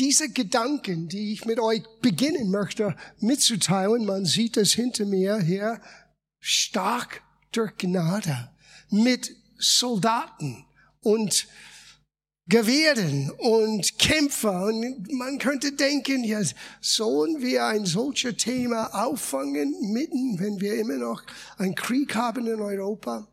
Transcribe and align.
diese 0.00 0.30
Gedanken, 0.30 1.08
die 1.08 1.34
ich 1.34 1.44
mit 1.44 1.60
euch 1.60 1.82
beginnen 2.00 2.50
möchte 2.50 2.96
mitzuteilen, 3.18 4.06
man 4.06 4.24
sieht 4.24 4.56
es 4.56 4.72
hinter 4.72 5.04
mir 5.04 5.38
hier, 5.38 5.80
stark 6.38 7.22
durch 7.52 7.76
Gnade, 7.76 8.50
mit 8.90 9.36
Soldaten 9.58 10.64
und 11.00 11.46
Gewehren 12.48 13.30
und 13.30 13.98
Kämpfer. 13.98 14.64
Und 14.64 15.12
man 15.12 15.38
könnte 15.38 15.72
denken, 15.72 16.24
ja, 16.24 16.40
sollen 16.80 17.42
wir 17.42 17.66
ein 17.66 17.84
solches 17.84 18.38
Thema 18.38 18.86
auffangen, 19.04 19.92
mitten, 19.92 20.38
wenn 20.40 20.60
wir 20.60 20.76
immer 20.76 20.96
noch 20.96 21.22
einen 21.58 21.74
Krieg 21.74 22.14
haben 22.14 22.46
in 22.46 22.60
Europa? 22.60 23.28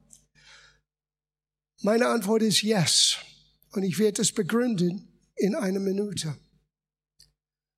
Meine 1.81 2.07
Antwort 2.07 2.41
ist 2.41 2.61
yes. 2.61 3.17
Und 3.71 3.83
ich 3.83 3.97
werde 3.99 4.21
es 4.21 4.33
begründen 4.33 5.07
in 5.35 5.55
einer 5.55 5.79
Minute. 5.79 6.35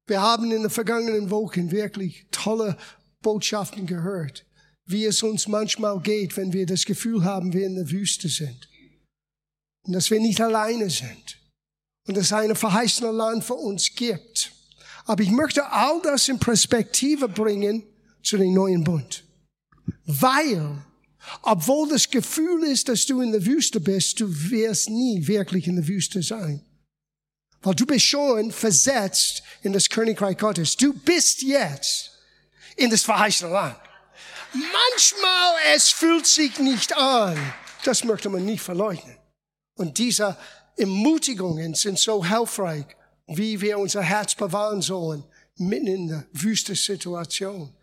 Wir 0.10 0.22
haben 0.22 0.52
in 0.52 0.64
den 0.64 0.72
vergangenen 0.72 1.30
Wochen 1.30 1.70
wirklich 1.70 2.26
tolle 2.32 2.76
Botschaften 3.22 3.86
gehört, 3.86 4.44
wie 4.86 5.06
es 5.06 5.22
uns 5.22 5.48
manchmal 5.48 6.00
geht, 6.00 6.36
wenn 6.36 6.52
wir 6.52 6.66
das 6.66 6.86
Gefühl 6.86 7.24
haben, 7.24 7.54
wir 7.54 7.68
in 7.68 7.76
der 7.76 7.92
Wüste 7.92 8.28
sind. 8.28 8.68
Und 9.86 9.94
dass 9.94 10.10
wir 10.10 10.20
nicht 10.20 10.42
alleine 10.42 10.90
sind. 10.90 11.38
Und 12.08 12.18
dass 12.18 12.26
es 12.26 12.34
ein 12.34 12.56
verheißenes 12.56 13.14
Land 13.14 13.44
für 13.44 13.54
uns 13.54 13.94
gibt. 13.94 14.52
Aber 15.06 15.22
ich 15.22 15.30
möchte 15.30 15.72
all 15.72 16.02
das 16.02 16.28
in 16.28 16.40
Perspektive 16.40 17.30
bringen 17.30 17.84
zu 18.24 18.38
dem 18.38 18.56
neuen 18.56 18.84
Bund. 18.84 19.24
Weil, 20.06 20.84
obwohl 21.44 21.88
das 21.88 22.10
Gefühl 22.10 22.64
ist, 22.64 22.90
dass 22.90 23.06
du 23.06 23.22
in 23.22 23.32
der 23.32 23.46
Wüste 23.46 23.80
bist, 23.80 24.20
du 24.20 24.28
wirst 24.50 24.90
nie 24.90 25.28
wirklich 25.28 25.68
in 25.68 25.76
der 25.76 25.88
Wüste 25.88 26.24
sein. 26.24 26.66
Weil 27.62 27.76
du 27.76 27.86
bist 27.86 28.06
schon 28.06 28.52
versetzt 28.52 29.44
in 29.62 29.74
das 29.74 29.90
Königreich 29.90 30.38
Gottes. 30.38 30.78
Du 30.78 30.94
bist 30.94 31.42
jetzt 31.42 32.12
in 32.76 32.90
das 32.90 33.04
verheißene 33.04 33.52
Land. 33.52 33.78
Manchmal 34.54 35.56
es 35.76 35.90
fühlt 35.90 36.26
sich 36.26 36.58
nicht 36.60 36.96
an. 36.96 37.38
Das 37.84 38.04
möchte 38.04 38.30
man 38.30 38.46
nicht 38.46 38.62
verleugnen. 38.62 39.18
Und 39.76 39.98
diese 39.98 40.38
Ermutigungen 40.78 41.76
sind 41.76 42.00
so 42.00 42.26
hilfreich, 42.26 42.86
wie 43.28 43.60
wir 43.62 43.78
unser 43.78 44.02
Herz 44.02 44.34
bewahren 44.36 44.82
sollen, 44.82 45.24
mitten 45.56 45.88
in 45.88 46.08
der 46.08 46.26
wüsten 46.32 46.76
Situation. 46.76 47.74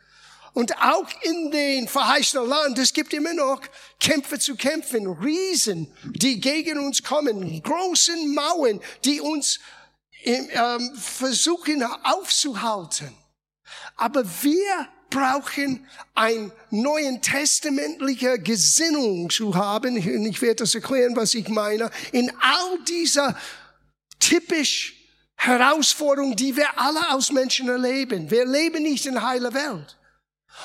Und 0.57 0.75
auch 0.81 1.07
in 1.21 1.51
den 1.51 1.87
verheißenen 1.87 2.49
Land, 2.49 2.79
es 2.79 2.95
gibt 2.95 3.13
immer 3.13 3.35
noch 3.35 3.61
Kämpfe 4.01 4.39
zu 4.39 4.57
kämpfen, 4.57 5.07
Riesen, 5.07 5.93
die 6.03 6.41
gegen 6.41 6.79
uns 6.79 7.03
kommen, 7.03 7.63
großen 7.63 8.35
Mauern, 8.35 8.81
die 9.05 9.21
uns 9.21 9.61
ähm, 10.25 10.97
versuchen 10.97 11.83
aufzuhalten. 11.83 13.15
Aber 13.97 14.25
wir 14.43 14.89
brauchen 15.11 15.87
ein 16.15 16.51
neuen 16.71 17.21
testamentliche 17.21 18.39
Gesinnung 18.39 19.29
zu 19.29 19.55
haben. 19.55 19.97
Und 19.97 20.25
ich 20.25 20.41
werde 20.41 20.65
das 20.65 20.75
erklären, 20.75 21.15
was 21.17 21.35
ich 21.35 21.49
meine. 21.49 21.91
In 22.13 22.33
all 22.41 22.79
dieser 22.89 23.39
typisch 24.19 24.95
Herausforderungen, 25.35 26.35
die 26.35 26.57
wir 26.57 26.81
alle 26.81 27.07
als 27.11 27.31
Menschen 27.31 27.69
erleben. 27.69 28.31
Wir 28.31 28.47
leben 28.47 28.85
nicht 28.85 29.05
in 29.05 29.21
heiler 29.21 29.53
Welt. 29.53 29.99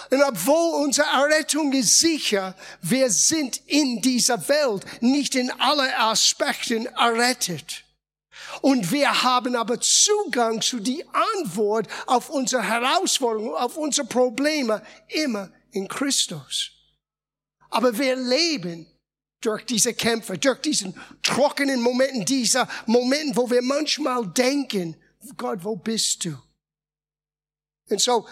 Und 0.10 0.24
obwohl 0.24 0.84
unsere 0.84 1.08
Errettung 1.08 1.72
ist 1.74 2.00
sicher, 2.00 2.56
wir 2.82 3.10
sind 3.10 3.62
in 3.68 4.02
dieser 4.02 4.48
Welt 4.48 4.86
nicht 5.02 5.36
in 5.36 5.52
alle 5.52 5.98
Aspekten 5.98 6.86
errettet. 6.88 7.84
Und 8.62 8.92
wir 8.92 9.24
haben 9.24 9.56
aber 9.56 9.80
Zugang 9.80 10.62
zu 10.62 10.80
die 10.80 11.06
Antwort 11.38 11.88
auf 12.08 12.30
unsere 12.30 12.64
Herausforderungen, 12.64 13.54
auf 13.56 13.78
unsere 13.78 14.08
Probleme 14.08 14.82
immer 15.08 15.50
in 15.72 15.88
Christus. 15.88 16.72
Aber 17.70 17.98
wir 17.98 18.16
leben 18.16 18.88
durch 19.40 19.66
diese 19.66 19.94
Kämpfe, 19.94 20.38
durch 20.38 20.60
diesen 20.62 20.94
trockenen 21.24 21.82
Momenten, 21.82 22.26
dieser 22.26 22.68
Momenten, 22.86 23.36
wo 23.36 23.50
wir 23.50 23.62
manchmal 23.62 24.28
denken, 24.28 24.96
Gott, 25.38 25.64
wo 25.64 25.76
bist 25.76 26.26
du? 26.26 26.38
Und 27.90 28.02
so, 28.02 28.28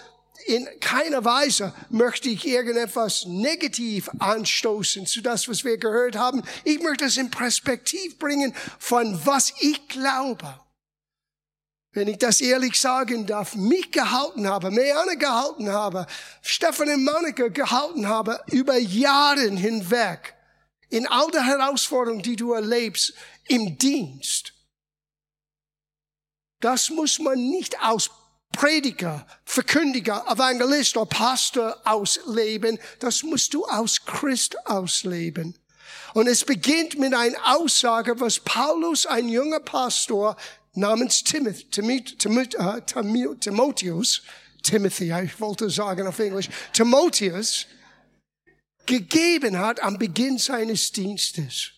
in 0.45 0.67
keiner 0.79 1.25
Weise 1.25 1.73
möchte 1.89 2.29
ich 2.29 2.45
irgendetwas 2.45 3.25
negativ 3.25 4.09
anstoßen 4.19 5.05
zu 5.05 5.21
das, 5.21 5.47
was 5.47 5.63
wir 5.63 5.77
gehört 5.77 6.15
haben. 6.15 6.43
Ich 6.63 6.81
möchte 6.81 7.05
es 7.05 7.17
in 7.17 7.29
Perspektiv 7.29 8.17
bringen 8.17 8.55
von 8.79 9.19
was 9.25 9.53
ich 9.59 9.87
glaube. 9.87 10.59
Wenn 11.91 12.07
ich 12.07 12.19
das 12.19 12.39
ehrlich 12.39 12.79
sagen 12.79 13.25
darf, 13.25 13.55
mich 13.55 13.91
gehalten 13.91 14.47
habe, 14.47 14.69
Meane 14.69 15.17
gehalten 15.17 15.71
habe, 15.71 16.05
Stefan 16.41 16.89
und 16.89 17.03
Monika 17.03 17.47
gehalten 17.47 18.07
habe, 18.07 18.39
über 18.47 18.77
Jahre 18.77 19.49
hinweg, 19.49 20.35
in 20.89 21.07
all 21.07 21.31
der 21.31 21.45
Herausforderungen, 21.45 22.21
die 22.21 22.35
du 22.35 22.53
erlebst, 22.53 23.13
im 23.47 23.77
Dienst. 23.77 24.53
Das 26.59 26.89
muss 26.89 27.19
man 27.19 27.39
nicht 27.49 27.81
aus 27.81 28.11
Prediger, 28.51 29.25
Verkündiger, 29.45 30.25
Evangelist 30.27 30.97
oder 30.97 31.05
Pastor 31.05 31.77
ausleben. 31.85 32.79
Das 32.99 33.23
musst 33.23 33.53
du 33.53 33.65
aus 33.65 34.05
Christ 34.05 34.57
ausleben. 34.67 35.57
Und 36.13 36.27
es 36.27 36.43
beginnt 36.43 36.97
mit 36.97 37.13
einer 37.13 37.55
Aussage, 37.55 38.19
was 38.19 38.39
Paulus, 38.39 39.05
ein 39.05 39.29
junger 39.29 39.59
Pastor 39.59 40.35
namens 40.73 41.23
Timothy, 41.23 41.67
äh, 42.57 42.81
Timotheus, 43.39 44.21
Timothy, 44.63 45.13
ich 45.23 45.39
wollte 45.39 45.69
sagen 45.69 46.07
auf 46.07 46.19
Englisch, 46.19 46.49
Timotheus, 46.73 47.65
gegeben 48.85 49.57
hat 49.57 49.81
am 49.81 49.97
Beginn 49.97 50.37
seines 50.37 50.91
Dienstes. 50.91 51.71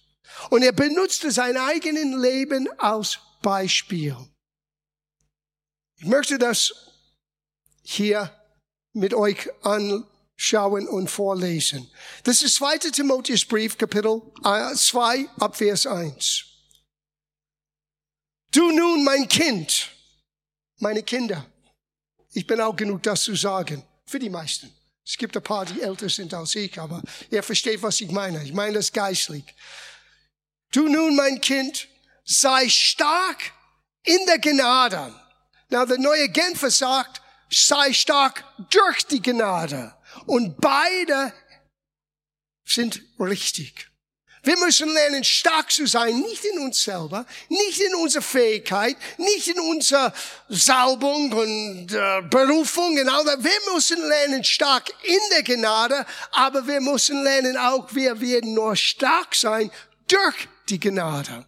Und 0.50 0.64
er 0.64 0.72
benutzte 0.72 1.31
sein 1.31 1.58
eigenes 1.58 2.22
Leben 2.22 2.70
als 2.80 3.20
Beispiel. 3.42 4.16
Ich 6.01 6.07
möchte 6.07 6.39
das 6.39 6.73
hier 7.84 8.35
mit 8.91 9.13
euch 9.13 9.47
anschauen 9.62 10.88
und 10.88 11.12
vorlesen. 11.12 11.88
Das 12.23 12.41
ist 12.41 12.56
2. 12.56 12.79
Timotheus 12.89 13.45
Brief, 13.45 13.78
Kapitel 13.78 14.19
2, 14.41 15.17
äh, 15.19 15.28
ab 15.38 15.56
Vers 15.56 15.85
1. 15.85 16.44
Du 18.50 18.72
nun, 18.72 19.03
mein 19.03 19.28
Kind, 19.28 19.91
meine 20.79 21.03
Kinder. 21.03 21.45
Ich 22.33 22.47
bin 22.47 22.59
auch 22.62 22.75
genug, 22.75 23.03
das 23.03 23.22
zu 23.22 23.35
sagen. 23.35 23.83
Für 24.07 24.18
die 24.18 24.31
meisten. 24.31 24.73
Es 25.06 25.16
gibt 25.16 25.38
ein 25.38 25.44
paar, 25.44 25.68
die 25.68 25.81
älter 25.81 26.09
sind 26.09 26.33
als 26.33 26.56
ich, 26.56 26.79
aber 26.79 27.03
ihr 27.29 27.44
versteht, 27.44 27.83
was 27.83 28.01
ich 28.01 28.09
meine. 28.09 28.44
Ich 28.44 28.53
meine 28.53 28.73
das 28.73 28.91
geistlich. 28.91 29.44
Du 30.72 30.88
nun, 30.88 31.16
mein 31.16 31.39
Kind, 31.41 31.88
sei 32.25 32.68
stark 32.69 33.53
in 34.03 34.25
der 34.25 34.39
Gnade 34.39 35.21
na, 35.72 35.86
der 35.86 35.98
neue 35.98 36.30
Genfer 36.30 36.70
sagt, 36.70 37.22
sei 37.50 37.94
stark 37.94 38.44
durch 38.70 39.06
die 39.08 39.22
Gnade. 39.22 39.94
Und 40.26 40.59
beide 40.59 41.34
sind 42.66 43.02
richtig. 43.20 43.88
Wir 44.44 44.58
müssen 44.58 44.90
lernen, 44.90 45.24
stark 45.24 45.72
zu 45.72 45.86
sein, 45.86 46.20
nicht 46.20 46.44
in 46.44 46.60
uns 46.60 46.81
selber, 46.81 47.28
nicht 47.48 47.80
in 47.80 47.94
unserer 47.96 48.24
Fähigkeit, 48.24 48.98
nicht 49.18 49.48
in 49.48 49.60
unserer 49.60 50.12
Salbung 50.50 51.31
und 51.31 51.94
äh, 51.94 52.22
Berufung 52.24 52.96
das. 52.96 53.44
Wir 53.44 53.74
müssen 53.74 54.02
lernen, 54.08 54.44
stark 54.44 54.92
in 55.04 55.20
der 55.31 55.44
Gnade, 55.44 56.06
aber 56.31 56.66
wir 56.66 56.81
müssen 56.81 57.24
lernen 57.24 57.56
auch, 57.56 57.94
wir 57.94 58.20
werden 58.20 58.56
nur 58.56 58.76
stark 58.76 59.36
sein 59.36 59.70
durch 60.08 60.48
die 60.70 60.80
Gnade. 60.80 61.46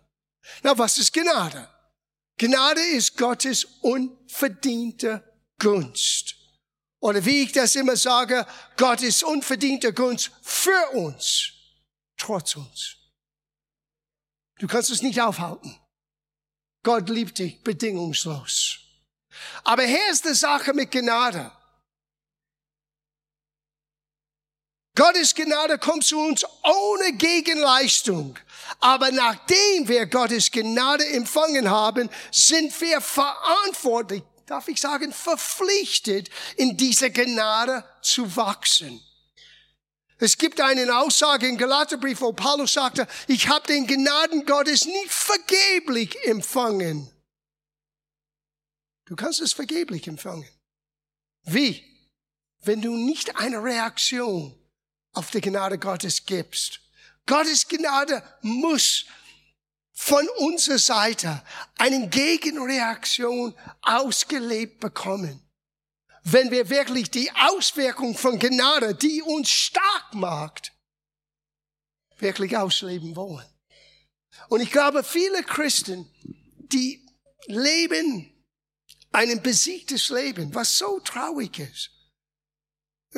Na, 0.62 0.78
was 0.78 1.00
ist 1.00 1.14
Gnade? 1.14 1.73
Gnade 2.44 2.82
ist 2.82 3.16
Gottes 3.16 3.64
unverdiente 3.80 5.24
Gunst. 5.60 6.36
Oder 7.00 7.24
wie 7.24 7.44
ich 7.44 7.54
das 7.54 7.74
immer 7.78 7.96
sage, 7.96 8.46
Gottes 8.76 9.24
unverdiente 9.24 9.94
Gunst 9.94 10.30
für 10.42 10.90
uns, 10.92 11.54
trotz 12.18 12.58
uns. 12.58 12.98
Du 14.60 14.68
kannst 14.68 14.90
es 14.90 15.02
nicht 15.02 15.22
aufhalten. 15.22 15.80
Gott 16.84 17.08
liebt 17.08 17.40
dich 17.40 17.64
bedingungslos. 17.64 18.78
Aber 19.64 19.84
hier 19.84 20.12
ist 20.12 20.26
die 20.26 20.34
Sache 20.34 20.74
mit 20.74 20.92
Gnade. 20.92 21.50
Gottes 24.96 25.34
Gnade 25.34 25.80
kommt 25.80 26.06
zu 26.06 26.20
uns 26.20 26.46
ohne 26.64 27.14
Gegenleistung. 27.14 28.38
Aber 28.80 29.12
nachdem 29.12 29.88
wir 29.88 30.06
Gottes 30.06 30.52
Gnade 30.52 31.06
empfangen 31.08 31.70
haben, 31.70 32.10
sind 32.32 32.80
wir 32.80 33.02
verantwortlich, 33.02 34.22
darf 34.46 34.68
ich 34.68 34.80
sagen, 34.80 35.12
verpflichtet, 35.12 36.30
in 36.58 36.78
dieser 36.78 37.10
Gnade 37.10 37.84
zu 38.02 38.36
wachsen. 38.36 39.02
Es 40.20 40.38
gibt 40.38 40.62
eine 40.62 40.96
Aussage 40.96 41.48
im 41.48 41.58
Galaterbrief, 41.58 42.22
wo 42.22 42.32
Paulus 42.32 42.74
sagte, 42.74 43.08
ich 43.28 43.48
habe 43.48 43.66
den 43.68 43.88
Gnaden 43.88 44.46
Gottes 44.46 44.86
nicht 44.86 45.12
vergeblich 45.12 46.16
empfangen. 46.26 47.12
Du 49.06 49.16
kannst 49.16 49.42
es 49.42 49.54
vergeblich 49.54 50.08
empfangen. 50.08 50.48
Wie? 51.44 51.84
Wenn 52.62 52.82
du 52.82 52.96
nicht 52.96 53.36
eine 53.38 53.62
Reaktion 53.62 54.58
auf 55.14 55.32
die 55.32 55.42
Gnade 55.42 55.78
Gottes 55.78 56.26
gibst. 56.26 56.82
Gottes 57.26 57.68
Gnade 57.68 58.22
muss 58.42 59.06
von 59.94 60.28
unserer 60.38 60.80
Seite 60.80 61.44
eine 61.78 62.10
Gegenreaktion 62.10 63.56
ausgelebt 63.82 64.80
bekommen. 64.80 65.40
Wenn 66.24 66.52
wir 66.52 66.70
wirklich 66.70 67.12
die 67.12 67.32
Auswirkung 67.32 68.18
von 68.18 68.40
Gnade, 68.40 68.96
die 68.96 69.22
uns 69.22 69.50
stark 69.50 70.14
macht, 70.14 70.72
wirklich 72.18 72.58
ausleben 72.58 73.16
wollen. 73.16 73.46
Und 74.50 74.62
ich 74.62 74.72
glaube, 74.72 75.04
viele 75.04 75.44
Christen, 75.44 76.10
die 76.58 77.06
leben 77.46 78.34
ein 79.12 79.42
besiegtes 79.42 80.10
Leben, 80.10 80.54
was 80.56 80.78
so 80.78 81.00
traurig 81.02 81.60
ist. 81.60 81.92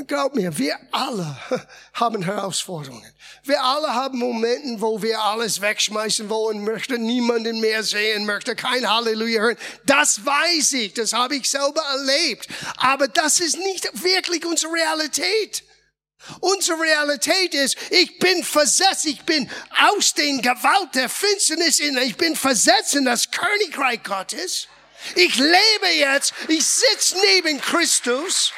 Glaub 0.07 0.36
mir, 0.36 0.57
wir 0.57 0.77
alle 0.92 1.38
haben 1.94 2.21
Herausforderungen. 2.21 3.09
Wir 3.44 3.62
alle 3.63 3.94
haben 3.94 4.19
Momente, 4.19 4.81
wo 4.81 5.01
wir 5.01 5.21
alles 5.21 5.62
wegschmeißen 5.62 6.30
wollen, 6.30 6.65
möchten 6.65 7.03
niemanden 7.03 7.62
mehr 7.62 7.81
sehen, 7.81 8.25
möchte 8.25 8.56
kein 8.56 8.89
Halleluja 8.89 9.42
hören. 9.42 9.57
Das 9.86 10.25
weiß 10.25 10.74
ich, 10.74 10.94
das 10.94 11.13
habe 11.13 11.38
ich 11.38 11.50
selber 11.50 11.81
erlebt. 11.81 12.47
Aber 12.77 13.07
das 13.07 13.39
ist 13.39 13.57
nicht 13.57 13.89
wirklich 14.03 14.45
unsere 14.45 14.74
Realität. 14.74 15.63
Unsere 16.39 16.80
Realität 16.81 17.53
ist, 17.53 17.77
ich 17.91 18.19
bin 18.19 18.44
versetzt, 18.44 19.06
ich 19.06 19.21
bin 19.24 19.50
aus 19.94 20.13
den 20.13 20.41
Gewalt 20.41 20.95
der 20.95 21.07
Finsternis 21.07 21.80
in, 21.80 21.98
ich 22.00 22.18
bin 22.18 22.36
versetzt 22.36 22.95
in 22.95 23.06
das 23.06 23.30
Königreich 23.31 24.03
Gottes. 24.03 24.68
Ich 25.13 25.36
lebe 25.36 25.88
jetzt, 25.98 26.33
ich 26.48 26.65
sitze 26.65 27.15
neben 27.36 27.62
Christus. 27.62 28.51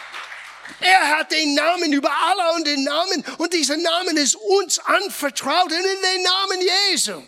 Er 0.80 1.18
hat 1.18 1.31
den 1.31 1.54
Namen 1.54 1.94
über 1.94 2.12
alle 2.12 2.56
und 2.56 2.68
den 2.68 2.84
Namen 2.84 3.24
und 3.38 3.54
dieser 3.54 3.78
Namen 3.78 4.18
ist 4.18 4.36
uns 4.36 4.80
anvertraut 4.80 5.66
und 5.66 5.72
in 5.72 5.84
den 5.84 6.24
Namen 6.24 6.62
Jesu. 6.90 7.24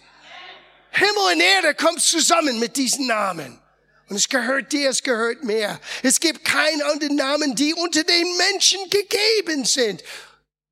Himmel 0.91 1.33
und 1.33 1.39
Erde 1.39 1.75
kommt 1.75 2.01
zusammen 2.01 2.59
mit 2.59 2.75
diesem 2.75 3.07
Namen. 3.07 3.59
Und 4.07 4.15
es 4.15 4.27
gehört 4.27 4.71
dir, 4.73 4.89
es 4.89 5.03
gehört 5.03 5.43
mir. 5.43 5.79
Es 6.01 6.19
gibt 6.19 6.43
keinen 6.43 6.81
anderen 6.81 7.15
Namen, 7.15 7.55
die 7.55 7.73
unter 7.75 8.03
den 8.03 8.37
Menschen 8.37 8.79
gegeben 8.89 9.65
sind. 9.65 10.03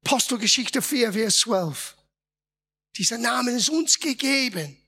Apostelgeschichte 0.06 0.82
4, 0.82 1.14
Vers 1.14 1.38
12. 1.40 1.96
Dieser 2.98 3.20
Name 3.20 3.52
ist 3.52 3.70
uns 3.70 4.00
gegeben. 4.00 4.82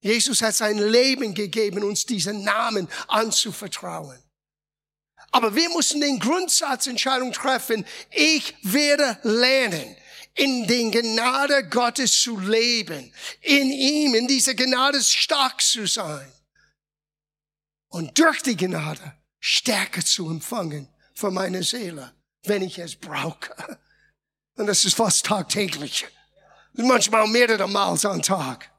Jesus 0.00 0.40
hat 0.40 0.54
sein 0.54 0.78
Leben 0.78 1.34
gegeben, 1.34 1.84
uns 1.84 2.06
diesen 2.06 2.44
Namen 2.44 2.88
anzuvertrauen. 3.08 4.22
Aber 5.36 5.54
wir 5.54 5.68
müssen 5.68 6.00
den 6.00 6.18
Grundsatzentscheidung 6.18 7.30
treffen. 7.30 7.84
Ich 8.10 8.54
werde 8.62 9.18
lernen, 9.22 9.94
in 10.32 10.66
den 10.66 10.90
Gnade 10.90 11.68
Gottes 11.68 12.22
zu 12.22 12.40
leben, 12.40 13.12
in 13.42 13.70
ihm, 13.70 14.14
in 14.14 14.26
dieser 14.28 14.54
Gnade 14.54 15.02
stark 15.02 15.60
zu 15.60 15.86
sein 15.86 16.32
und 17.88 18.18
durch 18.18 18.40
die 18.40 18.56
Gnade 18.56 19.12
Stärke 19.38 20.02
zu 20.02 20.30
empfangen 20.30 20.88
für 21.12 21.30
meine 21.30 21.62
Seele, 21.62 22.14
wenn 22.44 22.62
ich 22.62 22.78
es 22.78 22.96
brauche. 22.96 23.78
Und 24.56 24.68
das 24.68 24.86
ist 24.86 24.96
fast 24.96 25.26
tagtäglich. 25.26 26.06
Manchmal 26.72 27.26
mehrere 27.28 27.68
Mal 27.68 27.98
am 28.06 28.22
Tag. 28.22 28.70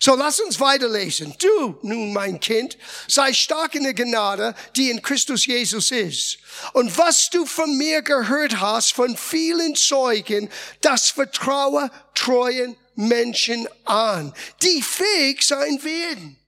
So 0.00 0.14
lass 0.14 0.40
uns 0.40 0.60
weiterlesen. 0.60 1.34
Du, 1.38 1.78
nun 1.82 2.12
mein 2.12 2.40
Kind, 2.40 2.76
sei 3.08 3.32
stark 3.32 3.74
in 3.74 3.84
der 3.84 3.94
Gnade, 3.94 4.54
die 4.76 4.90
in 4.90 5.02
Christus 5.02 5.46
Jesus 5.46 5.90
ist. 5.90 6.38
Und 6.72 6.96
was 6.98 7.30
du 7.30 7.46
von 7.46 7.76
mir 7.76 8.02
gehört 8.02 8.60
hast, 8.60 8.92
von 8.92 9.16
vielen 9.16 9.76
Zeugen, 9.76 10.50
das 10.80 11.10
vertraue 11.10 11.90
treuen 12.14 12.76
Menschen 12.96 13.68
an, 13.84 14.34
die 14.62 14.82
fähig 14.82 15.42
sein 15.42 15.82
werden. 15.82 16.38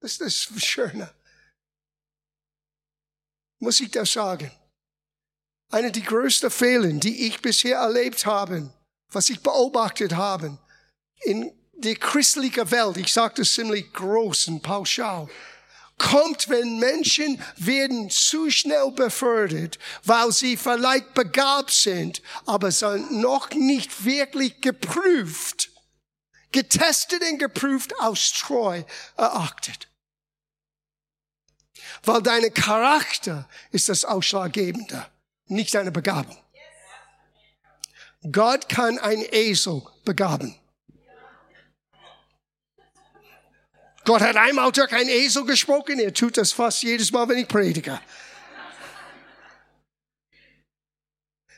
Das 0.00 0.18
ist 0.18 0.50
das 0.54 0.64
Schöne. 0.64 1.12
Muss 3.58 3.80
ich 3.80 3.90
das 3.90 4.12
sagen? 4.12 4.50
Eine 5.70 5.90
der 5.90 6.02
größten 6.02 6.50
Fehler, 6.50 6.92
die 6.92 7.26
ich 7.26 7.40
bisher 7.40 7.78
erlebt 7.78 8.26
habe, 8.26 8.72
was 9.10 9.30
ich 9.30 9.40
beobachtet 9.40 10.14
habe, 10.14 10.58
in 11.22 11.55
die 11.78 11.94
christliche 11.94 12.70
Welt, 12.70 12.96
ich 12.96 13.12
sage 13.12 13.34
das 13.38 13.52
ziemlich 13.52 13.92
groß 13.92 14.48
und 14.48 14.62
pauschal, 14.62 15.28
kommt, 15.98 16.48
wenn 16.48 16.78
Menschen 16.78 17.42
werden 17.56 18.10
zu 18.10 18.50
schnell 18.50 18.90
befördert, 18.90 19.78
weil 20.04 20.30
sie 20.32 20.56
vielleicht 20.56 21.14
begabt 21.14 21.70
sind, 21.70 22.22
aber 22.44 22.70
sind 22.70 23.12
noch 23.12 23.50
nicht 23.50 24.04
wirklich 24.04 24.60
geprüft, 24.60 25.70
getestet 26.52 27.22
und 27.30 27.38
geprüft 27.38 27.98
aus 28.00 28.32
Treu 28.32 28.82
erachtet. 29.16 29.88
Weil 32.02 32.22
deine 32.22 32.50
Charakter 32.50 33.48
ist 33.70 33.88
das 33.88 34.04
Ausschlaggebende, 34.04 35.06
nicht 35.46 35.74
deine 35.74 35.92
Begabung. 35.92 36.36
Gott 38.32 38.68
kann 38.68 38.98
ein 38.98 39.24
Esel 39.30 39.82
begaben. 40.04 40.58
Gott 44.06 44.20
hat 44.20 44.36
einmal 44.36 44.70
durch 44.70 44.92
ein 44.92 45.08
Esel 45.08 45.44
gesprochen, 45.44 45.98
er 45.98 46.14
tut 46.14 46.36
das 46.36 46.52
fast 46.52 46.84
jedes 46.84 47.10
Mal, 47.10 47.28
wenn 47.28 47.38
ich 47.38 47.48
predige. 47.48 48.00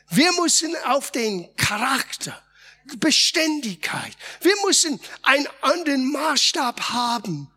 Wir 0.09 0.31
müssen 0.33 0.75
auf 0.85 1.11
den 1.11 1.55
Charakter, 1.55 2.41
Beständigkeit, 2.97 4.11
wir 4.41 4.55
müssen 4.65 4.99
einen 5.21 5.47
anderen 5.61 6.11
Maßstab 6.11 6.89
haben 6.89 7.51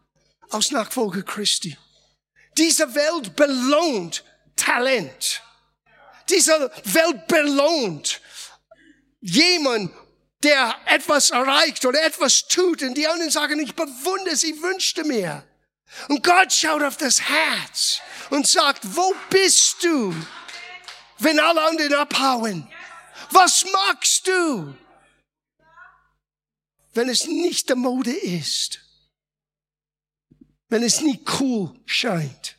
aus 0.51 0.71
Nachfolger 0.71 1.23
Christi. 1.23 1.79
Diese 2.59 2.95
Welt 2.95 3.35
belohnt 3.35 4.23
Talent. 4.57 5.43
Diese 6.29 6.71
Welt 6.85 7.27
belohnt 7.29 8.21
jemand, 9.21 9.91
der 10.43 10.75
etwas 10.87 11.31
erreicht 11.31 11.85
oder 11.85 12.03
etwas 12.05 12.47
tut 12.47 12.83
und 12.83 12.95
die 12.95 13.07
anderen 13.07 13.31
sagen, 13.31 13.61
ich 13.61 13.75
bewundere 13.75 14.37
sie, 14.37 14.61
wünschte 14.63 15.05
mir. 15.05 15.47
Und 16.09 16.25
Gott 16.25 16.53
schaut 16.53 16.83
auf 16.83 16.97
das 16.97 17.21
Herz 17.21 18.01
und 18.31 18.47
sagt, 18.47 18.81
wo 18.97 19.15
bist 19.31 19.85
du, 19.85 20.15
wenn 21.19 21.39
alle 21.39 21.63
anderen 21.63 21.95
abhauen? 21.95 22.69
Was 23.31 23.65
magst 23.65 24.27
du, 24.27 24.75
wenn 26.95 27.09
es 27.09 27.27
nicht 27.27 27.69
der 27.69 27.77
Mode 27.77 28.13
ist? 28.13 28.81
Wenn 30.69 30.83
es 30.83 31.03
nicht 31.03 31.41
cool 31.41 31.79
scheint? 31.85 32.57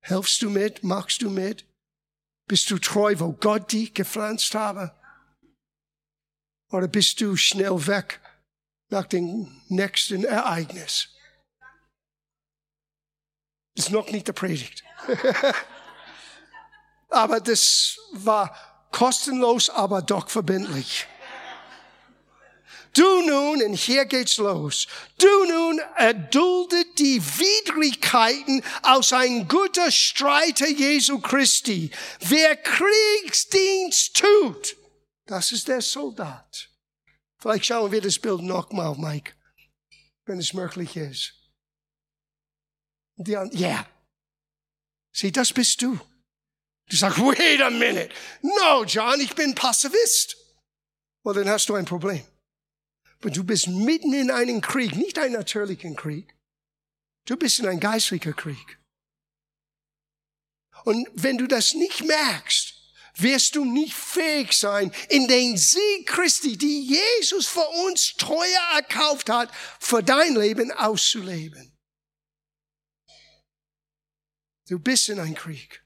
Helfst 0.00 0.40
du 0.40 0.48
mit? 0.48 0.82
Machst 0.82 1.20
du 1.20 1.28
mit? 1.28 1.66
Bist 2.46 2.70
du 2.70 2.78
treu, 2.78 3.14
wo 3.18 3.32
Gott 3.32 3.72
dich 3.72 3.92
gepflanzt 3.92 4.54
habe? 4.54 4.97
Oder 6.70 6.88
bist 6.88 7.20
du 7.20 7.36
schnell 7.36 7.86
weg 7.86 8.20
nach 8.90 9.06
dem 9.06 9.62
nächsten 9.68 10.24
Ereignis? 10.24 11.08
Ist 13.74 13.90
noch 13.90 14.10
nicht 14.10 14.26
der 14.26 14.32
Predigt. 14.32 14.82
aber 17.10 17.40
das 17.40 17.96
war 18.12 18.54
kostenlos, 18.90 19.70
aber 19.70 20.02
doch 20.02 20.28
verbindlich. 20.28 21.06
Du 22.94 23.22
nun, 23.22 23.62
und 23.62 23.74
hier 23.74 24.06
geht's 24.06 24.38
los, 24.38 24.88
du 25.18 25.44
nun 25.44 25.80
erduldet 25.96 26.98
die 26.98 27.22
Widrigkeiten 27.22 28.64
aus 28.82 29.12
ein 29.12 29.46
guter 29.46 29.92
Streiter 29.92 30.68
Jesu 30.68 31.20
Christi. 31.20 31.90
Wer 32.20 32.56
Kriegsdienst 32.56 34.16
tut, 34.16 34.76
das 35.28 35.52
ist 35.52 35.68
der 35.68 35.82
Soldat. 35.82 36.70
Vielleicht 37.38 37.66
schauen 37.66 37.92
wir 37.92 38.00
das 38.00 38.18
Bild 38.18 38.42
nochmal, 38.42 38.96
Mike, 38.96 39.34
wenn 40.24 40.38
es 40.38 40.54
möglich 40.54 40.96
ist. 40.96 41.34
Ja, 43.16 43.44
yeah. 43.52 43.86
sieh, 45.12 45.30
das 45.30 45.52
bist 45.52 45.82
du. 45.82 45.98
Du 46.88 46.96
sagst, 46.96 47.18
wait 47.18 47.60
a 47.60 47.70
minute. 47.70 48.14
No, 48.42 48.84
John, 48.84 49.20
ich 49.20 49.34
bin 49.34 49.54
Passivist. 49.54 50.36
Well, 51.22 51.34
dann 51.34 51.48
hast 51.48 51.68
du 51.68 51.74
ein 51.74 51.84
Problem. 51.84 52.24
Aber 53.20 53.30
du 53.30 53.44
bist 53.44 53.68
mitten 53.68 54.14
in 54.14 54.30
einem 54.30 54.60
Krieg, 54.60 54.96
nicht 54.96 55.18
einen 55.18 55.34
natürlichen 55.34 55.96
Krieg. 55.96 56.34
Du 57.26 57.36
bist 57.36 57.58
in 57.58 57.66
einem 57.66 57.80
geistlichen 57.80 58.34
Krieg. 58.34 58.78
Und 60.84 61.08
wenn 61.12 61.36
du 61.36 61.46
das 61.46 61.74
nicht 61.74 62.04
merkst, 62.04 62.77
wirst 63.14 63.56
du 63.56 63.64
nicht 63.64 63.94
fähig 63.94 64.52
sein, 64.52 64.92
in 65.08 65.26
den 65.28 65.56
Sieg 65.56 66.06
Christi, 66.06 66.56
die 66.56 66.82
Jesus 66.82 67.46
für 67.46 67.66
uns 67.86 68.14
teuer 68.14 68.62
erkauft 68.74 69.28
hat, 69.28 69.50
für 69.80 70.02
dein 70.02 70.36
Leben 70.36 70.70
auszuleben. 70.72 71.76
Du 74.68 74.78
bist 74.78 75.08
in 75.08 75.18
einem 75.18 75.34
Krieg. 75.34 75.82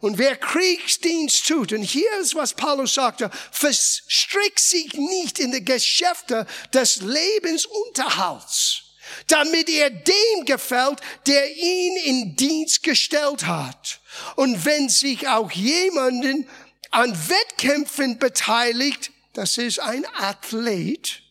Und 0.00 0.18
wer 0.18 0.36
Kriegsdienst 0.36 1.46
tut, 1.46 1.72
und 1.72 1.82
hier 1.82 2.12
ist, 2.18 2.34
was 2.34 2.54
Paulus 2.54 2.94
sagte, 2.94 3.30
verstrickt 3.52 4.58
sich 4.58 4.92
nicht 4.94 5.38
in 5.38 5.52
die 5.52 5.64
Geschäfte 5.64 6.46
des 6.74 6.96
Lebensunterhalts, 7.02 8.91
damit 9.26 9.68
er 9.68 9.90
dem 9.90 10.44
gefällt, 10.44 11.00
der 11.26 11.56
ihn 11.56 11.96
in 12.04 12.36
Dienst 12.36 12.82
gestellt 12.82 13.46
hat. 13.46 14.00
Und 14.36 14.64
wenn 14.64 14.88
sich 14.88 15.28
auch 15.28 15.50
jemanden 15.50 16.48
an 16.90 17.16
Wettkämpfen 17.28 18.18
beteiligt, 18.18 19.10
das 19.32 19.58
ist 19.58 19.80
ein 19.80 20.06
Athlet, 20.14 21.22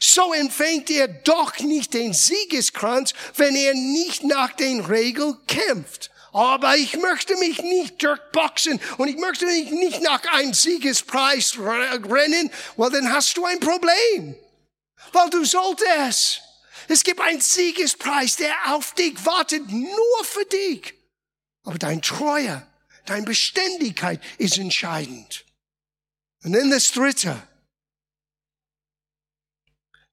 so 0.00 0.32
empfängt 0.32 0.90
er 0.90 1.08
doch 1.08 1.58
nicht 1.58 1.94
den 1.94 2.12
Siegeskranz, 2.12 3.14
wenn 3.36 3.56
er 3.56 3.74
nicht 3.74 4.22
nach 4.24 4.52
den 4.52 4.80
Regeln 4.80 5.36
kämpft. 5.46 6.10
Aber 6.32 6.76
ich 6.76 6.96
möchte 6.96 7.36
mich 7.36 7.62
nicht 7.62 8.02
durchboxen 8.02 8.80
und 8.96 9.08
ich 9.08 9.18
möchte 9.18 9.44
mich 9.44 9.70
nicht 9.70 10.00
nach 10.00 10.22
einem 10.32 10.54
Siegespreis 10.54 11.58
rennen, 11.58 12.50
weil 12.76 12.90
dann 12.90 13.12
hast 13.12 13.36
du 13.36 13.44
ein 13.44 13.60
Problem. 13.60 14.34
Weil 15.12 15.30
du 15.30 15.44
solltest. 15.44 16.40
Es 16.88 17.02
gibt 17.02 17.20
einen 17.20 17.40
Siegespreis, 17.40 18.36
der 18.36 18.54
auf 18.74 18.94
dich 18.94 19.24
wartet, 19.24 19.68
nur 19.68 20.24
für 20.24 20.44
dich. 20.44 20.94
Aber 21.64 21.78
dein 21.78 22.02
Treue, 22.02 22.66
deine 23.06 23.24
Beständigkeit 23.24 24.20
ist 24.38 24.58
entscheidend. 24.58 25.44
Und 26.44 26.52
dann 26.52 26.70
das 26.70 26.90
Dritte. 26.92 27.40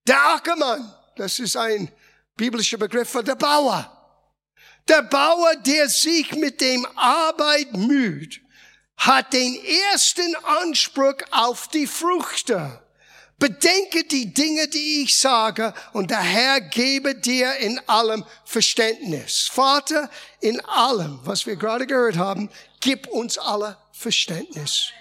Der 0.08 0.34
Ackermann, 0.34 0.94
das 1.16 1.40
ist 1.40 1.56
ein 1.56 1.92
biblischer 2.36 2.78
Begriff 2.78 3.10
für 3.10 3.24
der 3.24 3.36
Bauer. 3.36 3.96
Der 4.88 5.04
Bauer, 5.04 5.56
der 5.58 5.88
sich 5.88 6.34
mit 6.34 6.62
dem 6.62 6.86
Arbeit 6.96 7.74
müht, 7.74 8.42
hat 8.98 9.34
den 9.34 9.56
ersten 9.92 10.36
Anspruch 10.44 11.18
auf 11.32 11.68
die 11.68 11.88
Früchte. 11.88 12.82
Bedenke 13.40 14.04
die 14.04 14.34
Dinge, 14.34 14.68
die 14.68 15.04
ich 15.04 15.18
sage, 15.18 15.74
und 15.94 16.12
der 16.12 16.22
Herr 16.22 16.60
gebe 16.60 17.16
dir 17.16 17.56
in 17.56 17.80
allem 17.88 18.26
Verständnis. 18.44 19.50
Vater, 19.52 20.10
in 20.42 20.60
allem, 20.66 21.20
was 21.24 21.46
wir 21.46 21.56
gerade 21.56 21.88
gehört 21.88 22.18
haben, 22.18 22.50
gib 22.82 23.08
uns 23.08 23.38
alle 23.38 23.78
Verständnis. 23.94 24.92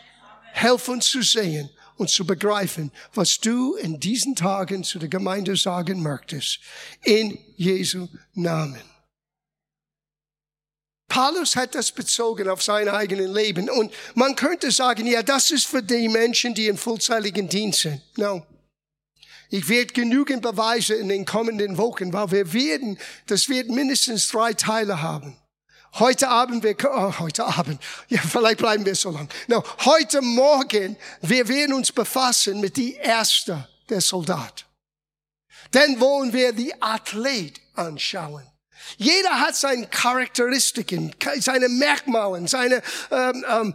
Helf 0.53 0.89
uns 0.89 1.09
zu 1.09 1.23
sehen 1.23 1.69
und 1.97 2.11
zu 2.11 2.25
begreifen, 2.25 2.93
was 3.13 3.41
du 3.41 3.75
in 3.75 3.99
diesen 3.99 4.37
Tagen 4.37 4.85
zu 4.85 5.01
der 5.01 5.09
Gemeinde 5.09 5.57
sagen 5.57 6.01
möchtest. 6.03 6.61
In 7.03 7.39
Jesu 7.57 8.07
Namen. 8.35 8.98
Paulus 11.09 11.57
hat 11.57 11.75
das 11.75 11.91
bezogen 11.91 12.49
auf 12.49 12.63
sein 12.63 12.89
eigenes 12.89 13.31
Leben. 13.31 13.71
Und 13.71 13.93
man 14.15 14.37
könnte 14.37 14.71
sagen, 14.71 15.07
ja, 15.07 15.23
das 15.23 15.51
ist 15.51 15.67
für 15.67 15.83
die 15.83 16.09
Menschen, 16.09 16.55
die 16.55 16.69
in 16.69 16.77
vollzeitigen 16.77 17.49
Dienst 17.49 17.81
sind. 17.81 18.03
No. 18.17 18.47
Ich 19.51 19.69
werde 19.69 19.95
genügend 19.95 20.43
Beweise 20.43 20.95
in 20.95 21.09
den 21.09 21.25
kommenden 21.25 21.79
Wochen, 21.79 22.13
weil 22.13 22.31
wir 22.31 22.53
werden, 22.53 22.99
das 23.27 23.49
wird 23.49 23.71
mindestens 23.71 24.29
drei 24.29 24.53
Teile 24.53 25.01
haben. 25.01 25.39
Heute 25.95 26.29
Abend, 26.29 26.63
wir, 26.63 26.77
oh, 26.85 27.19
heute 27.19 27.47
Abend, 27.47 27.83
ja, 28.09 28.21
vielleicht 28.21 28.59
bleiben 28.59 28.85
wir 28.85 28.95
so 28.95 29.11
lang. 29.11 29.29
No, 29.47 29.65
heute 29.87 30.21
Morgen, 30.21 30.97
wir 31.23 31.49
werden 31.49 31.73
uns 31.73 31.91
befassen 31.91 32.61
mit 32.61 32.77
die 32.77 32.95
erste 32.95 33.67
der 33.89 34.03
Soldat. 34.03 34.67
Dann 35.71 35.99
wollen 35.99 36.35
wir 36.35 36.53
die 36.53 36.81
Athlet 36.83 37.61
anschauen. 37.75 38.47
Jeder 38.97 39.41
hat 39.41 39.57
seine 39.57 39.87
Charakteristiken, 39.87 41.15
seine 41.41 41.69
Merkmale, 41.69 42.47
seine 42.49 42.83
ähm, 43.11 43.45
ähm, 43.49 43.75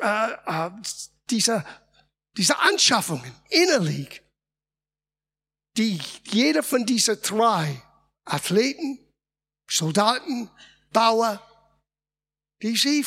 äh, 0.00 0.32
äh, 0.46 0.70
diese, 1.30 1.64
diese 2.36 2.58
Anschaffungen 2.58 3.34
innerlich, 3.48 4.22
die 5.76 6.00
jeder 6.24 6.62
von 6.62 6.86
diesen 6.86 7.20
drei 7.22 7.82
Athleten, 8.24 8.98
Soldaten, 9.68 10.50
Bauer, 10.92 11.42
die 12.62 12.76
sie 12.76 13.04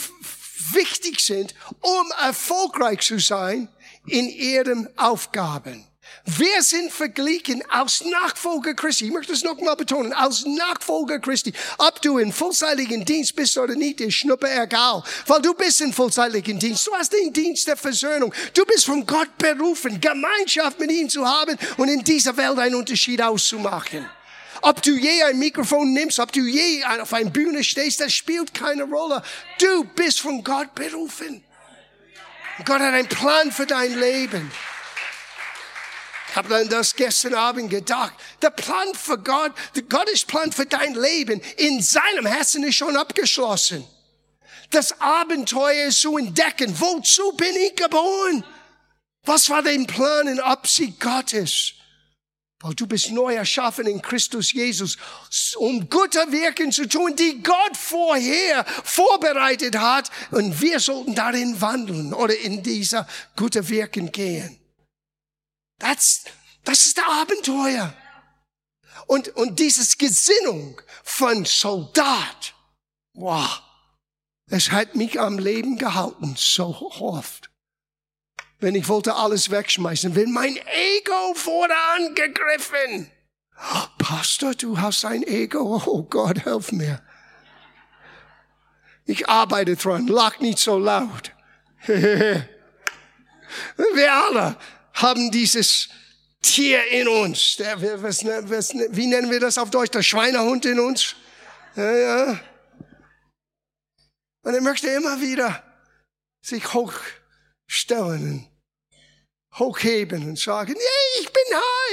wichtig 0.74 1.22
sind, 1.22 1.54
um 1.82 2.12
erfolgreich 2.20 3.02
zu 3.02 3.20
sein 3.20 3.70
in 4.08 4.28
ihren 4.28 4.98
Aufgaben. 4.98 5.88
Wir 6.26 6.62
sind 6.62 6.92
verglichen 6.92 7.64
als 7.70 8.04
Nachfolger 8.04 8.74
Christi. 8.74 9.06
Ich 9.06 9.14
möchte 9.14 9.32
es 9.32 9.44
nochmal 9.44 9.78
betonen. 9.78 10.12
Als 10.12 10.46
Nachfolger 10.46 11.20
Christi. 11.20 11.54
Ob 11.78 12.02
du 12.02 12.18
in 12.18 12.34
vollzeitigen 12.34 13.06
Dienst 13.06 13.34
bist 13.34 13.58
oder 13.58 13.76
nicht, 13.76 14.02
ist 14.02 14.16
schnuppe 14.16 14.50
egal. 14.52 15.04
Weil 15.26 15.42
du 15.42 15.54
bist 15.54 15.80
in 15.80 15.94
vollzeitigen 15.94 16.60
Dienst. 16.60 16.86
Du 16.86 16.94
hast 16.94 17.14
den 17.14 17.32
Dienst 17.32 17.68
der 17.68 17.78
Versöhnung. 17.78 18.34
Du 18.54 18.66
bist 18.66 18.86
von 18.86 19.06
Gott 19.06 19.38
berufen, 19.38 20.02
Gemeinschaft 20.02 20.80
mit 20.82 20.92
ihm 20.92 21.08
zu 21.08 21.26
haben 21.26 21.58
und 21.78 21.88
in 21.88 22.04
dieser 22.04 22.36
Welt 22.36 22.60
einen 22.60 22.76
Unterschied 22.76 23.22
auszumachen. 23.22 24.06
Ob 24.62 24.82
du 24.82 24.98
je 24.98 25.24
ein 25.24 25.40
Mikrofon 25.40 25.94
nimmst, 25.94 26.20
ob 26.20 26.34
du 26.34 26.42
je 26.42 26.84
auf 26.84 27.14
einer 27.14 27.30
Bühne 27.30 27.64
stehst, 27.64 28.02
das 28.02 28.12
spielt 28.12 28.54
keine 28.54 28.84
Rolle. 28.84 29.24
Du 29.62 29.86
bist 29.96 30.20
von 30.20 30.44
Gott 30.44 30.76
berufen. 30.76 31.42
Gott 32.66 32.82
hat 32.82 32.94
einen 32.94 33.08
Plan 33.08 33.52
für 33.52 33.66
dein 33.66 33.98
Leben 33.98 34.52
habe 36.38 36.50
dann 36.50 36.70
das 36.70 36.96
gestern 36.96 37.34
Abend 37.34 37.70
gedacht. 37.70 38.14
Der 38.42 38.52
Plan 38.52 38.94
für 38.94 39.18
Gott, 39.18 39.54
der 39.76 39.84
Gottes 39.84 40.24
Plan 40.24 40.52
für 40.52 40.66
dein 40.66 40.94
Leben 40.94 41.42
in 41.58 41.82
seinem 41.82 42.26
Herzen 42.26 42.64
ist 42.64 42.76
schon 42.76 42.96
abgeschlossen. 42.96 43.86
Das 44.70 45.02
Abenteuer 45.02 45.88
ist 45.88 46.02
zu 46.02 46.18
entdecken. 46.18 46.80
Wozu 46.80 47.34
bin 47.34 47.56
ich 47.56 47.76
geboren? 47.76 48.44
Was 49.24 49.50
war 49.50 49.64
der 49.64 49.78
Plan 49.86 50.28
und 50.28 50.40
Absicht 50.40 51.00
Gottes? 51.00 51.74
Weil 52.60 52.74
du 52.74 52.88
bist 52.88 53.12
neu 53.12 53.36
erschaffen 53.36 53.88
in 53.88 54.02
Christus 54.02 54.52
Jesus, 54.52 54.98
um 55.58 55.90
gute 55.90 56.32
Wirken 56.32 56.72
zu 56.72 56.88
tun, 56.88 57.16
die 57.16 57.42
Gott 57.44 57.78
vorher 57.78 58.66
vorbereitet 58.84 59.78
hat. 59.78 60.10
Und 60.32 60.60
wir 60.60 60.80
sollten 60.80 61.14
darin 61.14 61.60
wandeln 61.62 62.14
oder 62.14 62.38
in 62.38 62.64
dieser 62.64 63.08
gute 63.36 63.70
Wirken 63.70 64.12
gehen. 64.12 64.57
Das, 65.80 66.24
das 66.64 66.86
ist 66.86 66.98
der 66.98 67.08
Abenteuer. 67.08 67.94
Und, 69.06 69.30
und 69.30 69.60
dieses 69.60 69.98
Gesinnung 69.98 70.82
von 71.04 71.46
Soldat, 71.46 72.54
wow, 73.14 73.62
es 74.50 74.72
hat 74.72 74.96
mich 74.96 75.20
am 75.20 75.38
Leben 75.38 75.78
gehalten, 75.78 76.36
so 76.38 76.92
oft. 77.00 77.50
Wenn 78.60 78.76
ich 78.76 78.88
wollte 78.88 79.16
alles 79.16 79.52
wegschmeißen, 79.52 80.16
wenn 80.16 80.32
mein 80.32 80.58
Ego 80.58 81.36
wurde 81.46 81.76
angegriffen. 81.96 83.12
Pastor, 83.98 84.56
du 84.56 84.80
hast 84.80 85.06
ein 85.06 85.24
Ego. 85.24 85.82
Oh 85.86 86.04
Gott, 86.04 86.46
helf 86.46 86.72
mir. 86.72 87.02
Ich 89.06 89.30
arbeite 89.30 89.76
dran, 89.76 90.08
lach 90.08 90.40
nicht 90.40 90.60
so 90.60 90.78
laut. 90.78 91.32
Wir 91.86 92.46
alle 94.14 94.58
haben 94.98 95.32
dieses 95.32 95.90
Tier 96.42 96.86
in 96.88 97.08
uns. 97.08 97.58
Der, 97.58 97.82
was, 98.04 98.24
was, 98.26 98.74
wie 98.74 99.08
nennen 99.08 99.32
wir 99.32 99.40
das 99.40 99.58
auf 99.58 99.70
Deutsch? 99.70 99.92
Der 99.92 100.04
Schweinehund 100.04 100.66
in 100.66 100.80
uns. 100.80 101.16
Ja, 101.76 101.96
ja. 101.96 102.40
Und 104.44 104.54
er 104.54 104.62
möchte 104.62 104.88
immer 104.88 105.20
wieder 105.20 105.64
sich 106.42 106.74
hochstellen, 106.74 108.50
hochheben 109.56 110.30
und 110.30 110.40
sagen, 110.40 110.74
nee, 110.74 111.22
ich 111.22 111.32
bin 111.32 111.44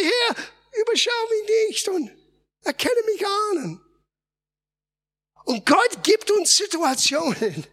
hier, 0.00 0.44
überschau 0.82 1.10
mich 1.30 1.68
nicht 1.68 1.88
und 1.88 2.10
erkenne 2.62 3.00
mich 3.12 3.26
an. 3.26 3.80
Und 5.44 5.66
Gott 5.66 6.02
gibt 6.02 6.30
uns 6.30 6.56
Situationen, 6.56 7.66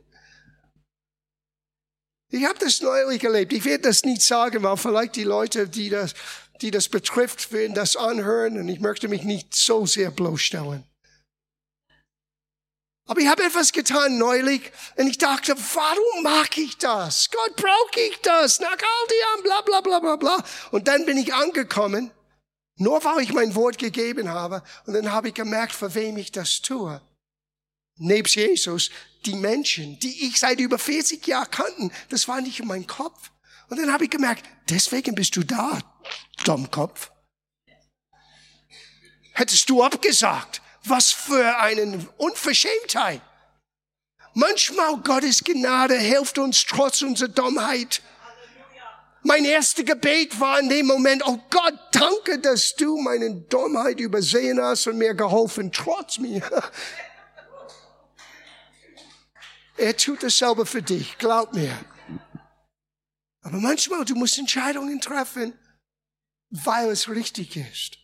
ich 2.31 2.45
habe 2.45 2.57
das 2.59 2.81
neulich 2.81 3.23
erlebt. 3.23 3.51
Ich 3.51 3.65
werde 3.65 3.83
das 3.83 4.03
nicht 4.03 4.21
sagen, 4.21 4.63
weil 4.63 4.77
vielleicht 4.77 5.17
die 5.17 5.25
Leute, 5.25 5.67
die 5.67 5.89
das, 5.89 6.13
die 6.61 6.71
das 6.71 6.87
betrifft, 6.87 7.51
werden 7.51 7.75
das 7.75 7.97
anhören 7.97 8.57
und 8.57 8.69
ich 8.69 8.79
möchte 8.79 9.09
mich 9.09 9.23
nicht 9.23 9.53
so 9.53 9.85
sehr 9.85 10.11
bloßstellen. 10.11 10.85
Aber 13.07 13.19
ich 13.19 13.27
habe 13.27 13.43
etwas 13.43 13.73
getan 13.73 14.17
neulich 14.17 14.71
und 14.95 15.07
ich 15.07 15.17
dachte, 15.17 15.53
warum 15.73 16.23
mag 16.23 16.57
ich 16.57 16.77
das? 16.77 17.29
Gott, 17.29 17.57
brauche 17.57 17.99
ich 17.99 18.17
das? 18.21 18.61
Nach 18.61 18.69
all 18.71 18.77
die 18.77 19.43
bla 19.43 19.61
bla 19.61 19.81
bla 19.81 19.99
bla 19.99 20.15
bla. 20.15 20.37
Und 20.71 20.87
dann 20.87 21.05
bin 21.05 21.17
ich 21.17 21.33
angekommen, 21.33 22.11
nur 22.77 23.03
weil 23.03 23.23
ich 23.23 23.33
mein 23.33 23.53
Wort 23.55 23.77
gegeben 23.77 24.29
habe. 24.29 24.63
Und 24.85 24.93
dann 24.93 25.11
habe 25.11 25.27
ich 25.27 25.33
gemerkt, 25.33 25.73
für 25.73 25.93
wem 25.93 26.15
ich 26.15 26.31
das 26.31 26.61
tue 26.61 27.01
nebst 28.01 28.35
Jesus, 28.35 28.89
die 29.25 29.35
Menschen, 29.35 29.99
die 29.99 30.27
ich 30.27 30.39
seit 30.39 30.59
über 30.59 30.79
40 30.79 31.25
Jahren 31.27 31.51
kannten, 31.51 31.91
das 32.09 32.27
war 32.27 32.41
nicht 32.41 32.59
in 32.59 32.67
meinem 32.67 32.87
Kopf. 32.87 33.31
Und 33.69 33.79
dann 33.79 33.93
habe 33.93 34.05
ich 34.05 34.09
gemerkt, 34.09 34.45
deswegen 34.69 35.15
bist 35.15 35.35
du 35.35 35.43
da, 35.43 35.79
Dummkopf. 36.43 37.11
Hättest 39.33 39.69
du 39.69 39.81
abgesagt, 39.81 40.61
was 40.83 41.11
für 41.11 41.57
eine 41.57 42.07
Unverschämtheit. 42.17 43.21
manchmal 44.33 44.97
Gottes 44.97 45.43
Gnade 45.43 45.97
hilft 45.97 46.37
uns 46.37 46.65
trotz 46.65 47.01
unserer 47.01 47.29
Dummheit. 47.29 48.01
Mein 49.23 49.45
erster 49.45 49.83
Gebet 49.83 50.39
war 50.39 50.59
in 50.59 50.69
dem 50.69 50.87
Moment, 50.87 51.21
oh 51.25 51.39
Gott, 51.49 51.75
danke, 51.91 52.39
dass 52.39 52.75
du 52.75 52.97
meine 52.97 53.35
Dummheit 53.35 53.99
übersehen 53.99 54.59
hast 54.59 54.87
und 54.87 54.97
mir 54.97 55.13
geholfen, 55.13 55.71
trotz 55.71 56.17
mir. 56.17 56.41
Er 59.81 59.97
tut 59.97 60.21
dasselbe 60.21 60.67
für 60.67 60.83
dich, 60.83 61.17
glaub 61.17 61.53
mir. 61.55 61.75
Aber 63.41 63.57
manchmal, 63.57 64.05
du 64.05 64.13
musst 64.13 64.37
Entscheidungen 64.37 65.01
treffen, 65.01 65.57
weil 66.51 66.91
es 66.91 67.09
richtig 67.09 67.57
ist. 67.57 67.97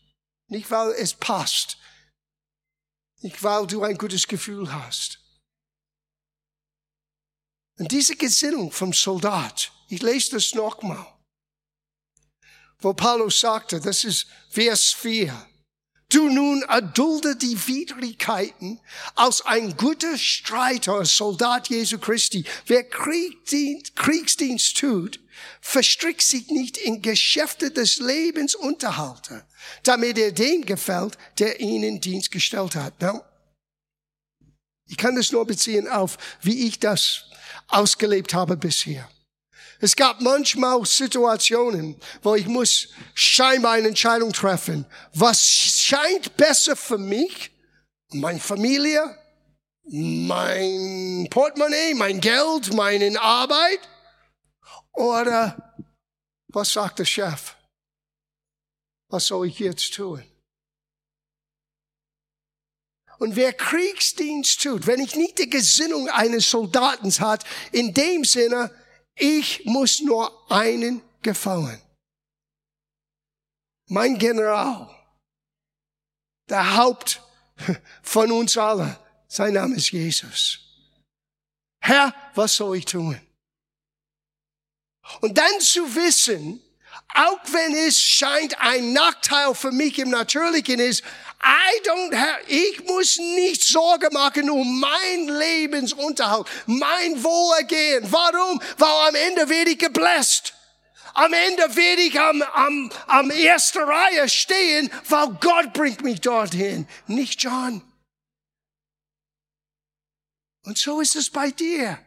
Nicht 0.48 0.72
weil 0.72 0.90
es 0.94 1.14
passt. 1.14 1.78
Nicht 3.22 3.44
weil 3.44 3.68
du 3.68 3.84
ein 3.84 3.96
gutes 3.96 4.28
Gefühl 4.28 4.74
hast. 4.74 5.20
Und 7.78 7.92
diese 7.92 8.16
Gesinnung 8.16 8.72
vom 8.72 8.92
Soldat, 8.92 9.72
ich 9.88 10.02
lese 10.02 10.32
das 10.32 10.56
nochmal, 10.56 11.06
wo 12.80 12.92
Paulus 12.96 13.40
sagte, 13.40 13.80
das 13.80 14.04
ist 14.04 14.26
Vers 14.50 14.94
4. 14.94 15.48
Du 16.10 16.30
nun 16.30 16.62
erdulde 16.62 17.36
die 17.36 17.58
Widrigkeiten 17.68 18.80
als 19.16 19.42
ein 19.42 19.76
guter 19.76 20.18
Streiter, 20.18 21.04
Soldat 21.04 21.68
Jesu 21.68 21.98
Christi. 21.98 22.46
Wer 22.66 22.86
Kriegsdienst, 22.86 23.96
Kriegsdienst 23.98 24.78
tut, 24.78 25.20
verstrickt 25.60 26.22
sich 26.22 26.48
nicht 26.48 26.78
in 26.78 27.02
Geschäfte 27.02 27.72
des 27.72 27.98
Lebens 27.98 28.56
Unterhalte, 28.56 29.46
damit 29.84 30.18
er 30.18 30.32
dem 30.32 30.66
gefällt, 30.66 31.18
der 31.40 31.60
ihn 31.60 31.84
in 31.84 32.00
Dienst 32.00 32.32
gestellt 32.32 32.76
hat. 32.76 33.02
No. 33.02 33.22
Ich 34.88 34.96
kann 34.96 35.18
das 35.18 35.34
nur 35.34 35.46
beziehen 35.46 35.90
auf, 35.90 36.18
wie 36.42 36.68
ich 36.68 36.80
das 36.80 37.26
ausgelebt 37.68 38.34
habe 38.34 38.56
bisher. 38.56 39.10
Es 39.80 39.96
gab 39.96 40.22
manchmal 40.22 40.84
Situationen, 40.86 42.00
wo 42.24 42.36
ich 42.36 42.48
muss 42.48 42.90
scheinbar 43.14 43.74
eine 43.74 43.90
Entscheidung 43.90 44.34
treffen. 44.34 44.86
Was 45.14 45.40
scheint 45.40 46.36
besser 46.36 46.76
für 46.76 46.98
mich? 46.98 47.52
Meine 48.12 48.40
Familie? 48.40 49.18
Mein 49.84 51.28
Portemonnaie? 51.30 51.94
Mein 51.94 52.20
Geld? 52.20 52.74
Meine 52.74 53.20
Arbeit? 53.22 53.80
Oder 54.94 55.76
was 56.48 56.74
sagt 56.74 57.00
der 57.00 57.06
Chef? 57.06 57.56
Was 59.10 59.28
soll 59.28 59.48
ich 59.48 59.60
jetzt 59.60 59.94
tun? 59.94 60.24
Und 63.20 63.36
wer 63.36 63.54
Kriegsdienst 63.54 64.62
tut, 64.62 64.88
wenn 64.88 65.00
ich 65.00 65.16
nicht 65.16 65.40
die 65.40 65.50
Gesinnung 65.50 66.10
eines 66.10 66.50
Soldaten 66.50 67.12
hat, 67.20 67.46
in 67.72 67.94
dem 67.94 68.24
Sinne, 68.24 68.72
ich 69.18 69.66
muss 69.66 70.00
nur 70.00 70.52
einen 70.52 71.02
gefallen. 71.22 71.82
Mein 73.90 74.18
General, 74.18 74.90
der 76.50 76.78
Haupt 76.78 77.22
von 78.02 78.32
uns 78.32 78.58
allen, 78.58 78.96
sein 79.28 79.54
Name 79.54 79.76
ist 79.76 79.92
Jesus. 79.92 80.60
Herr, 81.82 82.14
was 82.36 82.56
soll 82.56 82.78
ich 82.78 82.86
tun? 82.86 83.20
Und 85.22 85.38
dann 85.38 85.60
zu 85.62 85.96
wissen, 85.96 86.62
auch 87.18 87.40
wenn 87.52 87.76
es 87.76 88.00
scheint 88.00 88.60
ein 88.62 88.94
Nachteil 88.94 89.56
für 89.56 89.72
mich 89.72 89.98
im 89.98 90.12
Natürlichen 90.12 90.80
ist, 90.80 91.04
I 91.44 91.88
don't 91.88 92.16
have, 92.16 92.42
ich 92.48 92.84
muss 92.86 93.18
nicht 93.18 93.64
Sorge 93.64 94.10
machen 94.12 94.50
um 94.50 94.80
mein 94.80 95.28
Lebensunterhalt, 95.28 96.48
mein 96.66 97.24
Wohlergehen. 97.24 98.06
Warum? 98.12 98.62
Weil 98.78 99.10
am 99.10 99.16
Ende 99.16 99.50
werde 99.50 99.72
ich 99.72 99.80
gebläst. 99.80 100.54
Am 101.14 101.34
Ende 101.34 101.76
werde 101.76 102.02
ich 102.02 102.20
am, 102.20 102.42
am, 102.42 102.92
am 103.08 103.30
ersten 103.32 103.80
Reihe 103.80 104.30
stehen, 104.30 104.92
weil 105.10 105.30
Gott 105.42 105.74
bringt 105.74 106.04
mich 106.04 106.22
dorthin, 106.22 106.88
nicht 107.08 107.42
John. 107.42 107.82
Und 110.64 110.78
so 110.78 111.02
ist 111.02 111.16
es 111.16 111.30
bei 111.30 111.50
dir. 111.50 111.98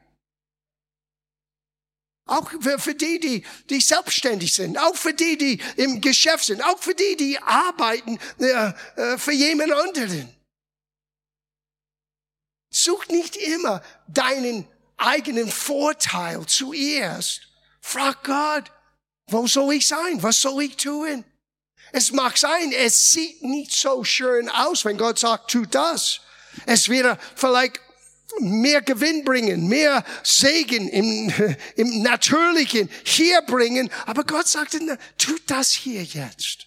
Auch 2.31 2.49
für, 2.61 2.79
für 2.79 2.95
die, 2.95 3.19
die, 3.19 3.45
die 3.69 3.81
selbstständig 3.81 4.55
sind. 4.55 4.79
Auch 4.79 4.95
für 4.95 5.13
die, 5.13 5.37
die 5.37 5.61
im 5.77 6.01
Geschäft 6.01 6.45
sind. 6.45 6.63
Auch 6.63 6.79
für 6.79 6.95
die, 6.95 7.17
die 7.17 7.39
arbeiten 7.41 8.21
äh, 8.39 8.73
äh, 8.95 9.19
für 9.19 9.33
jemand 9.33 9.73
anderen. 9.73 10.33
Such 12.73 13.09
nicht 13.09 13.35
immer 13.37 13.83
deinen 14.07 14.65
eigenen 14.97 15.51
Vorteil 15.51 16.47
zuerst. 16.47 17.41
Frag 17.81 18.23
Gott, 18.23 18.71
wo 19.27 19.49
soll 19.49 19.75
ich 19.75 19.89
sein? 19.89 20.23
Was 20.23 20.41
soll 20.41 20.63
ich 20.63 20.77
tun? 20.77 21.25
Es 21.91 22.13
mag 22.13 22.39
sein, 22.39 22.71
es 22.71 23.13
sieht 23.13 23.43
nicht 23.43 23.73
so 23.73 24.05
schön 24.05 24.49
aus, 24.49 24.85
wenn 24.85 24.99
Gott 24.99 25.19
sagt, 25.19 25.51
tu 25.51 25.67
das. 25.67 26.21
Es 26.65 26.89
wäre 26.89 27.19
vielleicht 27.35 27.81
mehr 28.39 28.83
Gewinn 28.83 29.25
bringen, 29.25 29.69
mehr 29.69 30.05
Segen 30.23 30.89
im, 30.89 31.57
im 31.77 32.03
Natürlichen 32.03 32.91
hier 33.05 33.43
bringen. 33.43 33.91
Aber 34.07 34.25
Gott 34.25 34.49
sagte, 34.49 34.99
tut 35.19 35.43
das 35.47 35.73
hier 35.73 36.03
jetzt. 36.03 36.67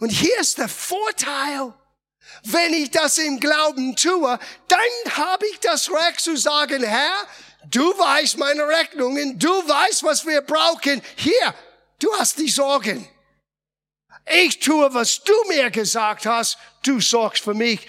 Und 0.00 0.10
hier 0.10 0.38
ist 0.38 0.58
der 0.58 0.68
Vorteil. 0.68 1.74
Wenn 2.44 2.74
ich 2.74 2.90
das 2.90 3.18
im 3.18 3.40
Glauben 3.40 3.96
tue, 3.96 4.38
dann 4.68 5.16
habe 5.16 5.46
ich 5.46 5.60
das 5.60 5.90
Recht 5.90 6.20
zu 6.20 6.36
sagen, 6.36 6.82
Herr, 6.82 7.26
du 7.70 7.82
weißt 7.82 8.36
meine 8.38 8.68
Rechnungen, 8.68 9.38
du 9.38 9.48
weißt, 9.48 10.02
was 10.04 10.26
wir 10.26 10.42
brauchen. 10.42 11.02
Hier, 11.16 11.54
du 11.98 12.12
hast 12.18 12.38
die 12.38 12.50
Sorgen. 12.50 13.08
Ich 14.30 14.60
tue, 14.60 14.92
was 14.92 15.22
du 15.24 15.32
mir 15.48 15.70
gesagt 15.70 16.26
hast, 16.26 16.58
du 16.82 17.00
sorgst 17.00 17.42
für 17.42 17.54
mich. 17.54 17.86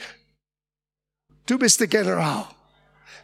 Du 1.50 1.58
bist 1.58 1.80
der 1.80 1.88
General. 1.88 2.48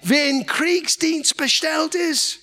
Wer 0.02 0.30
in 0.30 0.48
Kriegsdienst 0.48 1.38
bestellt 1.38 1.94
ist, 1.94 2.40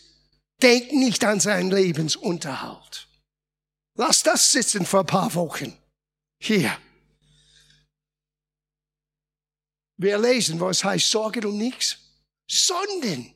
denkt 0.63 0.93
nicht 0.93 1.25
an 1.25 1.41
seinen 1.41 1.73
Lebensunterhalt. 1.73 3.09
Lass 3.99 4.23
das 4.23 4.53
sitzen 4.53 4.87
für 4.87 5.01
ein 5.01 5.07
paar 5.07 5.35
Wochen. 5.35 5.77
Hier. 6.41 6.79
Wir 9.97 10.19
lesen, 10.19 10.61
was 10.61 10.85
heißt, 10.85 11.11
sorge 11.11 11.49
um 11.49 11.59
nichts, 11.59 11.99
sondern 12.49 13.35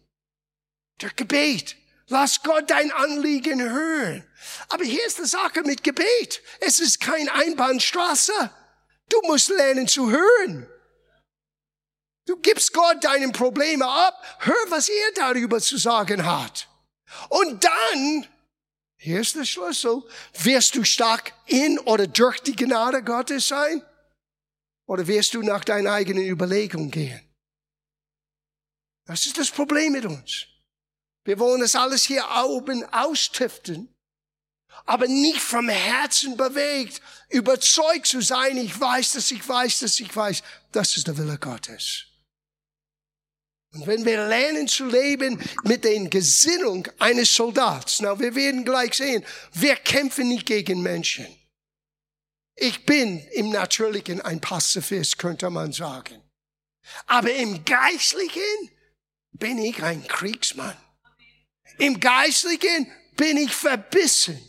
der 1.01 1.11
Gebet. 1.11 1.75
Lass 2.07 2.45
Gott 2.45 2.71
dein 2.71 2.93
Anliegen 2.93 3.61
hören. 3.61 4.25
Aber 4.69 4.85
hier 4.85 5.05
ist 5.05 5.19
die 5.19 5.27
Sache 5.27 5.63
mit 5.63 5.83
Gebet. 5.83 6.41
Es 6.61 6.79
ist 6.79 7.01
kein 7.01 7.29
Einbahnstraße. 7.29 8.53
Du 9.09 9.21
musst 9.23 9.49
lernen 9.49 9.89
zu 9.89 10.13
hören. 10.13 10.69
Du 12.27 12.37
gibst 12.37 12.73
Gott 12.73 13.05
deine 13.05 13.31
Probleme 13.31 13.87
ab, 13.87 14.21
hör, 14.41 14.55
was 14.69 14.89
er 14.89 15.13
darüber 15.15 15.61
zu 15.61 15.79
sagen 15.79 16.27
hat. 16.27 16.69
Und 17.29 17.63
dann, 17.63 18.27
hier 18.99 19.21
ist 19.21 19.37
der 19.37 19.45
Schlüssel, 19.45 20.03
wirst 20.43 20.75
du 20.75 20.85
stark 20.85 21.33
in 21.47 21.79
oder 21.79 22.09
durch 22.09 22.41
die 22.41 22.57
Gnade 22.57 23.05
Gottes 23.05 23.47
sein? 23.47 23.81
Oder 24.89 25.07
wirst 25.07 25.35
du 25.35 25.43
nach 25.43 25.65
deiner 25.65 25.93
eigenen 25.93 26.27
Überlegung 26.27 26.91
gehen? 26.91 27.21
Das 29.07 29.27
ist 29.27 29.39
das 29.39 29.53
Problem 29.53 29.93
mit 29.93 30.05
uns. 30.05 30.47
Wir 31.25 31.39
wollen 31.39 31.61
das 31.61 31.77
alles 31.77 32.05
hier 32.05 32.25
oben 32.45 32.85
austiften, 32.93 33.95
aber 34.85 35.07
nicht 35.07 35.41
vom 35.41 35.69
Herzen 35.69 36.37
bewegt, 36.37 37.01
überzeugt 37.29 38.07
zu 38.07 38.21
sein, 38.21 38.57
ich 38.57 38.79
weiß, 38.79 39.13
dass 39.13 39.31
ich 39.31 39.49
weiß, 39.49 39.81
dass 39.81 40.01
ich 40.01 40.15
weiß, 40.15 40.43
das 40.73 40.97
ist 40.97 41.07
der 41.07 41.19
Wille 41.19 41.39
Gottes. 41.39 42.16
Und 43.77 43.87
wenn 43.87 44.05
wir 44.07 44.27
lernen 44.27 44.69
zu 44.69 44.87
leben 44.87 45.39
mit 45.65 45.85
den 45.85 46.09
Gesinnung 46.09 46.89
eines 46.99 47.35
Soldats, 47.35 48.01
na, 48.01 48.19
wir 48.19 48.35
werden 48.35 48.65
gleich 48.65 48.95
sehen, 48.95 49.25
wir 49.53 49.77
kämpfen 49.77 50.29
nicht 50.29 50.47
gegen 50.47 50.83
Menschen. 50.83 51.27
Ich 52.55 52.87
bin 52.87 53.21
im 53.33 53.51
Natürlichen 53.51 54.23
ein 54.23 54.41
Pazifist, 54.41 55.19
könnte 55.19 55.51
man 55.51 55.73
sagen. 55.73 56.23
Aber 57.07 57.31
im 57.31 57.65
Geistlichen 57.67 58.71
bin 59.33 59.59
ich 59.59 59.83
ein 59.83 60.07
Kriegsmann. 60.07 60.77
Im 61.79 62.01
Geistlichen 62.01 62.91
bin 63.17 63.37
ich 63.37 63.53
verbissen, 63.53 64.41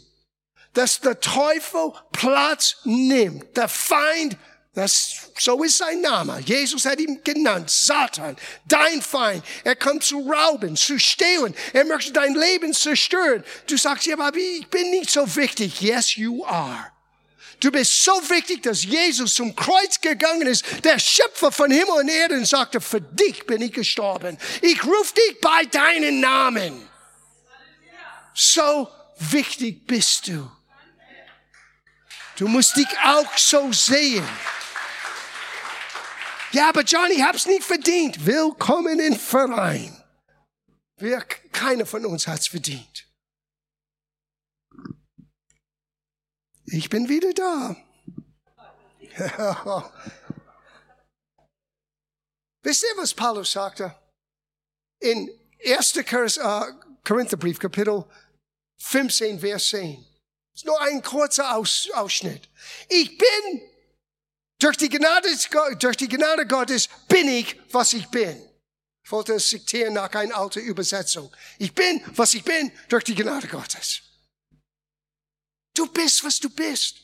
dass 0.74 1.02
der 1.02 1.20
Teufel 1.20 1.92
Platz 2.14 2.78
nimmt, 2.86 3.58
der 3.58 3.68
Feind 3.68 4.38
das, 4.78 5.32
so 5.40 5.64
ist 5.64 5.78
sein 5.78 6.02
Name. 6.02 6.40
Jesus 6.46 6.86
hat 6.86 7.00
ihn 7.00 7.24
genannt, 7.24 7.68
Satan, 7.68 8.38
dein 8.68 9.02
Feind. 9.02 9.44
Er 9.64 9.76
kommt 9.76 10.04
zu 10.04 10.30
rauben, 10.30 10.76
zu 10.76 11.00
stehlen. 11.00 11.56
Er 11.74 11.84
möchte 11.84 12.12
dein 12.12 12.36
Leben 12.36 12.72
zerstören. 12.74 13.44
Du 13.66 13.76
sagst, 13.76 14.06
ja, 14.06 14.14
aber 14.20 14.38
ich 14.38 14.68
bin 14.68 14.92
nicht 14.92 15.10
so 15.10 15.36
wichtig. 15.36 15.82
Yes, 15.82 16.16
you 16.16 16.46
are. 16.46 16.92
Du 17.60 17.72
bist 17.72 18.04
so 18.04 18.12
wichtig, 18.30 18.62
dass 18.62 18.84
Jesus 18.84 19.34
zum 19.34 19.56
Kreuz 19.56 20.00
gegangen 20.00 20.46
ist, 20.46 20.64
der 20.84 21.00
Schöpfer 21.00 21.52
von 21.52 21.72
Himmel 21.72 22.02
und 22.02 22.10
Erde, 22.10 22.46
sagte, 22.46 22.80
für 22.80 23.02
dich 23.02 23.48
bin 23.48 23.64
ich 23.64 23.74
gestorben. 23.74 24.38
Ich 24.62 24.84
rufe 24.84 25.16
dich 25.16 25.42
bei 25.42 25.66
deinen 25.66 26.20
Namen. 26.20 26.88
So 28.36 28.88
wichtig 29.18 29.88
bist 29.88 30.28
du. 30.28 30.52
Du 32.36 32.48
musst 32.48 32.76
dich 32.78 32.88
auch 33.04 33.36
so 33.36 33.74
sehen. 33.74 34.24
Ja, 36.52 36.70
aber 36.70 36.84
Johnny, 36.84 37.18
hab's 37.18 37.46
nicht 37.46 37.64
verdient. 37.64 38.26
Willkommen 38.26 39.00
im 39.00 39.16
Verein. 39.16 40.02
Wir, 40.98 41.20
keiner 41.52 41.86
von 41.86 42.06
uns 42.06 42.26
hat's 42.28 42.48
verdient. 42.48 43.06
Ich 46.66 46.90
bin 46.90 47.10
wieder 47.10 47.34
da. 47.34 47.76
Wisst 52.64 52.84
ihr, 52.84 52.98
was 53.02 53.14
Paulus 53.14 53.52
sagte? 53.52 53.96
In 55.00 55.30
1. 55.66 55.96
Äh, 55.98 56.74
Korintherbrief, 57.04 57.60
Kapitel 57.60 58.06
15, 58.80 59.40
Vers 59.40 59.70
10. 59.70 60.06
Das 60.52 60.62
ist 60.62 60.66
nur 60.66 60.82
ein 60.82 61.02
kurzer 61.02 61.56
Aus, 61.56 61.90
Ausschnitt. 61.94 62.50
Ich 62.90 63.18
bin, 63.18 63.62
durch 64.60 64.78
die, 64.78 64.90
Gnade, 64.90 65.30
durch 65.80 65.98
die 65.98 66.08
Gnade 66.08 66.48
Gottes 66.48 66.90
bin 67.08 67.28
ich, 67.28 67.60
was 67.72 67.94
ich 67.94 68.08
bin. 68.08 68.44
Ich 69.04 69.12
wollte 69.12 69.34
es 69.34 69.48
zitieren 69.48 69.94
nach 69.94 70.12
einer 70.14 70.36
alten 70.36 70.60
Übersetzung. 70.60 71.34
Ich 71.60 71.74
bin, 71.74 72.04
was 72.16 72.34
ich 72.34 72.44
bin, 72.44 72.72
durch 72.90 73.06
die 73.06 73.16
Gnade 73.16 73.48
Gottes. 73.48 74.02
Du 75.74 75.88
bist, 75.88 76.24
was 76.24 76.40
du 76.40 76.50
bist. 76.50 76.98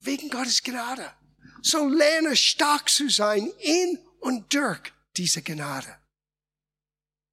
Wegen 0.00 0.30
Gottes 0.30 0.62
Gnade. 0.62 1.14
So 1.62 1.88
lerne 1.88 2.36
stark 2.36 2.88
zu 2.88 3.08
sein 3.08 3.50
in 3.60 3.98
und 4.20 4.52
durch 4.52 4.92
diese 5.16 5.42
Gnade. 5.42 5.96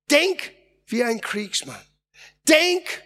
Denk 0.09 0.53
wie 0.85 1.03
ein 1.03 1.19
Kriegsmann. 1.19 1.85
Denk, 2.47 3.03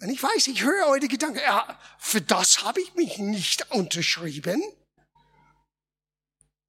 und 0.00 0.10
ich 0.10 0.22
weiß, 0.22 0.46
ich 0.46 0.62
höre 0.62 0.86
heute 0.86 1.08
Gedanken, 1.08 1.40
ja, 1.40 1.78
für 1.98 2.20
das 2.20 2.62
habe 2.62 2.80
ich 2.80 2.94
mich 2.94 3.18
nicht 3.18 3.70
unterschrieben. 3.72 4.62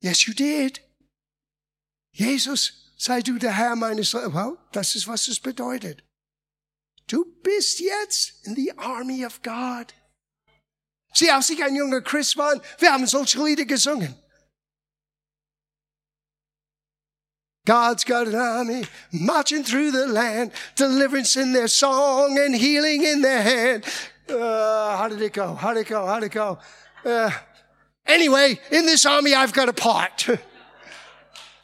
Yes, 0.01 0.25
you 0.25 0.33
did. 0.33 0.81
Jesus, 2.11 2.93
sei 2.97 3.21
du 3.21 3.37
der 3.37 3.55
Herr 3.55 3.75
meines 3.75 4.13
Lebens. 4.13 4.33
Well, 4.33 4.57
das 4.71 4.95
ist, 4.95 5.07
was 5.07 5.27
es 5.27 5.39
bedeutet. 5.39 6.03
Du 7.07 7.25
bist 7.41 7.79
jetzt 7.79 8.45
in 8.45 8.55
the 8.55 8.71
army 8.77 9.25
of 9.25 9.41
God. 9.41 9.93
Sieh, 11.13 11.31
als 11.31 11.49
ich 11.49 11.63
ein 11.63 11.75
junger 11.75 12.01
Christ 12.01 12.37
war, 12.37 12.61
wir 12.77 12.91
haben 12.91 13.07
solche 13.07 13.43
Lieder 13.43 13.65
gesungen. 13.65 14.15
God's 17.65 18.03
got 18.03 18.27
an 18.27 18.35
army 18.35 18.85
marching 19.11 19.63
through 19.63 19.91
the 19.91 20.07
land, 20.07 20.51
deliverance 20.75 21.35
in 21.35 21.53
their 21.53 21.67
song 21.67 22.37
and 22.39 22.55
healing 22.55 23.03
in 23.03 23.21
their 23.21 23.41
hand. 23.41 23.85
Uh, 24.29 24.97
how 24.97 25.07
did 25.07 25.21
it 25.21 25.33
go? 25.33 25.53
How 25.53 25.73
did 25.73 25.81
it 25.81 25.87
go? 25.87 26.05
How 26.05 26.19
did 26.19 26.27
it 26.27 26.31
go? 26.31 26.57
Uh, 27.05 27.31
anyway, 28.05 28.59
in 28.71 28.85
this 28.85 29.05
army, 29.05 29.33
I've 29.33 29.53
got 29.53 29.69
a 29.69 29.73
part. 29.73 30.27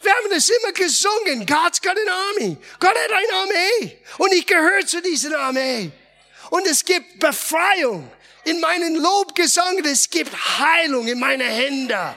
Wir. 0.06 1.46
God's 1.46 1.80
got 1.80 1.98
an 1.98 2.08
army. 2.10 2.58
Gott 2.80 2.96
hat 2.96 3.12
eine 3.12 3.34
Armee. 3.42 3.98
Und 4.20 4.34
ich 4.34 4.46
gehöre 4.46 4.86
zu 4.86 5.02
dieser 5.02 5.38
Armee. 5.40 5.92
Und 6.52 6.68
es 6.68 6.86
gibt 6.86 7.20
Befreiung 7.20 8.10
in 8.44 8.60
meinen 8.62 9.02
Lobgesang. 9.02 9.84
Es 9.84 10.10
gibt 10.10 10.32
Heilung 10.60 11.08
in 11.08 11.20
meine 11.20 11.46
Hände. 11.46 12.16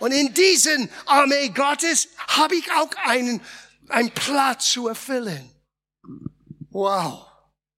Und 0.00 0.12
in 0.12 0.32
diesen 0.34 0.90
Armee 1.06 1.48
Gottes 1.48 2.08
habe 2.28 2.54
ich 2.56 2.70
auch 2.72 2.90
einen, 3.04 3.40
einen 3.88 4.10
Platz 4.10 4.70
zu 4.70 4.88
erfüllen. 4.88 5.50
Wow. 6.70 7.26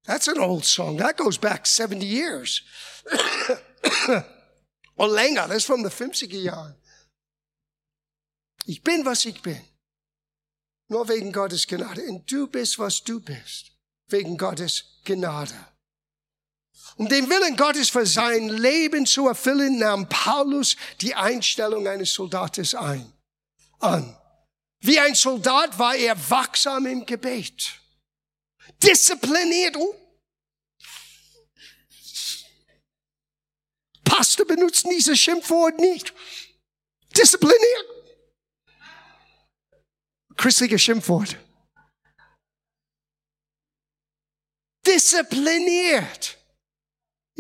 That's 0.05 0.29
an 0.29 0.39
old 0.39 0.65
song. 0.65 0.99
That 0.99 1.17
goes 1.17 1.39
back 1.39 1.67
70 1.67 2.05
years. 2.05 2.63
Or 4.97 5.09
länger. 5.09 5.49
That's 5.49 5.65
from 5.65 5.83
the 5.83 5.91
50er 5.91 6.43
Jahren. 6.43 6.75
Ich 8.67 8.83
bin, 8.83 9.05
was 9.05 9.25
ich 9.25 9.41
bin. 9.41 9.61
Nur 10.89 11.09
wegen 11.09 11.33
Gottes 11.33 11.67
Gnade. 11.67 12.03
Und 12.03 12.31
du 12.31 12.47
bist, 12.47 12.79
was 12.79 13.03
du 13.03 13.21
bist. 13.21 13.71
Wegen 14.09 14.37
Gottes 14.37 15.01
Gnade. 15.05 15.55
Um 17.01 17.09
den 17.09 17.31
Willen 17.31 17.57
Gottes 17.57 17.89
für 17.89 18.05
sein 18.05 18.51
Leben 18.51 19.07
zu 19.07 19.27
erfüllen, 19.27 19.79
nahm 19.79 20.07
Paulus 20.07 20.77
die 21.01 21.15
Einstellung 21.15 21.89
eines 21.89 22.13
Soldates 22.13 22.75
ein, 22.75 23.11
an. 23.79 24.15
Wie 24.81 25.01
ein 25.01 25.15
Soldat 25.15 25.79
war 25.79 25.97
er 25.97 26.15
wachsam 26.29 26.85
im 26.85 27.07
Gebet. 27.07 27.81
Diszipliniert. 28.83 29.77
Oh. 29.79 29.95
Pastor 34.05 34.45
benutzt 34.45 34.85
dieses 34.85 35.19
Schimpfwort 35.19 35.79
nicht. 35.79 36.13
Diszipliniert 37.17 37.87
christliche 40.37 40.79
Schimpfwort. 40.79 41.39
Diszipliniert. 44.87 46.40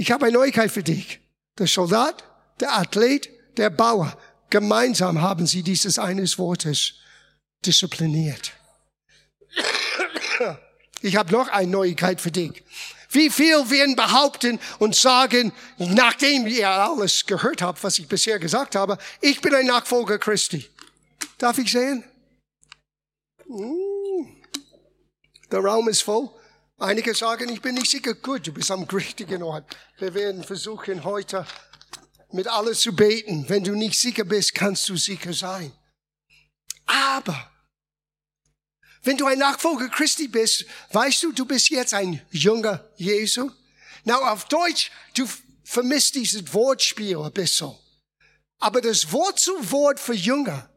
Ich 0.01 0.11
habe 0.11 0.25
eine 0.25 0.33
Neuigkeit 0.33 0.71
für 0.71 0.83
dich. 0.83 1.21
Der 1.59 1.67
Soldat, 1.67 2.25
der 2.59 2.75
Athlet, 2.75 3.29
der 3.59 3.69
Bauer, 3.69 4.17
gemeinsam 4.49 5.21
haben 5.21 5.47
sie 5.47 5.63
dieses 5.63 5.99
eines 5.99 6.39
Wortes 6.39 6.95
diszipliniert. 7.67 8.53
Ich 11.03 11.17
habe 11.17 11.31
noch 11.31 11.49
eine 11.49 11.71
Neuigkeit 11.71 12.19
für 12.19 12.31
dich. 12.31 12.65
Wie 13.11 13.29
viel 13.29 13.69
werden 13.69 13.95
behaupten 13.95 14.59
und 14.79 14.97
sagen, 14.97 15.53
nachdem 15.77 16.47
ihr 16.47 16.71
alles 16.71 17.27
gehört 17.27 17.61
habt, 17.61 17.85
was 17.85 17.99
ich 17.99 18.09
bisher 18.09 18.39
gesagt 18.39 18.77
habe, 18.77 18.97
ich 19.21 19.43
bin 19.43 19.55
ein 19.55 19.67
Nachfolger 19.67 20.19
Christi. 20.19 20.67
Darf 21.37 21.59
ich 21.59 21.71
sehen? 21.71 22.05
Der 25.53 25.61
Raum 25.61 25.91
ist 25.91 26.01
voll. 26.01 26.31
Einige 26.81 27.15
sagen, 27.15 27.51
ich 27.51 27.61
bin 27.61 27.75
nicht 27.75 27.91
sicher. 27.91 28.15
Gut, 28.15 28.47
du 28.47 28.55
bist 28.55 28.71
am 28.71 28.85
richtigen 28.85 29.43
Ort. 29.43 29.77
Wir 29.99 30.15
werden 30.15 30.43
versuchen, 30.43 31.05
heute 31.05 31.47
mit 32.33 32.49
alles 32.49 32.81
zu 32.81 32.97
beten. 32.97 33.47
Wenn 33.51 33.63
du 33.63 33.75
nicht 33.75 34.01
sicher 34.01 34.25
bist, 34.25 34.55
kannst 34.55 34.89
du 34.89 34.97
sicher 34.97 35.35
sein. 35.35 35.73
Aber 36.87 37.53
wenn 39.03 39.19
du 39.19 39.27
ein 39.27 39.39
Nachfolger 39.39 39.91
Christi 39.91 40.29
bist, 40.29 40.65
weißt 40.93 41.23
du, 41.23 41.33
du 41.33 41.45
bist 41.45 41.69
jetzt 41.69 41.93
ein 41.93 42.27
junger 42.31 42.91
Jesu. 42.97 43.51
Na, 44.05 44.17
auf 44.33 44.47
Deutsch, 44.47 44.91
du 45.15 45.29
vermisst 45.63 46.15
dieses 46.15 46.55
Wortspiel 46.55 47.19
ein 47.19 47.33
bisschen. 47.33 47.77
Aber 48.59 48.81
das 48.81 49.13
Wort 49.13 49.39
zu 49.39 49.71
Wort 49.71 50.01
für 50.01 50.15
Jünger 50.15 50.71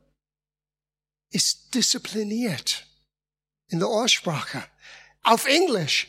ist 1.30 1.74
diszipliniert 1.74 2.86
in 3.70 3.80
der 3.80 3.88
Aussprache. 3.88 4.68
Auf 5.24 5.46
Englisch, 5.46 6.08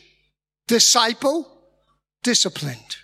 Disciple, 0.69 1.45
disciplined. 2.25 2.99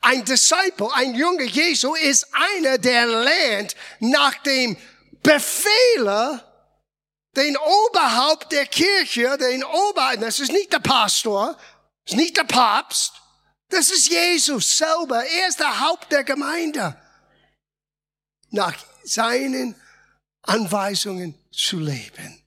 Ein 0.00 0.24
Disciple, 0.24 0.92
ein 0.94 1.14
junger 1.14 1.44
Jesu 1.44 1.94
ist 1.94 2.26
einer, 2.32 2.78
der 2.78 3.06
lernt 3.06 3.76
nach 4.00 4.34
dem 4.42 4.76
Befehle, 5.22 6.44
den 7.36 7.56
Oberhaupt 7.56 8.50
der 8.52 8.66
Kirche, 8.66 9.36
den 9.38 9.62
Oberhaupt, 9.62 10.22
das 10.22 10.40
ist 10.40 10.52
nicht 10.52 10.72
der 10.72 10.80
Pastor, 10.80 11.56
das 12.04 12.14
ist 12.14 12.16
nicht 12.16 12.36
der 12.36 12.44
Papst, 12.44 13.12
das 13.68 13.90
ist 13.90 14.08
Jesus 14.08 14.78
selber. 14.78 15.24
Er 15.24 15.48
ist 15.48 15.60
der 15.60 15.80
Haupt 15.80 16.10
der 16.10 16.24
Gemeinde. 16.24 16.96
Nach 18.50 18.74
seinen 19.04 19.74
Anweisungen 20.42 21.38
zu 21.52 21.78
leben. 21.78 22.42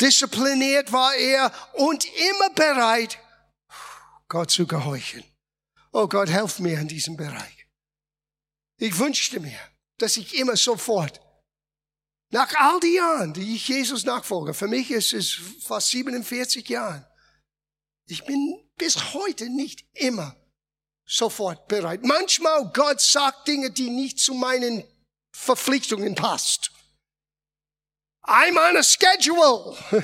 Diszipliniert 0.00 0.92
war 0.92 1.14
er 1.14 1.52
und 1.74 2.04
immer 2.04 2.50
bereit, 2.50 3.18
Gott 4.28 4.50
zu 4.50 4.66
gehorchen. 4.66 5.24
Oh 5.92 6.06
Gott, 6.06 6.28
helf 6.28 6.58
mir 6.58 6.78
in 6.78 6.88
diesem 6.88 7.16
Bereich. 7.16 7.66
Ich 8.78 8.98
wünschte 8.98 9.40
mir, 9.40 9.58
dass 9.98 10.16
ich 10.16 10.38
immer 10.38 10.56
sofort, 10.56 11.20
nach 12.30 12.52
all 12.56 12.80
die 12.80 12.94
Jahren, 12.94 13.32
die 13.32 13.54
ich 13.54 13.68
Jesus 13.68 14.04
nachfolge, 14.04 14.52
für 14.52 14.66
mich 14.66 14.90
ist 14.90 15.12
es 15.12 15.38
fast 15.62 15.90
47 15.90 16.68
Jahren, 16.68 17.06
ich 18.06 18.24
bin 18.24 18.68
bis 18.76 19.14
heute 19.14 19.48
nicht 19.48 19.86
immer 19.94 20.36
sofort 21.06 21.68
bereit. 21.68 22.04
Manchmal 22.04 22.70
Gott 22.72 23.00
sagt 23.00 23.48
Dinge, 23.48 23.70
die 23.70 23.90
nicht 23.90 24.18
zu 24.18 24.34
meinen 24.34 24.84
Verpflichtungen 25.32 26.14
passt. 26.14 26.72
I'm 28.26 28.56
on 28.56 28.76
a 28.76 28.82
schedule. 28.82 29.76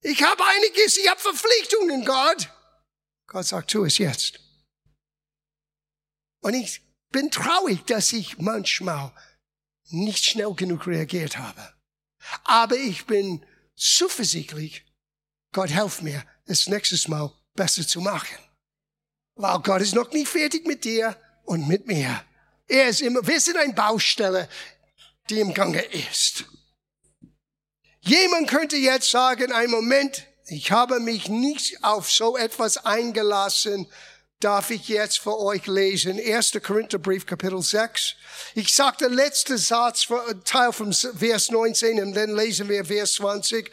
Ich 0.00 0.22
habe 0.22 0.44
einiges, 0.44 0.96
ich 0.96 1.08
habe 1.08 1.20
Verpflichtungen, 1.20 2.04
Gott. 2.04 2.48
Gott 3.26 3.46
sagt, 3.46 3.72
tu 3.72 3.84
es 3.84 3.98
jetzt. 3.98 4.38
Und 6.40 6.54
ich 6.54 6.82
bin 7.10 7.30
traurig, 7.30 7.84
dass 7.86 8.12
ich 8.12 8.38
manchmal 8.38 9.12
nicht 9.90 10.24
schnell 10.24 10.54
genug 10.54 10.86
reagiert 10.86 11.36
habe. 11.38 11.74
Aber 12.44 12.76
ich 12.76 13.06
bin 13.06 13.44
zuversichtlich, 13.74 14.84
Gott 15.52 15.70
helf 15.70 16.00
mir, 16.00 16.24
es 16.46 16.68
nächstes 16.68 17.08
Mal 17.08 17.32
besser 17.54 17.86
zu 17.86 18.00
machen. 18.00 18.38
Weil 19.34 19.58
Gott 19.60 19.82
ist 19.82 19.94
noch 19.94 20.12
nicht 20.12 20.28
fertig 20.28 20.66
mit 20.66 20.84
dir 20.84 21.16
und 21.44 21.66
mit 21.66 21.86
mir. 21.86 22.24
Er 22.66 22.88
ist 22.88 23.00
immer, 23.00 23.26
wir 23.26 23.40
sind 23.40 23.56
eine 23.56 23.72
Baustelle, 23.72 24.48
die 25.28 25.40
im 25.40 25.54
Gange 25.54 25.82
ist. 25.82 26.44
Jemand 28.08 28.48
könnte 28.48 28.78
jetzt 28.78 29.10
sagen, 29.10 29.52
ein 29.52 29.70
Moment, 29.70 30.26
ich 30.46 30.72
habe 30.72 30.98
mich 30.98 31.28
nicht 31.28 31.84
auf 31.84 32.10
so 32.10 32.38
etwas 32.38 32.86
eingelassen, 32.86 33.86
darf 34.40 34.70
ich 34.70 34.88
jetzt 34.88 35.18
für 35.18 35.38
euch 35.38 35.66
lesen. 35.66 36.18
1. 36.18 36.52
Korintherbrief, 36.62 37.26
Kapitel 37.26 37.60
6. 37.60 38.14
Ich 38.54 38.74
sagte 38.74 39.08
letzte 39.08 39.58
Satz, 39.58 40.08
Teil 40.46 40.72
vom 40.72 40.90
Vers 40.90 41.50
19 41.50 42.00
und 42.00 42.14
dann 42.14 42.34
lesen 42.34 42.70
wir 42.70 42.82
Vers 42.86 43.12
20. 43.14 43.70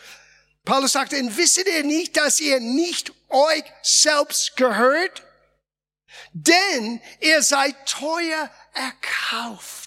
Paulus 0.66 0.92
sagte, 0.92 1.16
wisst 1.38 1.66
ihr 1.66 1.84
nicht, 1.86 2.18
dass 2.18 2.42
ihr 2.42 2.60
nicht 2.60 3.14
euch 3.30 3.64
selbst 3.84 4.58
gehört? 4.58 5.24
Denn 6.34 7.00
ihr 7.22 7.42
seid 7.42 7.74
teuer 7.86 8.52
erkauft. 8.74 9.85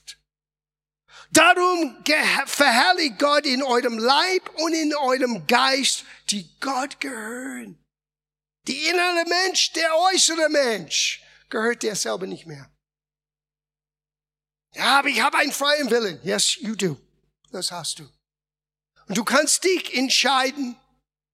Darum 1.30 2.02
verherrlicht 2.46 3.18
Gott 3.18 3.44
in 3.44 3.62
eurem 3.62 3.98
Leib 3.98 4.50
und 4.60 4.72
in 4.72 4.94
eurem 4.96 5.46
Geist, 5.46 6.04
die 6.30 6.48
Gott 6.60 7.00
gehören. 7.00 7.78
Die 8.66 8.86
innere 8.88 9.24
Mensch, 9.26 9.72
der 9.72 9.90
äußere 10.12 10.48
Mensch, 10.48 11.22
gehört 11.48 11.82
dir 11.82 11.94
selber 11.94 12.26
nicht 12.26 12.46
mehr. 12.46 12.70
Ja, 14.74 14.98
aber 14.98 15.08
ich 15.08 15.20
habe 15.20 15.38
einen 15.38 15.52
freien 15.52 15.90
Willen. 15.90 16.20
Yes, 16.22 16.56
you 16.56 16.74
do. 16.74 16.96
Das 17.50 17.72
hast 17.72 17.98
du. 17.98 18.08
Und 19.06 19.16
du 19.16 19.24
kannst 19.24 19.64
dich 19.64 19.96
entscheiden, 19.96 20.76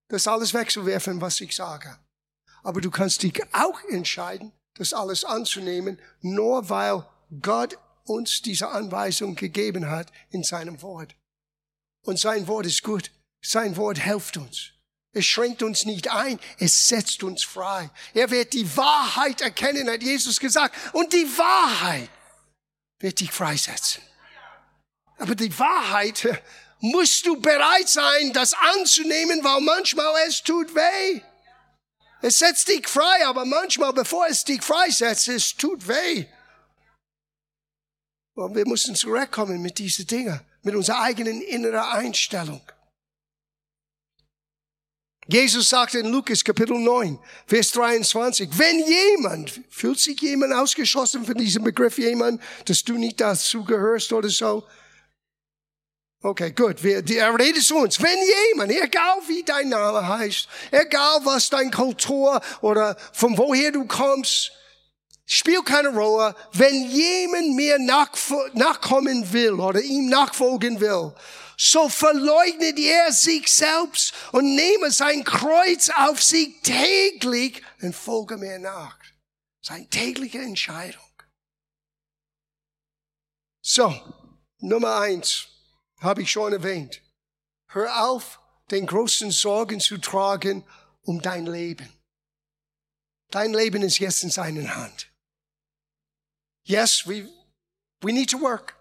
das 0.08 0.28
alles 0.28 0.54
wegzuwerfen, 0.54 1.20
was 1.20 1.40
ich 1.40 1.54
sage. 1.54 1.98
Aber 2.62 2.80
du 2.80 2.90
kannst 2.90 3.22
dich 3.22 3.42
auch 3.52 3.82
entscheiden, 3.90 4.52
das 4.74 4.92
alles 4.92 5.24
anzunehmen, 5.24 6.00
nur 6.20 6.68
weil 6.68 7.04
Gott 7.42 7.78
uns 8.04 8.42
diese 8.42 8.68
Anweisung 8.68 9.34
gegeben 9.34 9.90
hat 9.90 10.12
in 10.30 10.44
seinem 10.44 10.80
Wort. 10.82 11.14
Und 12.02 12.18
sein 12.18 12.46
Wort 12.46 12.66
ist 12.66 12.82
gut. 12.82 13.10
Sein 13.42 13.76
Wort 13.76 13.98
hilft 13.98 14.36
uns. 14.36 14.70
Es 15.12 15.26
schränkt 15.26 15.62
uns 15.62 15.84
nicht 15.84 16.10
ein, 16.10 16.40
es 16.58 16.88
setzt 16.88 17.22
uns 17.22 17.44
frei. 17.44 17.88
Er 18.14 18.30
wird 18.30 18.52
die 18.52 18.76
Wahrheit 18.76 19.40
erkennen, 19.40 19.88
hat 19.88 20.02
Jesus 20.02 20.40
gesagt. 20.40 20.74
Und 20.92 21.12
die 21.12 21.26
Wahrheit 21.38 22.10
wird 22.98 23.20
dich 23.20 23.30
freisetzen. 23.30 24.02
Aber 25.18 25.36
die 25.36 25.56
Wahrheit 25.56 26.42
musst 26.80 27.26
du 27.26 27.40
bereit 27.40 27.88
sein, 27.88 28.32
das 28.32 28.54
anzunehmen, 28.54 29.44
weil 29.44 29.60
manchmal 29.60 30.12
es 30.26 30.42
tut 30.42 30.74
weh. 30.74 31.20
Es 32.20 32.38
setzt 32.38 32.68
dich 32.68 32.88
frei, 32.88 33.26
aber 33.26 33.44
manchmal, 33.44 33.92
bevor 33.92 34.26
es 34.26 34.44
dich 34.44 34.62
freisetzt, 34.62 35.28
es 35.28 35.54
tut 35.54 35.86
weh. 35.86 36.26
Und 38.34 38.54
wir 38.56 38.66
müssen 38.66 38.94
zurückkommen 38.96 39.62
mit 39.62 39.78
diesen 39.78 40.06
Dingen, 40.06 40.40
mit 40.62 40.74
unserer 40.74 41.02
eigenen 41.02 41.40
inneren 41.40 41.80
Einstellung. 41.80 42.60
Jesus 45.26 45.70
sagte 45.70 46.00
in 46.00 46.10
Lukas 46.10 46.44
Kapitel 46.44 46.78
9, 46.78 47.18
Vers 47.46 47.70
23, 47.70 48.50
wenn 48.58 48.84
jemand, 48.86 49.60
fühlt 49.70 49.98
sich 49.98 50.20
jemand 50.20 50.52
ausgeschlossen 50.52 51.24
von 51.24 51.34
diesem 51.34 51.64
Begriff 51.64 51.96
jemand, 51.96 52.42
dass 52.66 52.84
du 52.84 52.98
nicht 52.98 53.20
dazu 53.20 53.64
gehörst 53.64 54.12
oder 54.12 54.28
so? 54.28 54.64
Okay, 56.22 56.52
gut. 56.52 56.82
Wir, 56.82 57.04
er 57.16 57.38
redet 57.38 57.62
zu 57.62 57.76
uns. 57.76 58.02
Wenn 58.02 58.18
jemand, 58.50 58.72
egal 58.72 59.18
wie 59.28 59.42
dein 59.42 59.68
Name 59.68 60.06
heißt, 60.06 60.48
egal 60.70 61.20
was 61.24 61.50
dein 61.50 61.70
Kultur 61.70 62.40
oder 62.60 62.96
von 63.12 63.36
woher 63.38 63.72
du 63.72 63.86
kommst, 63.86 64.52
spielt 65.26 65.66
keine 65.66 65.88
Rolle. 65.88 66.34
Wenn 66.52 66.90
jemand 66.90 67.54
mir 67.54 67.78
nachkommen 67.78 69.32
will 69.32 69.54
oder 69.54 69.80
ihm 69.80 70.08
nachfolgen 70.08 70.80
will, 70.80 71.14
so 71.56 71.88
verleugnet 71.88 72.78
er 72.78 73.12
sich 73.12 73.52
selbst 73.52 74.12
und 74.32 74.54
nehme 74.54 74.90
sein 74.90 75.24
Kreuz 75.24 75.90
auf 75.90 76.22
sich 76.22 76.60
täglich 76.62 77.62
und 77.80 77.94
folge 77.94 78.36
mir 78.36 78.58
nach. 78.58 78.98
Seine 79.60 79.88
tägliche 79.88 80.38
Entscheidung. 80.38 81.00
So, 83.62 83.94
Nummer 84.58 84.98
eins 84.98 85.46
habe 86.00 86.22
ich 86.22 86.30
schon 86.30 86.52
erwähnt. 86.52 87.00
Hör 87.68 88.04
auf, 88.04 88.40
den 88.70 88.86
großen 88.86 89.30
Sorgen 89.30 89.80
zu 89.80 89.98
tragen 89.98 90.64
um 91.02 91.20
dein 91.20 91.46
Leben. 91.46 91.88
Dein 93.30 93.52
Leben 93.52 93.82
ist 93.82 93.98
jetzt 93.98 94.22
in 94.22 94.30
seinen 94.30 94.74
Hand. 94.74 95.10
Yes, 96.64 97.06
we, 97.06 97.28
we 98.02 98.12
need 98.12 98.30
to 98.30 98.40
work. 98.40 98.74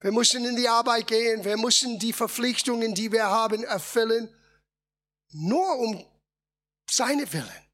Wir 0.00 0.12
müssen 0.12 0.44
in 0.44 0.56
die 0.56 0.68
Arbeit 0.68 1.06
gehen. 1.06 1.44
Wir 1.44 1.56
müssen 1.56 1.98
die 1.98 2.12
Verpflichtungen, 2.12 2.94
die 2.94 3.12
wir 3.12 3.26
haben, 3.26 3.64
erfüllen. 3.64 4.34
Nur 5.32 5.78
um 5.78 6.04
seine 6.88 7.30
Willen. 7.32 7.66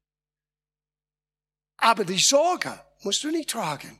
Aber 1.77 2.05
die 2.05 2.19
Sorge 2.19 2.79
musst 3.01 3.23
du 3.23 3.29
nicht 3.29 3.49
tragen. 3.49 3.99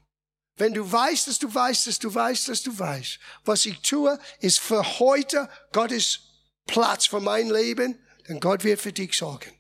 Wenn 0.56 0.74
du 0.74 0.90
weißt, 0.90 1.28
dass 1.28 1.40
du 1.40 1.54
weißt, 1.54 1.88
dass 1.88 2.00
du 2.00 2.14
weißt, 2.14 2.48
dass 2.48 2.62
du 2.62 2.78
weißt, 2.78 3.20
was 3.44 3.66
ich 3.66 3.80
tue, 3.82 4.20
ist 4.40 4.60
für 4.60 5.00
heute 5.00 5.50
Gottes 5.72 6.20
Platz 6.66 7.08
für 7.08 7.20
mein 7.20 7.50
Leben, 7.50 8.00
dann 8.28 8.40
Gott 8.40 8.64
wird 8.64 8.80
für 8.80 8.94
dich 8.94 9.18
sorgen. 9.18 9.52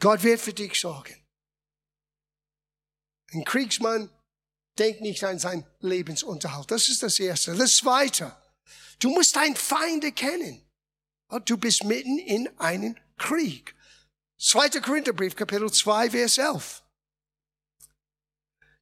Gott 0.00 0.22
wird 0.22 0.40
für 0.40 0.52
dich 0.52 0.78
sorgen. 0.78 1.19
Ein 3.32 3.44
Kriegsmann 3.44 4.10
denkt 4.78 5.00
nicht 5.02 5.22
an 5.24 5.38
seinen 5.38 5.66
Lebensunterhalt. 5.80 6.70
Das 6.70 6.88
ist 6.88 7.02
das 7.02 7.18
Erste. 7.18 7.54
Das 7.54 7.76
Zweite, 7.76 8.34
du 8.98 9.10
musst 9.10 9.36
deinen 9.36 9.56
Feind 9.56 10.16
kennen. 10.16 10.62
Du 11.44 11.56
bist 11.56 11.84
mitten 11.84 12.18
in 12.18 12.48
einem 12.58 12.96
Krieg. 13.16 13.74
2. 14.38 14.80
Korintherbrief, 14.80 15.36
Kapitel 15.36 15.70
2, 15.70 16.10
Vers 16.10 16.38
11. 16.38 16.82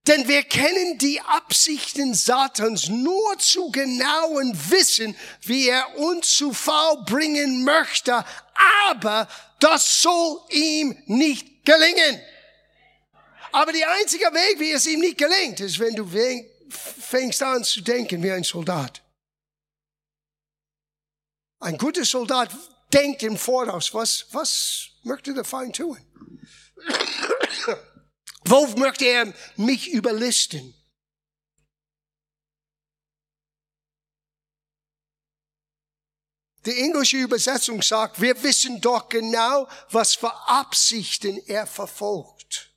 Denn 0.06 0.26
wir 0.26 0.42
kennen 0.44 0.96
die 0.96 1.20
Absichten 1.20 2.14
Satans 2.14 2.88
nur 2.88 3.38
zu 3.38 3.70
genauen 3.70 4.58
Wissen, 4.70 5.14
wie 5.42 5.68
er 5.68 5.98
uns 5.98 6.30
zu 6.34 6.54
Fall 6.54 7.02
bringen 7.04 7.62
möchte, 7.64 8.24
aber 8.88 9.28
das 9.60 10.00
soll 10.00 10.40
ihm 10.48 10.96
nicht 11.06 11.66
gelingen. 11.66 12.22
Aber 13.52 13.72
der 13.72 13.90
einzige 13.92 14.26
Weg, 14.26 14.60
wie 14.60 14.72
es 14.72 14.86
ihm 14.86 15.00
nicht 15.00 15.18
gelingt, 15.18 15.60
ist, 15.60 15.78
wenn 15.78 15.94
du 15.94 16.08
fängst 16.70 17.42
an 17.42 17.64
zu 17.64 17.80
denken 17.80 18.22
wie 18.22 18.30
ein 18.30 18.44
Soldat. 18.44 19.02
Ein 21.60 21.76
guter 21.76 22.04
Soldat 22.04 22.50
denkt 22.92 23.22
im 23.22 23.36
Voraus, 23.36 23.92
was, 23.94 24.26
was 24.30 24.90
möchte 25.02 25.34
der 25.34 25.44
Feind 25.44 25.76
tun? 25.76 25.98
Wo 28.44 28.66
möchte 28.76 29.04
er 29.04 29.32
mich 29.56 29.90
überlisten? 29.90 30.74
Die 36.64 36.80
englische 36.80 37.16
Übersetzung 37.16 37.82
sagt, 37.82 38.20
wir 38.20 38.42
wissen 38.42 38.80
doch 38.80 39.08
genau, 39.08 39.68
was 39.90 40.14
für 40.14 40.32
Absichten 40.48 41.38
er 41.46 41.66
verfolgt. 41.66 42.67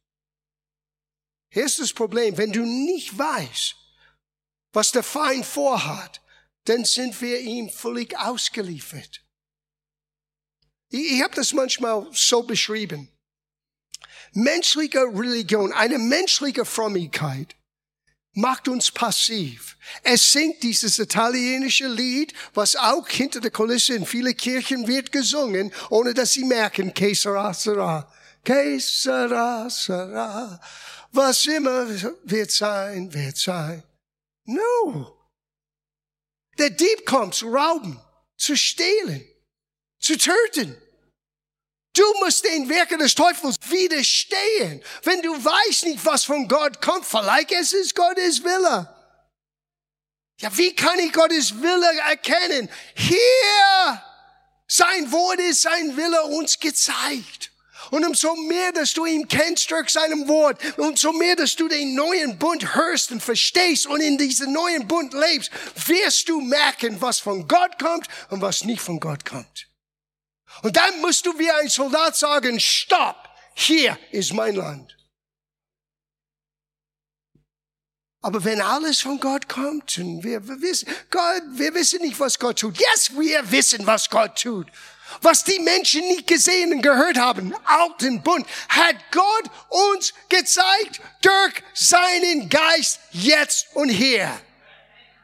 Hier 1.51 1.65
ist 1.65 1.79
das 1.79 1.91
Problem, 1.91 2.37
wenn 2.37 2.53
du 2.53 2.61
nicht 2.65 3.17
weißt, 3.17 3.75
was 4.71 4.91
der 4.91 5.03
Feind 5.03 5.45
vorhat, 5.45 6.21
dann 6.63 6.85
sind 6.85 7.19
wir 7.21 7.39
ihm 7.41 7.69
völlig 7.69 8.17
ausgeliefert. 8.17 9.21
Ich, 10.89 11.11
ich 11.11 11.21
habe 11.21 11.35
das 11.35 11.51
manchmal 11.51 12.07
so 12.13 12.43
beschrieben. 12.43 13.09
Menschliche 14.31 15.01
Religion, 15.01 15.73
eine 15.73 15.97
menschliche 15.97 16.63
Frömmigkeit 16.63 17.57
macht 18.33 18.69
uns 18.69 18.89
passiv. 18.89 19.75
Es 20.03 20.31
singt 20.31 20.63
dieses 20.63 20.99
italienische 20.99 21.87
Lied, 21.87 22.33
was 22.53 22.77
auch 22.77 23.09
hinter 23.09 23.41
der 23.41 23.51
Kulisse 23.51 23.93
in 23.93 24.05
viele 24.05 24.33
Kirchen 24.33 24.87
wird 24.87 25.11
gesungen, 25.11 25.73
ohne 25.89 26.13
dass 26.13 26.31
sie 26.31 26.45
merken, 26.45 26.93
que 26.93 27.13
sera, 27.13 27.53
sera, 27.53 28.09
que 28.45 28.79
sera, 28.79 29.69
sera 29.69 30.61
was 31.11 31.45
immer 31.45 31.87
wird 32.23 32.51
sein, 32.51 33.13
wird 33.13 33.37
sein. 33.37 33.83
No. 34.45 35.17
Der 36.57 36.69
Dieb 36.69 37.05
kommt 37.05 37.35
zu 37.35 37.49
rauben, 37.49 37.99
zu 38.37 38.55
stehlen, 38.55 39.25
zu 39.99 40.17
töten. 40.17 40.75
Du 41.93 42.03
musst 42.23 42.45
den 42.45 42.69
Werken 42.69 42.99
des 42.99 43.15
Teufels 43.15 43.57
widerstehen. 43.69 44.81
Wenn 45.03 45.21
du 45.21 45.31
weißt 45.33 45.85
nicht, 45.85 46.05
was 46.05 46.23
von 46.23 46.47
Gott 46.47 46.81
kommt, 46.81 47.05
vielleicht 47.05 47.51
es 47.51 47.73
ist 47.73 47.95
Gottes 47.95 48.43
Wille. 48.43 48.87
Ja, 50.39 50.57
wie 50.57 50.73
kann 50.73 50.97
ich 50.99 51.11
Gottes 51.11 51.61
Wille 51.61 51.99
erkennen? 52.09 52.69
Hier, 52.95 54.03
sein 54.67 55.11
Wort 55.11 55.39
ist 55.39 55.61
sein 55.61 55.95
Wille 55.97 56.23
uns 56.23 56.59
gezeigt. 56.59 57.50
Und 57.91 58.05
umso 58.05 58.35
mehr, 58.35 58.71
dass 58.71 58.93
du 58.93 59.05
ihn 59.05 59.27
kennst 59.27 59.69
durch 59.69 59.89
seinem 59.89 60.27
Wort, 60.27 60.59
umso 60.77 61.11
mehr, 61.11 61.35
dass 61.35 61.55
du 61.55 61.67
den 61.67 61.93
neuen 61.93 62.39
Bund 62.39 62.73
hörst 62.73 63.11
und 63.11 63.21
verstehst 63.21 63.85
und 63.85 63.99
in 64.01 64.17
diesem 64.17 64.51
neuen 64.53 64.87
Bund 64.87 65.13
lebst, 65.13 65.51
wirst 65.87 66.27
du 66.29 66.41
merken, 66.41 66.99
was 67.01 67.19
von 67.19 67.47
Gott 67.47 67.77
kommt 67.77 68.07
und 68.29 68.41
was 68.41 68.63
nicht 68.63 68.81
von 68.81 68.99
Gott 68.99 69.25
kommt. 69.25 69.67
Und 70.63 70.77
dann 70.77 71.01
musst 71.01 71.25
du 71.25 71.37
wie 71.37 71.51
ein 71.51 71.67
Soldat 71.67 72.15
sagen, 72.15 72.59
stopp, 72.59 73.29
hier 73.53 73.97
ist 74.11 74.33
mein 74.33 74.55
Land. 74.55 74.97
Aber 78.21 78.43
wenn 78.43 78.61
alles 78.61 79.01
von 79.01 79.19
Gott 79.19 79.49
kommt, 79.49 79.97
und 79.97 80.23
wir, 80.23 80.47
wir 80.47 80.61
wissen, 80.61 80.87
Gott, 81.09 81.41
wir 81.53 81.73
wissen 81.73 82.01
nicht, 82.01 82.19
was 82.19 82.37
Gott 82.37 82.59
tut. 82.59 82.77
Yes, 82.79 83.11
wir 83.17 83.51
wissen, 83.51 83.85
was 83.87 84.09
Gott 84.09 84.39
tut. 84.39 84.67
Was 85.21 85.43
die 85.43 85.59
Menschen 85.59 86.01
nicht 86.07 86.27
gesehen 86.27 86.73
und 86.73 86.81
gehört 86.81 87.17
haben, 87.17 87.53
alten 87.65 88.23
Bund, 88.23 88.47
hat 88.69 88.95
Gott 89.11 89.51
uns 89.69 90.13
gezeigt 90.29 91.01
durch 91.21 91.53
seinen 91.73 92.49
Geist 92.49 92.99
jetzt 93.11 93.67
und 93.73 93.89
hier. 93.89 94.31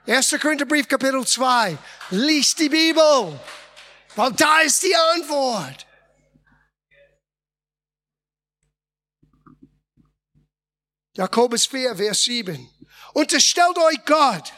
1. 0.05 0.35
Korintherbrief 0.41 0.87
Kapitel 0.87 1.25
2. 1.25 1.77
Lies 2.11 2.55
die 2.55 2.69
Bibel. 2.69 3.39
Weil 4.15 4.31
da 4.33 4.61
ist 4.61 4.83
die 4.83 4.95
Antwort. 4.95 5.85
Jakobus 11.13 11.65
4, 11.65 11.95
Vers 11.95 12.23
7. 12.23 12.69
Unterstellt 13.13 13.77
euch 13.77 14.05
Gott 14.05 14.53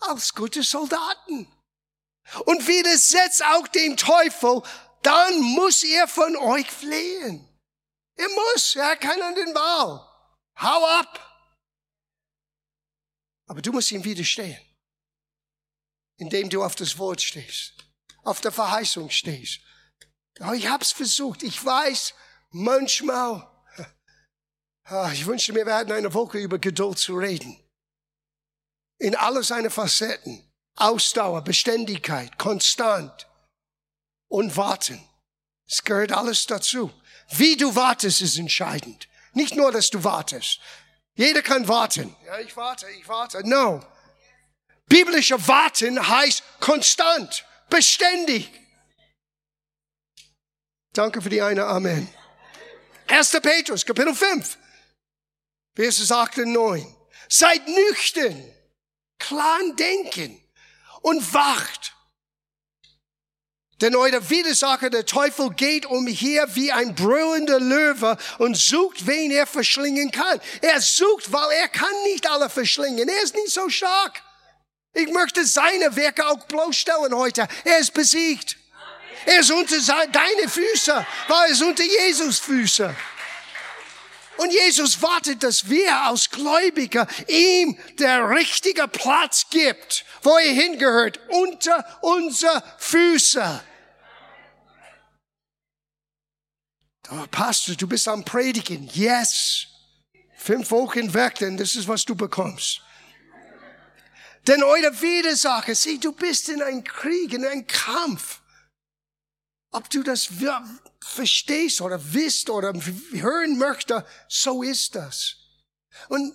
als 0.00 0.34
gute 0.34 0.62
Soldaten. 0.62 1.48
Und 2.44 2.66
widersetzt 2.66 3.44
auch 3.44 3.66
dem 3.68 3.96
Teufel, 3.96 4.62
dann 5.02 5.40
muss 5.40 5.82
er 5.82 6.06
von 6.06 6.36
euch 6.36 6.70
flehen. 6.70 7.46
Er 8.16 8.28
muss, 8.28 8.76
er 8.76 8.90
hat 8.90 9.00
keinen 9.00 9.34
den 9.34 9.54
Wahl. 9.54 10.06
Hau 10.60 10.86
ab. 11.00 11.26
Aber 13.46 13.62
du 13.62 13.72
musst 13.72 13.90
ihm 13.90 14.04
widerstehen, 14.04 14.60
indem 16.18 16.48
du 16.50 16.62
auf 16.62 16.76
das 16.76 16.98
Wort 16.98 17.20
stehst 17.20 17.80
auf 18.22 18.40
der 18.40 18.52
Verheißung 18.52 19.10
stehst. 19.10 19.60
Ich 20.54 20.68
hab's 20.68 20.92
versucht. 20.92 21.42
Ich 21.42 21.62
weiß, 21.62 22.14
manchmal, 22.50 23.48
ah, 24.84 25.10
ich 25.12 25.26
wünschte 25.26 25.52
mir, 25.52 25.66
wir 25.66 25.76
hätten 25.76 25.92
eine 25.92 26.14
Woche 26.14 26.38
über 26.38 26.58
Geduld 26.58 26.98
zu 26.98 27.16
reden. 27.16 27.58
In 28.98 29.16
alle 29.16 29.42
seine 29.42 29.70
Facetten. 29.70 30.49
Ausdauer, 30.80 31.42
Beständigkeit, 31.42 32.38
konstant 32.38 33.28
und 34.28 34.56
warten. 34.56 35.02
Es 35.68 35.84
gehört 35.84 36.12
alles 36.12 36.46
dazu. 36.46 36.92
Wie 37.30 37.56
du 37.56 37.74
wartest, 37.76 38.22
ist 38.22 38.38
entscheidend. 38.38 39.08
Nicht 39.32 39.54
nur, 39.54 39.70
dass 39.70 39.90
du 39.90 40.02
wartest. 40.02 40.60
Jeder 41.14 41.42
kann 41.42 41.68
warten. 41.68 42.16
Ja, 42.26 42.38
ich 42.40 42.56
warte, 42.56 42.88
ich 42.90 43.06
warte. 43.06 43.46
No. 43.48 43.84
Biblische 44.86 45.46
Warten 45.46 46.08
heißt 46.08 46.42
konstant 46.58 47.44
beständig. 47.68 48.50
Danke 50.92 51.22
für 51.22 51.28
die 51.28 51.42
eine 51.42 51.66
Amen. 51.66 52.12
1. 53.06 53.30
Petrus, 53.42 53.86
Kapitel 53.86 54.14
5, 54.14 54.58
Verses 55.76 56.10
8 56.10 56.38
und 56.38 56.52
9. 56.52 56.96
Seid 57.28 57.66
nüchtern, 57.68 58.52
klar 59.18 59.60
denken 59.76 60.40
und 61.02 61.34
wacht. 61.34 61.94
Denn 63.80 63.96
euer 63.96 64.28
Widersacher, 64.28 64.90
der 64.90 65.06
Teufel, 65.06 65.50
geht 65.50 65.86
umher 65.86 66.54
wie 66.54 66.70
ein 66.70 66.94
brüllender 66.94 67.58
Löwe 67.58 68.18
und 68.38 68.54
sucht, 68.54 69.06
wen 69.06 69.30
er 69.30 69.46
verschlingen 69.46 70.10
kann. 70.10 70.38
Er 70.60 70.80
sucht, 70.82 71.32
weil 71.32 71.50
er 71.52 71.68
kann 71.68 72.02
nicht 72.04 72.28
alle 72.30 72.50
verschlingen. 72.50 73.08
Er 73.08 73.22
ist 73.22 73.34
nicht 73.34 73.50
so 73.50 73.70
stark. 73.70 74.22
Ich 74.92 75.10
möchte 75.10 75.46
seine 75.46 75.96
Werke 75.96 76.26
auch 76.26 76.44
bloßstellen 76.46 77.14
heute. 77.14 77.48
Er 77.64 77.78
ist 77.78 77.94
besiegt. 77.94 78.56
Er 79.24 79.40
ist 79.40 79.50
unter 79.50 79.76
deine 80.12 80.48
Füße, 80.48 81.06
weil 81.28 81.46
er 81.46 81.52
ist 81.52 81.62
unter 81.62 81.84
Jesus 81.84 82.38
Füße. 82.38 82.94
Und 84.36 84.52
Jesus 84.52 85.02
wartet, 85.02 85.42
dass 85.42 85.68
wir 85.68 85.94
als 85.94 86.30
Gläubiger 86.30 87.06
ihm 87.28 87.78
der 87.98 88.30
richtige 88.30 88.88
Platz 88.88 89.46
gibt, 89.50 90.06
wo 90.22 90.36
er 90.36 90.52
hingehört, 90.52 91.20
unter 91.28 91.84
unsere 92.02 92.62
Füße. 92.78 93.62
Oh, 97.12 97.26
Pastor, 97.30 97.74
du 97.74 97.88
bist 97.88 98.06
am 98.06 98.24
Predigen. 98.24 98.88
Yes. 98.92 99.66
Fünf 100.36 100.70
Wochen 100.70 101.12
weg, 101.12 101.34
denn 101.36 101.56
das 101.56 101.74
ist, 101.74 101.88
was 101.88 102.04
du 102.04 102.14
bekommst. 102.14 102.82
Denn 104.46 104.62
eure 104.62 105.00
Widersacher, 105.02 105.74
sieh, 105.74 105.98
du 105.98 106.12
bist 106.12 106.48
in 106.48 106.62
einem 106.62 106.84
Krieg, 106.84 107.32
in 107.32 107.44
einem 107.44 107.66
Kampf. 107.66 108.40
Ob 109.72 109.90
du 109.90 110.02
das 110.02 110.30
verstehst 111.00 111.80
oder 111.80 112.00
wisst 112.12 112.48
oder 112.50 112.72
hören 113.12 113.58
möchtest, 113.58 114.04
so 114.28 114.62
ist 114.62 114.94
das. 114.94 115.36
Und 116.08 116.34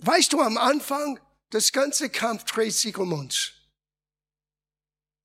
weißt 0.00 0.32
du, 0.32 0.40
am 0.40 0.56
Anfang, 0.56 1.20
das 1.50 1.72
ganze 1.72 2.10
Kampf 2.10 2.44
dreht 2.44 2.74
sich 2.74 2.96
um 2.98 3.12
uns. 3.12 3.52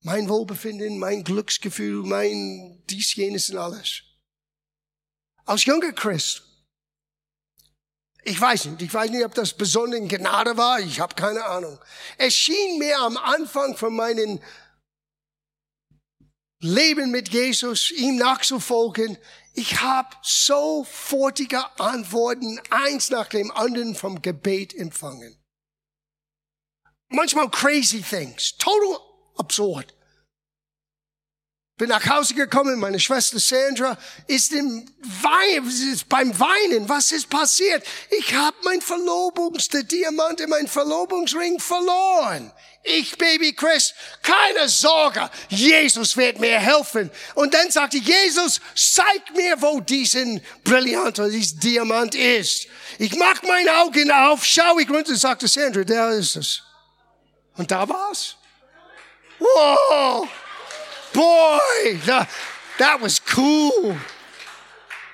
Mein 0.01 0.27
Wohlbefinden, 0.27 0.99
mein 0.99 1.23
Glücksgefühl, 1.23 2.03
mein 2.03 2.83
dies, 2.89 3.15
jenes 3.15 3.49
und 3.49 3.57
alles. 3.57 4.03
Als 5.45 5.65
junger 5.65 5.93
Christ 5.93 6.43
ich 8.25 8.39
weiß 8.39 8.65
nicht, 8.65 8.81
ich 8.81 8.93
weiß 8.93 9.11
nicht, 9.11 9.25
ob 9.25 9.33
das 9.33 9.53
besondere 9.53 10.01
Gnade 10.07 10.55
war, 10.55 10.79
ich 10.79 10.99
habe 10.99 11.15
keine 11.15 11.43
Ahnung. 11.45 11.77
Es 12.17 12.33
schien 12.33 12.79
mir 12.79 12.97
am 12.99 13.17
Anfang 13.17 13.75
von 13.75 13.93
meinem 13.93 14.39
Leben 16.59 17.11
mit 17.11 17.29
Jesus, 17.33 17.91
ihm 17.91 18.15
nachzufolgen, 18.15 19.17
ich 19.55 19.81
habe 19.81 20.15
sofortige 20.23 21.61
Antworten, 21.79 22.59
eins 22.69 23.09
nach 23.09 23.27
dem 23.27 23.51
anderen 23.51 23.93
vom 23.93 24.21
Gebet 24.21 24.73
empfangen. 24.73 25.37
Manchmal 27.13 27.49
crazy 27.49 28.01
things, 28.01 28.53
total 28.57 28.99
absurd. 29.37 29.93
Bin 31.77 31.89
nach 31.89 32.07
Hause 32.07 32.33
gekommen, 32.33 32.79
meine 32.79 32.99
Schwester 32.99 33.39
Sandra 33.39 33.97
ist 34.27 34.51
im 34.51 34.85
Wein, 35.21 35.67
ist 35.67 36.09
beim 36.09 36.37
Weinen. 36.39 36.87
Was 36.89 37.11
ist 37.11 37.29
passiert? 37.29 37.83
Ich 38.09 38.33
habe 38.33 38.55
mein 38.63 38.79
Verlobungs, 38.79 39.67
der 39.69 39.83
Diamant 39.83 40.39
in 40.39 40.49
mein 40.49 40.67
Verlobungsring 40.67 41.59
verloren. 41.59 42.51
Ich, 42.83 43.17
Baby 43.17 43.53
Chris, 43.53 43.93
keine 44.21 44.67
Sorge, 44.67 45.29
Jesus 45.49 46.17
wird 46.17 46.39
mir 46.39 46.59
helfen. 46.59 47.11
Und 47.35 47.53
dann 47.53 47.69
sagte 47.69 47.97
Jesus, 47.97 48.59
zeig 48.75 49.35
mir, 49.35 49.61
wo 49.61 49.79
diesen 49.79 50.41
Brillant 50.63 51.19
oder 51.19 51.29
diesen 51.29 51.59
Diamant 51.59 52.15
ist. 52.15 52.67
Ich 52.97 53.15
mach 53.15 53.41
meine 53.43 53.71
Augen 53.77 54.11
auf, 54.11 54.43
schau 54.43 54.79
ich 54.79 54.89
runter 54.89 55.11
und 55.11 55.17
sagte 55.17 55.47
Sandra, 55.47 55.83
der 55.83 56.09
ist 56.09 56.35
es. 56.35 56.61
Und 57.55 57.71
da 57.71 57.87
war's. 57.87 58.35
Wow! 59.39 60.27
boy, 61.13 61.99
that, 62.05 62.27
that 62.77 63.01
was 63.01 63.21
cool. 63.37 63.97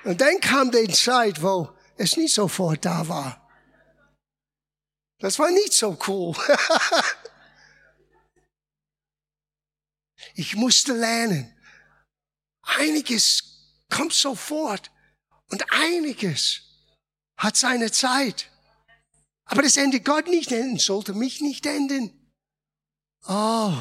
Und 0.04 0.20
dann 0.20 0.40
kam 0.40 0.70
die 0.70 0.88
Zeit, 0.88 1.42
wo 1.42 1.70
es 1.96 2.16
nicht 2.16 2.34
sofort 2.34 2.84
da 2.84 3.06
war. 3.06 3.48
Das 5.18 5.38
war 5.38 5.50
nicht 5.50 5.74
so 5.74 5.98
cool. 6.08 6.34
ich 10.34 10.56
musste 10.56 10.94
lernen. 10.94 11.54
Einiges 12.62 13.42
kommt 13.90 14.14
sofort 14.14 14.90
und 15.50 15.70
einiges 15.70 16.62
hat 17.36 17.56
seine 17.56 17.92
Zeit. 17.92 18.50
Aber 19.44 19.62
das 19.62 19.76
Ende 19.76 20.00
Gott 20.00 20.28
nicht 20.28 20.52
enden, 20.52 20.78
sollte 20.78 21.12
mich 21.12 21.42
nicht 21.42 21.66
enden. 21.66 22.19
Oh, 23.28 23.72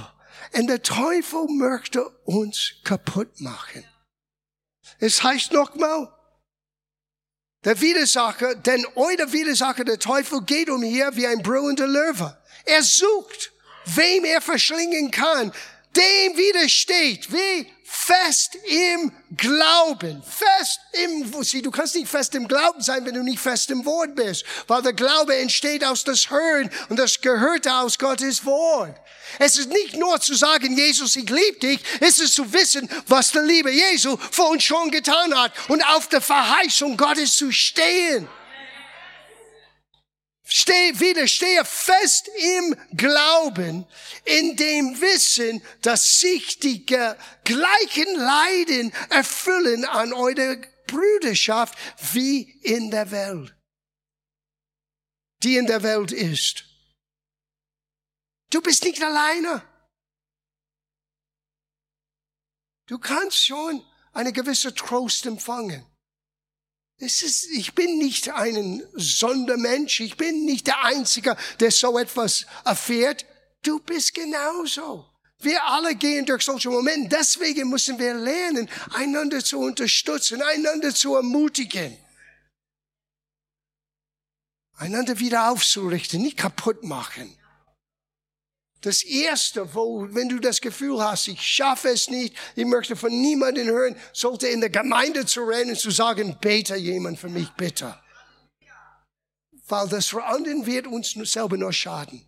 und 0.54 0.68
der 0.68 0.82
Teufel 0.82 1.48
möchte 1.48 2.08
uns 2.26 2.74
kaputt 2.84 3.40
machen. 3.40 3.86
Es 5.00 5.24
heißt 5.24 5.52
nochmal, 5.52 6.12
der 7.64 7.80
Widersacher, 7.82 8.56
denn 8.56 8.86
euer 8.96 9.32
Widersacher, 9.32 9.84
der 9.84 10.00
Teufel, 10.00 10.42
geht 10.44 10.70
umher 10.70 11.16
wie 11.16 11.28
ein 11.28 11.42
brüllender 11.42 11.88
Löwe. 11.88 12.38
Er 12.66 12.84
sucht, 12.84 13.52
wem 13.86 14.24
er 14.26 14.42
verschlingen 14.42 15.12
kann. 15.12 15.52
Dem 15.96 16.38
widersteht. 16.38 17.32
Wie? 17.32 17.68
Fest 17.92 18.56
im 18.66 19.12
Glauben. 19.36 20.22
Fest 20.24 20.80
im, 21.04 21.44
sieh, 21.44 21.64
du 21.64 21.72
kannst 21.72 21.96
nicht 21.96 22.08
fest 22.08 22.36
im 22.36 22.48
Glauben 22.48 22.82
sein, 22.82 23.04
wenn 23.06 23.16
du 23.16 23.24
nicht 23.24 23.40
fest 23.40 23.72
im 23.72 23.84
Wort 23.84 24.16
bist. 24.16 24.46
Weil 24.68 24.84
der 24.84 24.94
Glaube 24.94 25.36
entsteht 25.36 25.84
aus 25.84 26.04
das 26.04 26.30
Hören 26.30 26.70
und 26.90 27.00
das 27.00 27.20
gehört 27.20 27.68
aus 27.68 27.98
Gottes 27.98 28.46
Wort. 28.46 28.96
Es 29.40 29.58
ist 29.58 29.70
nicht 29.70 29.98
nur 29.98 30.22
zu 30.22 30.36
sagen, 30.36 30.78
Jesus, 30.78 31.16
ich 31.16 31.30
liebe 31.30 31.60
dich. 31.60 31.80
Es 32.00 32.20
ist 32.20 32.36
zu 32.36 32.54
wissen, 32.54 32.88
was 33.08 33.32
der 33.32 33.42
liebe 33.42 33.72
Jesu 33.72 34.18
für 34.32 34.44
uns 34.44 34.64
schon 34.64 34.92
getan 34.92 35.36
hat 35.36 35.52
und 35.68 35.84
auf 35.88 36.08
der 36.08 36.22
Verheißung 36.22 36.96
Gottes 36.96 37.38
zu 37.38 37.52
stehen. 37.52 38.28
Stehe, 40.52 41.00
wieder, 41.00 41.28
stehe 41.28 41.64
fest 41.64 42.28
im 42.28 42.76
Glauben, 42.98 43.86
in 44.26 44.56
dem 44.56 45.00
Wissen, 45.00 45.64
dass 45.84 46.20
sich 46.20 46.58
die 46.58 46.88
gleichen 46.88 48.16
Leiden 48.16 48.92
erfüllen 49.12 49.86
an 49.86 50.12
eurer 50.12 50.58
Brüderschaft 50.88 51.78
wie 52.14 52.50
in 52.64 52.90
der 52.90 53.12
Welt, 53.12 53.56
die 55.44 55.56
in 55.58 55.68
der 55.68 55.84
Welt 55.84 56.12
ist. 56.12 56.66
Du 58.50 58.60
bist 58.60 58.84
nicht 58.84 59.04
alleine. 59.04 59.62
Du 62.88 62.98
kannst 62.98 63.46
schon 63.46 63.86
eine 64.14 64.34
gewisse 64.34 64.74
Trost 64.74 65.28
empfangen. 65.28 65.86
Es 67.00 67.22
ist, 67.22 67.50
ich 67.52 67.74
bin 67.74 67.98
nicht 67.98 68.30
ein 68.30 68.84
Sondermensch. 68.94 70.02
Ich 70.02 70.18
bin 70.18 70.46
nicht 70.46 70.68
der 70.68 70.84
Einzige, 70.84 71.38
der 71.60 71.72
so 71.72 71.98
etwas 71.98 72.46
erfährt. 72.66 73.26
Du 73.62 73.80
bist 73.80 74.14
genauso. 74.14 75.06
Wir 75.40 75.64
alle 75.64 75.96
gehen 75.96 76.26
durch 76.26 76.44
solche 76.44 76.70
Momente. 76.70 77.16
Deswegen 77.18 77.70
müssen 77.70 77.98
wir 77.98 78.14
lernen, 78.14 78.70
einander 78.94 79.42
zu 79.44 79.60
unterstützen, 79.60 80.42
einander 80.42 80.94
zu 80.94 81.16
ermutigen. 81.16 81.98
Einander 84.76 85.20
wieder 85.20 85.50
aufzurichten, 85.52 86.22
nicht 86.22 86.38
kaputt 86.38 86.84
machen. 86.84 87.39
Das 88.82 89.04
erste, 89.04 89.74
wo, 89.74 90.08
wenn 90.12 90.30
du 90.30 90.40
das 90.40 90.62
Gefühl 90.62 91.02
hast, 91.04 91.28
ich 91.28 91.42
schaffe 91.42 91.90
es 91.90 92.10
nicht, 92.10 92.36
ich 92.56 92.66
möchte 92.66 92.96
von 92.96 93.12
niemandem 93.12 93.68
hören, 93.68 93.96
sollte 94.14 94.48
in 94.48 94.62
der 94.62 94.70
Gemeinde 94.70 95.26
zu 95.26 95.44
rennen, 95.44 95.76
zu 95.76 95.92
sagen, 95.92 96.38
bete 96.40 96.76
jemand 96.76 97.20
für 97.20 97.28
mich, 97.28 97.50
bitte. 97.52 98.00
Weil 99.68 99.88
das 99.90 100.08
für 100.08 100.24
anderen 100.24 100.66
wird 100.66 100.88
uns 100.88 101.12
selber 101.12 101.58
nur 101.58 101.74
schaden. 101.74 102.26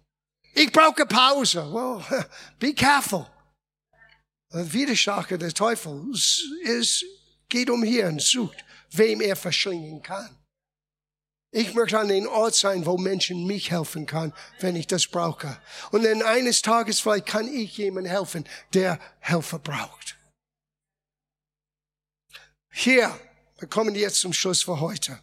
Ich 0.53 0.71
brauche 0.71 1.05
Pause. 1.05 1.61
Well, 1.71 2.03
be 2.59 2.73
careful. 2.73 3.25
Der 4.53 4.71
Widersacher, 4.71 5.37
der 5.37 5.53
Teufel, 5.53 6.11
ist, 6.11 7.05
geht 7.47 7.69
umher 7.69 8.09
und 8.09 8.21
sucht, 8.21 8.65
wem 8.91 9.21
er 9.21 9.37
verschlingen 9.37 10.01
kann. 10.01 10.40
Ich 11.53 11.73
möchte 11.73 11.99
an 11.99 12.07
den 12.07 12.27
Ort 12.27 12.55
sein, 12.55 12.85
wo 12.85 12.97
Menschen 12.97 13.45
mich 13.45 13.71
helfen 13.71 14.05
kann, 14.05 14.33
wenn 14.61 14.77
ich 14.77 14.87
das 14.87 15.07
brauche. 15.07 15.57
Und 15.91 16.03
dann 16.03 16.21
eines 16.21 16.61
Tages 16.61 17.01
vielleicht 17.01 17.25
kann 17.25 17.47
ich 17.47 17.77
jemandem 17.77 18.11
helfen, 18.11 18.47
der 18.73 18.99
Helfer 19.19 19.59
braucht. 19.59 20.17
Hier, 22.71 23.19
wir 23.59 23.67
kommen 23.67 23.95
jetzt 23.95 24.21
zum 24.21 24.31
Schluss 24.31 24.63
für 24.63 24.79
heute. 24.79 25.19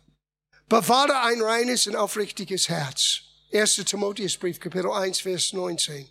Bewahre 0.69 1.23
ein 1.23 1.41
reines 1.41 1.87
und 1.87 1.97
aufrichtiges 1.97 2.69
Herz. 2.69 3.23
1. 3.51 3.77
Timotheusbrief, 3.87 4.61
Kapitel 4.61 4.91
1, 4.91 5.21
Vers 5.21 5.55
19. 5.55 6.07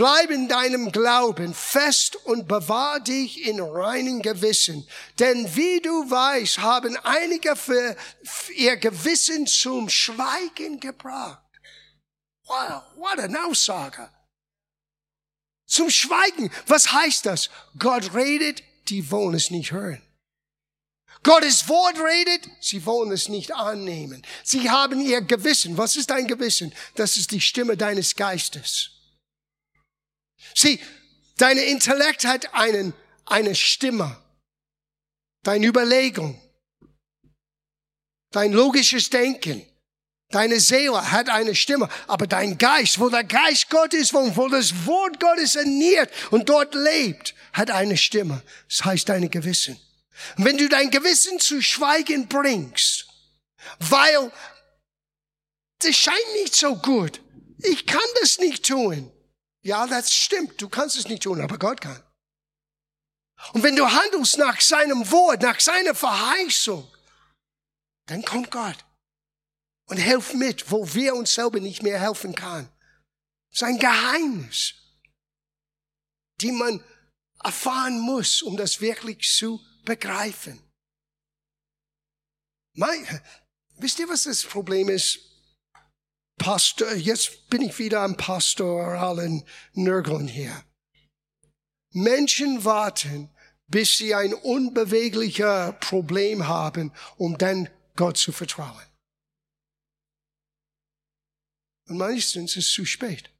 Bleib 0.00 0.30
in 0.30 0.48
deinem 0.48 0.92
Glauben 0.92 1.52
fest 1.52 2.16
und 2.24 2.48
bewahr 2.48 3.00
dich 3.00 3.46
in 3.46 3.60
reinen 3.60 4.22
Gewissen. 4.22 4.88
Denn 5.18 5.54
wie 5.54 5.78
du 5.82 6.10
weißt, 6.10 6.60
haben 6.60 6.96
einige 7.02 7.54
für, 7.54 7.94
ihr 8.56 8.78
Gewissen 8.78 9.46
zum 9.46 9.90
Schweigen 9.90 10.80
gebracht. 10.80 11.44
Wow, 12.46 12.82
what 12.96 13.18
an 13.18 13.36
Aussage. 13.36 14.08
Zum 15.66 15.90
Schweigen. 15.90 16.50
Was 16.66 16.90
heißt 16.92 17.26
das? 17.26 17.50
Gott 17.78 18.14
redet, 18.14 18.62
die 18.88 19.10
wollen 19.10 19.34
es 19.34 19.50
nicht 19.50 19.70
hören. 19.70 20.00
Gottes 21.22 21.68
Wort 21.68 21.98
redet, 21.98 22.48
sie 22.62 22.86
wollen 22.86 23.12
es 23.12 23.28
nicht 23.28 23.52
annehmen. 23.54 24.26
Sie 24.44 24.70
haben 24.70 24.98
ihr 24.98 25.20
Gewissen. 25.20 25.76
Was 25.76 25.96
ist 25.96 26.08
dein 26.08 26.26
Gewissen? 26.26 26.72
Das 26.94 27.18
ist 27.18 27.32
die 27.32 27.42
Stimme 27.42 27.76
deines 27.76 28.16
Geistes. 28.16 28.92
Sieh, 30.54 30.80
dein 31.36 31.58
Intellekt 31.58 32.24
hat 32.24 32.54
einen, 32.54 32.92
eine 33.26 33.54
Stimme, 33.54 34.16
deine 35.42 35.66
Überlegung, 35.66 36.40
dein 38.30 38.52
logisches 38.52 39.10
Denken, 39.10 39.64
deine 40.30 40.60
Seele 40.60 41.10
hat 41.10 41.28
eine 41.28 41.54
Stimme, 41.54 41.88
aber 42.06 42.26
dein 42.26 42.58
Geist, 42.58 42.98
wo 42.98 43.08
der 43.08 43.24
Geist 43.24 43.70
Gottes 43.70 44.12
wohnt, 44.12 44.36
wo 44.36 44.48
das 44.48 44.86
Wort 44.86 45.20
Gottes 45.20 45.56
ernährt 45.56 46.12
und 46.30 46.48
dort 46.48 46.74
lebt, 46.74 47.34
hat 47.52 47.70
eine 47.70 47.96
Stimme. 47.96 48.42
Das 48.68 48.84
heißt 48.84 49.08
deine 49.08 49.28
Gewissen. 49.28 49.78
Und 50.36 50.44
wenn 50.44 50.58
du 50.58 50.68
dein 50.68 50.90
Gewissen 50.90 51.40
zu 51.40 51.62
schweigen 51.62 52.28
bringst, 52.28 53.06
weil 53.78 54.30
das 55.80 55.96
scheint 55.96 56.32
nicht 56.42 56.54
so 56.54 56.76
gut, 56.76 57.20
ich 57.62 57.86
kann 57.86 58.00
das 58.20 58.38
nicht 58.38 58.66
tun. 58.66 59.10
Ja, 59.62 59.86
das 59.86 60.12
stimmt. 60.12 60.60
Du 60.60 60.68
kannst 60.68 60.96
es 60.96 61.08
nicht 61.08 61.22
tun, 61.22 61.40
aber 61.40 61.58
Gott 61.58 61.80
kann. 61.80 62.02
Und 63.52 63.62
wenn 63.62 63.76
du 63.76 63.90
handelst 63.90 64.38
nach 64.38 64.60
seinem 64.60 65.10
Wort, 65.10 65.42
nach 65.42 65.60
seiner 65.60 65.94
Verheißung, 65.94 66.86
dann 68.06 68.22
kommt 68.24 68.50
Gott 68.50 68.84
und 69.86 69.96
hilft 69.96 70.34
mit, 70.34 70.70
wo 70.70 70.94
wir 70.94 71.14
uns 71.14 71.34
selber 71.34 71.60
nicht 71.60 71.82
mehr 71.82 72.00
helfen 72.00 72.34
kann. 72.34 72.70
Sein 73.50 73.78
Geheimnis, 73.78 74.74
die 76.40 76.52
man 76.52 76.84
erfahren 77.42 77.98
muss, 77.98 78.42
um 78.42 78.56
das 78.56 78.80
wirklich 78.80 79.28
zu 79.28 79.60
begreifen. 79.84 80.62
Mein, 82.74 83.22
wisst 83.78 83.98
ihr, 83.98 84.08
was 84.08 84.24
das 84.24 84.44
Problem 84.44 84.88
ist? 84.88 85.29
Pastor, 86.40 86.94
jetzt 86.94 87.50
bin 87.50 87.60
ich 87.60 87.78
wieder 87.78 88.00
am 88.00 88.16
pastoralen 88.16 89.44
Nörgeln 89.74 90.26
hier. 90.26 90.64
Menschen 91.92 92.64
warten, 92.64 93.28
bis 93.66 93.98
sie 93.98 94.14
ein 94.14 94.32
unbeweglicher 94.32 95.74
Problem 95.74 96.48
haben, 96.48 96.94
um 97.18 97.36
dann 97.36 97.68
Gott 97.94 98.16
zu 98.16 98.32
vertrauen. 98.32 98.86
Und 101.88 101.98
meistens 101.98 102.56
ist 102.56 102.68
es 102.68 102.72
zu 102.72 102.86
spät. 102.86 103.30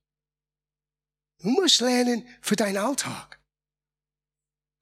Du 1.38 1.48
musst 1.48 1.80
lernen, 1.80 2.28
für 2.42 2.56
deinen 2.56 2.76
Alltag 2.76 3.40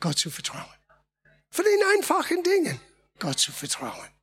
Gott 0.00 0.18
zu 0.18 0.28
vertrauen. 0.28 0.76
Für 1.50 1.62
den 1.62 1.80
einfachen 1.96 2.42
Dingen 2.42 2.80
Gott 3.20 3.38
zu 3.38 3.52
vertrauen. 3.52 4.17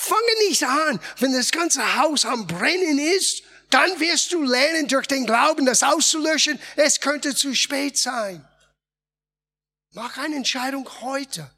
Fange 0.00 0.48
nicht 0.48 0.62
an, 0.62 1.00
wenn 1.18 1.32
das 1.32 1.50
ganze 1.50 1.96
Haus 1.96 2.24
am 2.24 2.46
Brennen 2.46 3.00
ist, 3.00 3.42
dann 3.68 3.98
wirst 3.98 4.32
du 4.32 4.44
lernen, 4.44 4.86
durch 4.86 5.08
den 5.08 5.26
Glauben 5.26 5.66
das 5.66 5.82
auszulöschen. 5.82 6.56
Es 6.76 7.00
könnte 7.00 7.34
zu 7.34 7.52
spät 7.52 7.98
sein. 7.98 8.46
Mach 9.94 10.16
eine 10.18 10.36
Entscheidung 10.36 10.88
heute. 11.00 11.50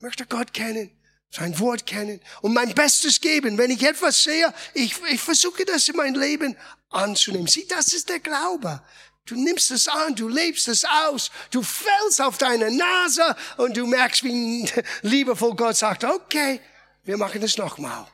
Möchte 0.00 0.26
Gott 0.26 0.52
kennen, 0.52 0.90
sein 1.30 1.58
Wort 1.58 1.86
kennen 1.86 2.20
und 2.42 2.52
mein 2.52 2.74
Bestes 2.74 3.18
geben. 3.18 3.56
Wenn 3.56 3.70
ich 3.70 3.82
etwas 3.82 4.24
sehe, 4.24 4.52
ich, 4.74 4.94
ich 5.10 5.20
versuche 5.22 5.64
das 5.64 5.88
in 5.88 5.96
mein 5.96 6.14
Leben 6.14 6.54
anzunehmen. 6.90 7.46
Sieh, 7.46 7.66
das 7.66 7.94
ist 7.94 8.10
der 8.10 8.20
Glaube. 8.20 8.82
Du 9.24 9.36
nimmst 9.36 9.70
es 9.70 9.88
an, 9.88 10.14
du 10.14 10.28
lebst 10.28 10.68
es 10.68 10.84
aus, 10.84 11.30
du 11.50 11.62
fällst 11.62 12.20
auf 12.20 12.36
deine 12.36 12.70
Nase 12.70 13.34
und 13.56 13.74
du 13.74 13.86
merkst, 13.86 14.22
wie 14.22 14.70
liebevoll 15.00 15.56
Gott 15.56 15.76
sagt, 15.76 16.04
okay, 16.04 16.60
wir 17.06 17.16
machen 17.16 17.42
es 17.42 17.56
nochmal. 17.56 18.06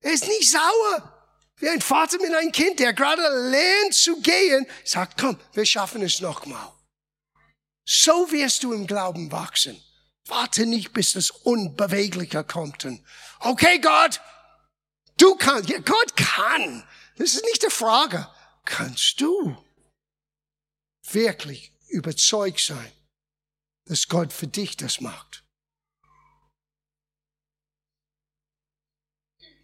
Er 0.00 0.12
ist 0.12 0.26
nicht 0.26 0.50
sauer. 0.50 1.10
Wie 1.56 1.68
ein 1.68 1.80
Vater 1.80 2.18
mit 2.20 2.34
einem 2.34 2.50
Kind, 2.50 2.80
der 2.80 2.92
gerade 2.92 3.22
lernt 3.48 3.94
zu 3.94 4.20
gehen, 4.20 4.66
sagt, 4.84 5.20
komm, 5.20 5.38
wir 5.52 5.64
schaffen 5.64 6.02
es 6.02 6.20
nochmal. 6.20 6.72
So 7.86 8.30
wirst 8.32 8.64
du 8.64 8.72
im 8.72 8.86
Glauben 8.88 9.30
wachsen. 9.30 9.80
Warte 10.26 10.66
nicht, 10.66 10.92
bis 10.92 11.12
das 11.12 11.30
Unbewegliche 11.30 12.42
kommt. 12.42 12.86
Okay, 13.38 13.78
Gott, 13.78 14.20
du 15.16 15.36
kannst, 15.36 15.70
ja, 15.70 15.78
Gott 15.78 16.16
kann. 16.16 16.86
Das 17.16 17.34
ist 17.34 17.44
nicht 17.44 17.62
die 17.62 17.70
Frage. 17.70 18.28
Kannst 18.64 19.20
du 19.20 19.56
wirklich 21.10 21.72
überzeugt 21.88 22.60
sein, 22.60 22.92
dass 23.84 24.08
Gott 24.08 24.32
für 24.32 24.48
dich 24.48 24.76
das 24.76 25.00
macht? 25.00 25.43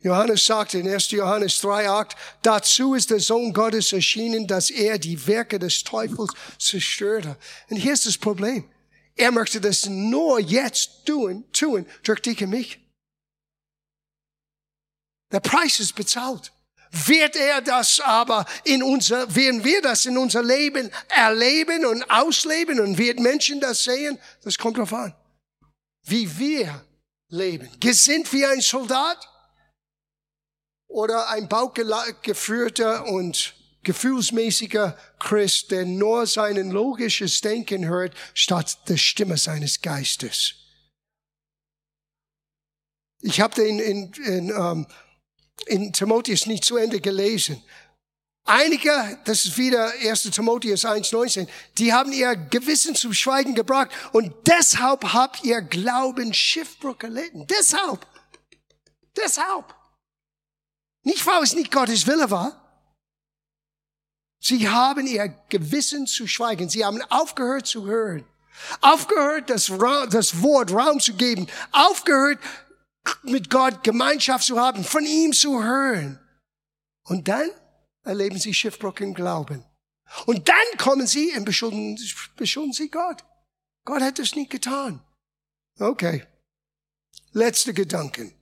Johannes 0.02 0.46
sagte 0.46 0.78
in 0.78 0.88
1. 0.88 1.10
Johannes 1.10 1.60
3,8, 1.62 2.12
dazu 2.42 2.94
ist 2.94 3.10
der 3.10 3.20
Sohn 3.20 3.52
Gottes 3.52 3.92
erschienen, 3.92 4.46
dass 4.46 4.70
er 4.70 4.98
die 4.98 5.26
Werke 5.26 5.58
des 5.58 5.84
Teufels 5.84 6.32
zerstörte. 6.58 7.36
Und 7.68 7.76
hier 7.76 7.92
ist 7.92 8.06
das 8.06 8.16
Problem. 8.16 8.70
Er 9.14 9.30
möchte 9.30 9.60
das 9.60 9.86
nur 9.86 10.40
jetzt 10.40 11.04
tun, 11.04 11.44
tun 11.52 11.86
durch 12.02 12.20
dich 12.20 12.42
und 12.42 12.50
mich. 12.50 12.78
Der 15.30 15.40
Preis 15.40 15.78
ist 15.80 15.94
bezahlt. 15.94 16.50
Wird 16.92 17.36
er 17.36 17.60
das 17.60 18.00
aber 18.00 18.46
in 18.64 18.82
unser, 18.82 19.32
werden 19.34 19.62
wir 19.62 19.80
das 19.82 20.06
in 20.06 20.16
unser 20.16 20.42
Leben 20.42 20.90
erleben 21.08 21.84
und 21.84 22.10
ausleben 22.10 22.80
und 22.80 22.98
wird 22.98 23.20
Menschen 23.20 23.60
das 23.60 23.84
sehen? 23.84 24.18
Das 24.42 24.58
kommt 24.58 24.76
darauf 24.76 24.94
an. 24.94 25.14
Wie 26.04 26.38
wir 26.38 26.84
leben. 27.28 27.68
Gesinnt 27.78 28.32
wie 28.32 28.44
ein 28.44 28.60
Soldat? 28.60 29.29
Oder 30.90 31.28
ein 31.28 31.48
bauchgeführter 31.48 33.06
und 33.06 33.54
gefühlsmäßiger 33.84 34.98
Christ, 35.20 35.70
der 35.70 35.86
nur 35.86 36.26
sein 36.26 36.56
logisches 36.70 37.40
Denken 37.40 37.86
hört, 37.86 38.14
statt 38.34 38.76
der 38.88 38.96
Stimme 38.96 39.38
seines 39.38 39.80
Geistes. 39.80 40.54
Ich 43.22 43.40
habe 43.40 43.54
den 43.54 43.78
in, 43.78 44.12
in, 44.24 44.52
um, 44.52 44.86
in 45.66 45.92
Timotheus 45.92 46.46
nicht 46.46 46.64
zu 46.64 46.76
Ende 46.76 47.00
gelesen. 47.00 47.62
Einige, 48.44 49.18
das 49.26 49.44
ist 49.44 49.58
wieder 49.58 49.92
1. 50.02 50.22
Timotheus 50.24 50.84
1,19, 50.84 51.46
die 51.78 51.92
haben 51.92 52.12
ihr 52.12 52.34
Gewissen 52.34 52.96
zum 52.96 53.12
Schweigen 53.12 53.54
gebracht 53.54 53.90
und 54.12 54.34
deshalb 54.46 55.04
habt 55.12 55.44
ihr 55.44 55.60
Glauben 55.60 56.34
Schiffbruch 56.34 57.00
erlitten. 57.00 57.46
Deshalb. 57.46 58.06
Deshalb. 59.16 59.79
Nicht, 61.02 61.26
weil 61.26 61.42
es 61.42 61.54
nicht 61.54 61.72
Gottes 61.72 62.06
Wille 62.06 62.30
war. 62.30 62.56
Sie 64.38 64.68
haben 64.68 65.06
ihr 65.06 65.28
Gewissen 65.48 66.06
zu 66.06 66.26
schweigen. 66.26 66.68
Sie 66.68 66.84
haben 66.84 67.02
aufgehört 67.10 67.66
zu 67.66 67.86
hören. 67.86 68.24
Aufgehört, 68.80 69.50
das, 69.50 69.66
das 70.10 70.42
Wort 70.42 70.72
Raum 70.72 71.00
zu 71.00 71.14
geben. 71.14 71.46
Aufgehört, 71.72 72.38
mit 73.22 73.50
Gott 73.50 73.82
Gemeinschaft 73.82 74.44
zu 74.44 74.58
haben, 74.58 74.84
von 74.84 75.04
ihm 75.04 75.32
zu 75.32 75.62
hören. 75.62 76.18
Und 77.04 77.28
dann 77.28 77.50
erleben 78.02 78.38
sie 78.38 78.54
Schiffbruch 78.54 78.98
im 79.00 79.14
Glauben. 79.14 79.64
Und 80.26 80.48
dann 80.48 80.78
kommen 80.78 81.06
sie 81.06 81.32
und 81.36 81.44
beschuldigen, 81.44 81.98
beschuldigen 82.36 82.72
sie 82.72 82.90
Gott. 82.90 83.24
Gott 83.84 84.02
hat 84.02 84.18
es 84.18 84.34
nicht 84.34 84.50
getan. 84.50 85.02
Okay. 85.78 86.26
Letzte 87.32 87.72
Gedanken. 87.72 88.34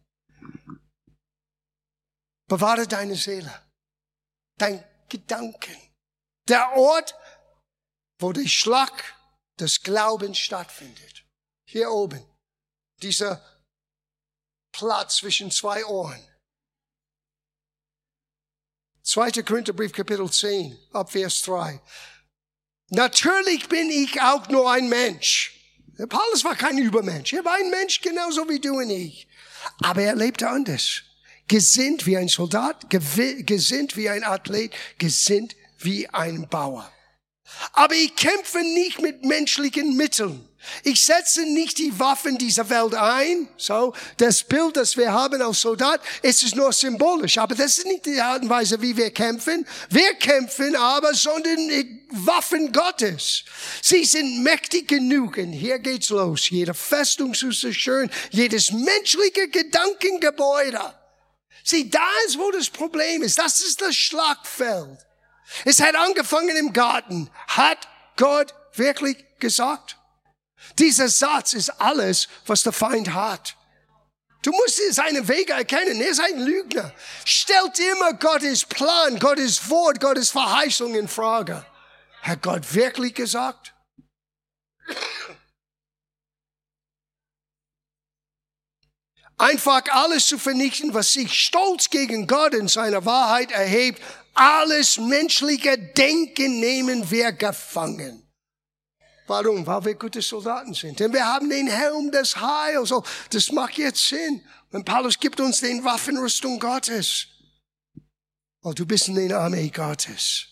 Bewahre 2.49 2.89
deine 2.89 3.15
Seele, 3.15 3.53
dein 4.57 4.83
Gedanken. 5.09 5.77
Der 6.49 6.73
Ort, 6.77 7.15
wo 8.19 8.33
der 8.33 8.49
Schlag 8.49 9.05
des 9.61 9.83
Glaubens 9.83 10.39
stattfindet. 10.39 11.25
Hier 11.69 11.91
oben. 11.91 12.25
Dieser 13.03 13.45
Platz 14.73 15.17
zwischen 15.17 15.51
zwei 15.51 15.85
Ohren. 15.85 16.25
2. 19.03 19.43
Korintherbrief 19.43 19.93
Kapitel 19.93 20.31
10, 20.31 20.79
ab 20.93 21.13
Vers 21.13 21.43
3. 21.43 21.81
Natürlich 22.91 23.69
bin 23.69 23.91
ich 23.91 24.21
auch 24.21 24.49
nur 24.49 24.71
ein 24.71 24.89
Mensch. 24.89 25.55
Paulus 26.09 26.45
war 26.45 26.57
kein 26.57 26.79
Übermensch. 26.79 27.33
Er 27.33 27.45
war 27.45 27.55
ein 27.55 27.71
Mensch 27.71 28.01
genauso 28.01 28.49
wie 28.49 28.61
du 28.61 28.79
und 28.79 28.91
ich. 28.91 29.29
Aber 29.83 30.03
er 30.03 30.15
lebte 30.15 30.49
anders 30.49 31.08
gesinnt 31.49 32.07
wie 32.07 32.17
ein 32.17 32.29
Soldat, 32.29 32.89
gesinnt 32.91 33.97
wie 33.97 34.09
ein 34.09 34.23
Athlet, 34.23 34.73
gesinnt 34.99 35.57
wie 35.79 36.09
ein 36.09 36.49
Bauer. 36.49 36.91
Aber 37.73 37.95
ich 37.95 38.15
kämpfe 38.15 38.59
nicht 38.59 39.01
mit 39.01 39.25
menschlichen 39.25 39.97
Mitteln. 39.97 40.45
Ich 40.83 41.05
setze 41.05 41.43
nicht 41.43 41.79
die 41.79 41.99
Waffen 41.99 42.37
dieser 42.37 42.69
Welt 42.69 42.95
ein. 42.95 43.49
So, 43.57 43.95
das 44.19 44.43
Bild, 44.43 44.77
das 44.77 44.97
wir 44.97 45.13
haben 45.13 45.41
als 45.41 45.63
Soldat, 45.63 46.01
ist 46.23 46.43
es 46.43 46.55
nur 46.55 46.73
symbolisch. 46.73 47.39
Aber 47.39 47.55
das 47.55 47.79
ist 47.79 47.87
nicht 47.87 48.07
die 48.07 48.21
Art 48.21 48.43
und 48.43 48.51
Weise, 48.51 48.83
wie 48.83 48.97
wir 48.97 49.11
kämpfen. 49.11 49.67
Wir 49.89 50.15
kämpfen 50.15 50.77
aber, 50.77 51.15
sondern 51.15 51.71
Waffen 52.11 52.73
Gottes. 52.73 53.45
Sie 53.81 54.05
sind 54.05 54.43
mächtig 54.43 54.89
genug. 54.89 55.39
Und 55.39 55.53
hier 55.53 55.79
geht's 55.79 56.11
los. 56.11 56.51
Jede 56.51 56.75
Festung 56.75 57.35
zu 57.35 57.51
zerstören, 57.51 58.11
jedes 58.31 58.73
menschliche 58.73 59.49
Gedankengebäude 59.49 60.81
Sieh, 61.69 61.91
da 61.91 62.09
ist, 62.27 62.39
wo 62.39 62.51
das 62.51 62.71
Problem 62.71 63.23
ist. 63.23 63.39
Das 63.39 63.61
ist 63.61 63.83
das 63.83 63.95
Schlagfeld. 63.95 64.99
Es 65.67 65.83
hat 65.83 65.95
angefangen 65.97 66.57
im 66.57 66.73
Garten. 66.73 67.31
Hat 67.47 67.87
Gott 68.17 68.55
wirklich 68.73 69.23
gesagt? 69.39 69.99
Dieser 70.79 71.11
Satz 71.11 71.53
ist 71.53 71.69
alles, 71.79 72.29
was 72.47 72.63
der 72.63 72.73
Feind 72.73 73.13
hat. 73.13 73.55
Du 74.41 74.51
musst 74.51 74.81
seine 74.95 75.29
Wege 75.29 75.53
erkennen. 75.53 76.01
Er 76.01 76.09
ist 76.09 76.21
ein 76.21 76.41
Lügner. 76.41 76.91
Stellt 77.27 77.79
immer 77.79 78.15
Gottes 78.15 78.65
Plan, 78.65 79.19
Gottes 79.19 79.69
Wort, 79.69 80.01
Gottes 80.01 80.31
Verheißung 80.31 80.95
in 80.95 81.07
Frage. 81.07 81.67
Hat 82.23 82.41
Gott 82.41 82.75
wirklich 82.75 83.13
gesagt? 83.13 83.75
Einfach 89.39 89.85
alles 89.93 90.27
zu 90.27 90.37
vernichten, 90.37 90.93
was 90.95 91.13
sich 91.13 91.33
stolz 91.33 91.91
gegen 91.91 92.27
Gott 92.27 92.55
in 92.55 92.67
seiner 92.67 93.05
Wahrheit 93.05 93.53
erhebt. 93.53 94.03
Alles 94.35 94.99
menschliche 94.99 95.79
Denken 95.79 96.59
nehmen 96.59 97.09
wir 97.09 97.31
gefangen. 97.33 98.25
Warum? 99.29 99.65
Weil 99.65 99.85
wir 99.85 99.95
gute 99.95 100.23
Soldaten 100.23 100.75
sind. 100.75 100.99
Denn 100.99 101.13
wir 101.13 101.25
haben 101.25 101.49
den 101.49 101.69
Helm 101.69 102.11
des 102.11 102.35
Heils. 102.35 102.91
Oh, 102.91 103.05
das 103.31 103.53
macht 103.53 103.79
jetzt 103.79 104.09
Sinn. 104.09 104.45
Und 104.73 104.85
Paulus 104.85 105.21
gibt 105.21 105.39
uns 105.39 105.61
den 105.61 105.85
Waffenrüstung 105.85 106.59
Gottes. 106.59 107.29
Weil 108.63 108.75
du 108.75 108.87
bist 108.87 109.07
in 109.07 109.29
der 109.29 109.39
Armee 109.39 109.69
Gottes. 109.69 110.47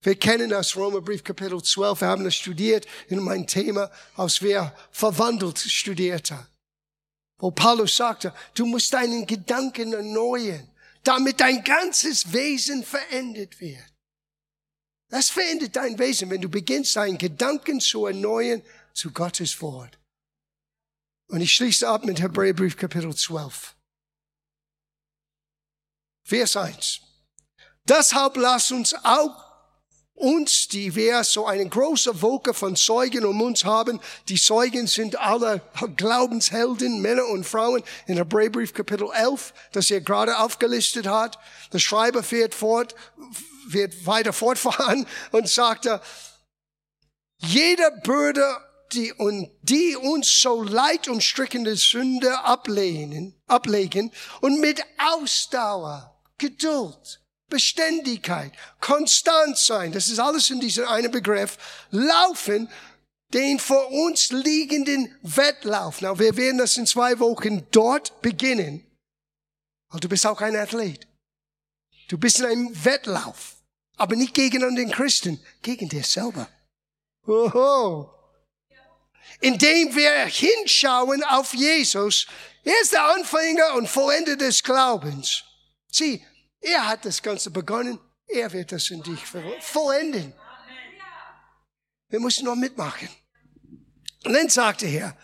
Wir 0.00 0.16
kennen 0.16 0.50
das 0.50 0.74
Römerbrief 0.74 1.22
Kapitel 1.22 1.62
12. 1.62 2.00
Wir 2.00 2.08
haben 2.08 2.24
das 2.24 2.34
studiert 2.34 2.86
in 3.08 3.20
mein 3.20 3.46
Thema, 3.46 3.90
als 4.16 4.42
wir 4.42 4.74
verwandelt 4.90 5.58
studierte 5.58 6.48
wo 7.38 7.50
Paulus 7.50 7.96
sagte, 7.96 8.32
du 8.54 8.66
musst 8.66 8.92
deinen 8.92 9.26
Gedanken 9.26 9.92
erneuern, 9.92 10.70
damit 11.02 11.40
dein 11.40 11.62
ganzes 11.62 12.32
Wesen 12.32 12.84
verändert 12.84 13.60
wird. 13.60 13.92
Das 15.08 15.30
verändert 15.30 15.76
dein 15.76 15.98
Wesen, 15.98 16.30
wenn 16.30 16.40
du 16.40 16.48
beginnst, 16.48 16.96
deinen 16.96 17.18
Gedanken 17.18 17.80
zu 17.80 18.06
erneuern 18.06 18.62
zu 18.92 19.12
Gottes 19.12 19.60
Wort. 19.60 19.98
Und 21.28 21.40
ich 21.40 21.54
schließe 21.54 21.88
ab 21.88 22.04
mit 22.04 22.20
Hebräerbrief 22.20 22.76
Kapitel 22.76 23.14
12. 23.14 23.76
Vers 26.24 26.56
1. 26.56 27.00
Deshalb 27.84 28.36
lass 28.36 28.72
uns 28.72 28.94
auch 29.04 29.45
uns, 30.16 30.68
die 30.68 30.94
wir 30.94 31.22
so 31.24 31.46
eine 31.46 31.68
große 31.68 32.22
Wolke 32.22 32.54
von 32.54 32.74
Zeugen 32.74 33.24
um 33.24 33.40
uns 33.42 33.64
haben. 33.64 34.00
Die 34.28 34.40
Zeugen 34.40 34.86
sind 34.86 35.20
alle 35.20 35.60
Glaubenshelden, 35.96 37.00
Männer 37.00 37.26
und 37.26 37.44
Frauen 37.44 37.82
in 38.06 38.16
Hebräerbrief 38.16 38.72
Kapitel 38.72 39.08
11, 39.12 39.52
das 39.72 39.90
er 39.90 40.00
gerade 40.00 40.38
aufgelistet 40.38 41.06
hat. 41.06 41.38
Der 41.72 41.78
Schreiber 41.78 42.22
fährt 42.22 42.54
fort, 42.54 42.94
wird 43.68 44.06
weiter 44.06 44.32
fortfahren 44.32 45.06
und 45.32 45.48
sagte, 45.48 46.00
jeder 47.38 47.90
Bürde, 47.90 48.44
die, 48.92 49.12
und 49.12 49.50
die 49.62 49.96
uns 49.96 50.40
so 50.40 50.62
leid 50.62 51.08
und 51.08 51.22
strickende 51.22 51.76
Sünde 51.76 52.38
ablehnen, 52.40 53.34
ablegen 53.46 54.12
und 54.40 54.60
mit 54.60 54.80
Ausdauer, 54.98 56.16
Geduld, 56.38 57.20
Beständigkeit, 57.48 58.52
konstant 58.80 59.56
sein, 59.56 59.92
das 59.92 60.08
ist 60.08 60.18
alles 60.18 60.50
in 60.50 60.60
diesem 60.60 60.86
einen 60.86 61.10
Begriff, 61.10 61.58
laufen 61.90 62.68
den 63.32 63.58
vor 63.58 63.90
uns 63.90 64.30
liegenden 64.30 65.14
Wettlauf. 65.22 66.00
Na, 66.00 66.18
wir 66.18 66.36
werden 66.36 66.58
das 66.58 66.76
in 66.76 66.86
zwei 66.86 67.18
Wochen 67.18 67.66
dort 67.70 68.20
beginnen. 68.22 68.86
Weil 69.90 70.00
du 70.00 70.08
bist 70.08 70.26
auch 70.26 70.40
ein 70.40 70.56
Athlet. 70.56 71.06
Du 72.08 72.18
bist 72.18 72.40
in 72.40 72.46
einem 72.46 72.84
Wettlauf. 72.84 73.56
Aber 73.96 74.14
nicht 74.14 74.34
gegen 74.34 74.76
den 74.76 74.90
Christen, 74.90 75.42
gegen 75.62 75.88
dir 75.88 76.04
selber. 76.04 76.48
Oho. 77.26 78.12
Indem 79.40 79.94
wir 79.94 80.26
hinschauen 80.26 81.24
auf 81.24 81.54
Jesus. 81.54 82.26
Er 82.62 82.80
ist 82.82 82.92
der 82.92 83.04
Anfänger 83.04 83.74
und 83.74 83.88
Vollender 83.88 84.36
des 84.36 84.62
Glaubens. 84.62 85.44
Sieh, 85.90 86.24
er 86.66 86.88
hat 86.88 87.04
das 87.04 87.22
Ganze 87.22 87.50
begonnen. 87.50 87.98
Er 88.26 88.52
wird 88.52 88.72
das 88.72 88.90
in 88.90 89.02
dich 89.02 89.20
vollenden. 89.60 90.34
Wir 92.08 92.20
müssen 92.20 92.44
noch 92.44 92.56
mitmachen. 92.56 93.08
Und 94.24 94.32
dann 94.32 94.48
sagte 94.48 94.86
er, 94.86 95.16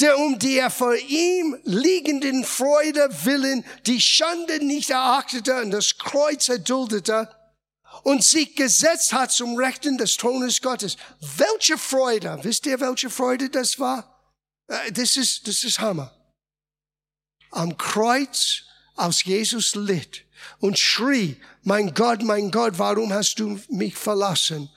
der 0.00 0.16
um 0.18 0.38
der 0.38 0.70
vor 0.70 0.94
ihm 0.96 1.58
liegenden 1.64 2.44
Freude 2.44 3.08
willen 3.24 3.64
die 3.84 4.00
Schande 4.00 4.64
nicht 4.64 4.88
erachtete 4.88 5.60
und 5.60 5.70
das 5.70 5.98
Kreuz 5.98 6.48
erduldete 6.48 7.28
und 8.02 8.24
sich 8.24 8.56
gesetzt 8.56 9.12
hat 9.12 9.30
zum 9.30 9.56
Rechten 9.56 9.98
des 9.98 10.16
Thrones 10.16 10.62
Gottes. 10.62 10.96
Welche 11.20 11.76
Freude, 11.76 12.38
wisst 12.42 12.64
ihr, 12.64 12.80
welche 12.80 13.10
Freude 13.10 13.50
das 13.50 13.78
war? 13.78 14.18
Äh, 14.68 14.92
das 14.92 15.18
ist, 15.18 15.46
das 15.46 15.64
ist 15.64 15.80
Hammer. 15.80 16.10
Am 17.50 17.76
Kreuz, 17.76 18.62
aus 18.96 19.24
Jesus 19.24 19.74
litt 19.74 20.24
und 20.58 20.78
schrie, 20.78 21.36
mein 21.62 21.94
Gott, 21.94 22.22
mein 22.22 22.50
Gott, 22.50 22.78
warum 22.78 23.12
hast 23.12 23.38
du 23.38 23.60
mich 23.68 23.96
verlassen? 23.96 24.70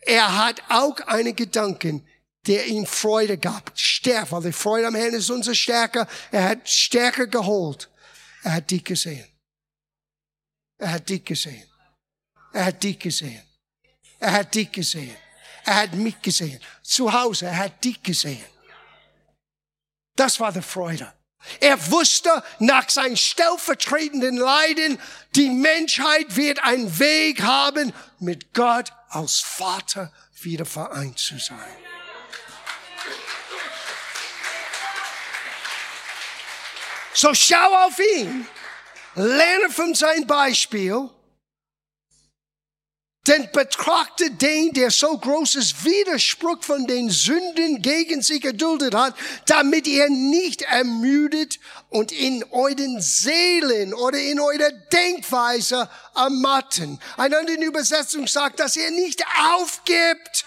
Er 0.00 0.44
hat 0.44 0.62
auch 0.68 1.00
einen 1.00 1.34
Gedanken, 1.34 2.06
der 2.46 2.66
ihm 2.66 2.86
Freude 2.86 3.38
gab. 3.38 3.72
Stärke, 3.74 4.32
weil 4.32 4.42
die 4.42 4.52
Freude 4.52 4.86
am 4.88 4.94
Herrn 4.94 5.14
ist 5.14 5.30
unsere 5.30 5.54
Stärke. 5.54 6.06
Er 6.30 6.50
hat 6.50 6.68
Stärke 6.68 7.28
geholt. 7.28 7.88
Er 8.42 8.54
hat 8.54 8.70
dich 8.70 8.84
gesehen. 8.84 9.26
Er 10.78 10.92
hat 10.92 11.08
dich 11.08 11.24
gesehen. 11.24 11.66
Er 12.52 12.66
hat 12.66 12.82
dich 12.82 12.98
gesehen. 12.98 13.42
Er 14.20 14.32
hat 14.32 14.54
dich 14.54 14.70
gesehen. 14.70 15.16
Er 15.64 15.76
hat 15.76 15.94
mich 15.94 16.20
gesehen. 16.20 16.60
Zu 16.82 17.10
Hause, 17.10 17.46
er 17.46 17.56
hat 17.56 17.82
dich 17.82 18.02
gesehen. 18.02 18.44
Das 20.14 20.38
war 20.38 20.52
die 20.52 20.62
Freude. 20.62 21.12
Er 21.60 21.90
wusste 21.90 22.42
nach 22.58 22.88
seinem 22.88 23.16
stellvertretenden 23.16 24.36
Leiden, 24.36 25.00
die 25.34 25.50
Menschheit 25.50 26.36
wird 26.36 26.62
einen 26.62 26.98
Weg 26.98 27.42
haben, 27.42 27.92
mit 28.18 28.54
Gott 28.54 28.92
als 29.08 29.40
Vater 29.40 30.12
wieder 30.42 30.64
vereint 30.64 31.18
zu 31.18 31.38
sein. 31.38 31.58
So 37.12 37.32
schau 37.32 37.86
auf 37.86 37.98
ihn, 38.16 38.46
lerne 39.14 39.70
von 39.70 39.94
seinem 39.94 40.26
Beispiel, 40.26 41.08
denn 43.26 43.48
betrachte 43.52 44.30
den, 44.30 44.72
der 44.72 44.90
so 44.90 45.16
großes 45.16 45.84
Widerspruch 45.84 46.62
von 46.62 46.86
den 46.86 47.08
Sünden 47.08 47.80
gegen 47.80 48.20
sich 48.20 48.44
erduldet 48.44 48.94
hat, 48.94 49.14
damit 49.46 49.86
ihr 49.86 50.10
nicht 50.10 50.62
ermüdet 50.62 51.58
und 51.88 52.12
in 52.12 52.44
euren 52.50 53.00
Seelen 53.00 53.94
oder 53.94 54.18
in 54.18 54.40
eurer 54.40 54.70
Denkweise 54.92 55.88
ermatten. 56.14 57.00
Eine 57.16 57.38
andere 57.38 57.64
Übersetzung 57.64 58.26
sagt, 58.26 58.60
dass 58.60 58.76
ihr 58.76 58.90
nicht 58.90 59.24
aufgibt 59.52 60.44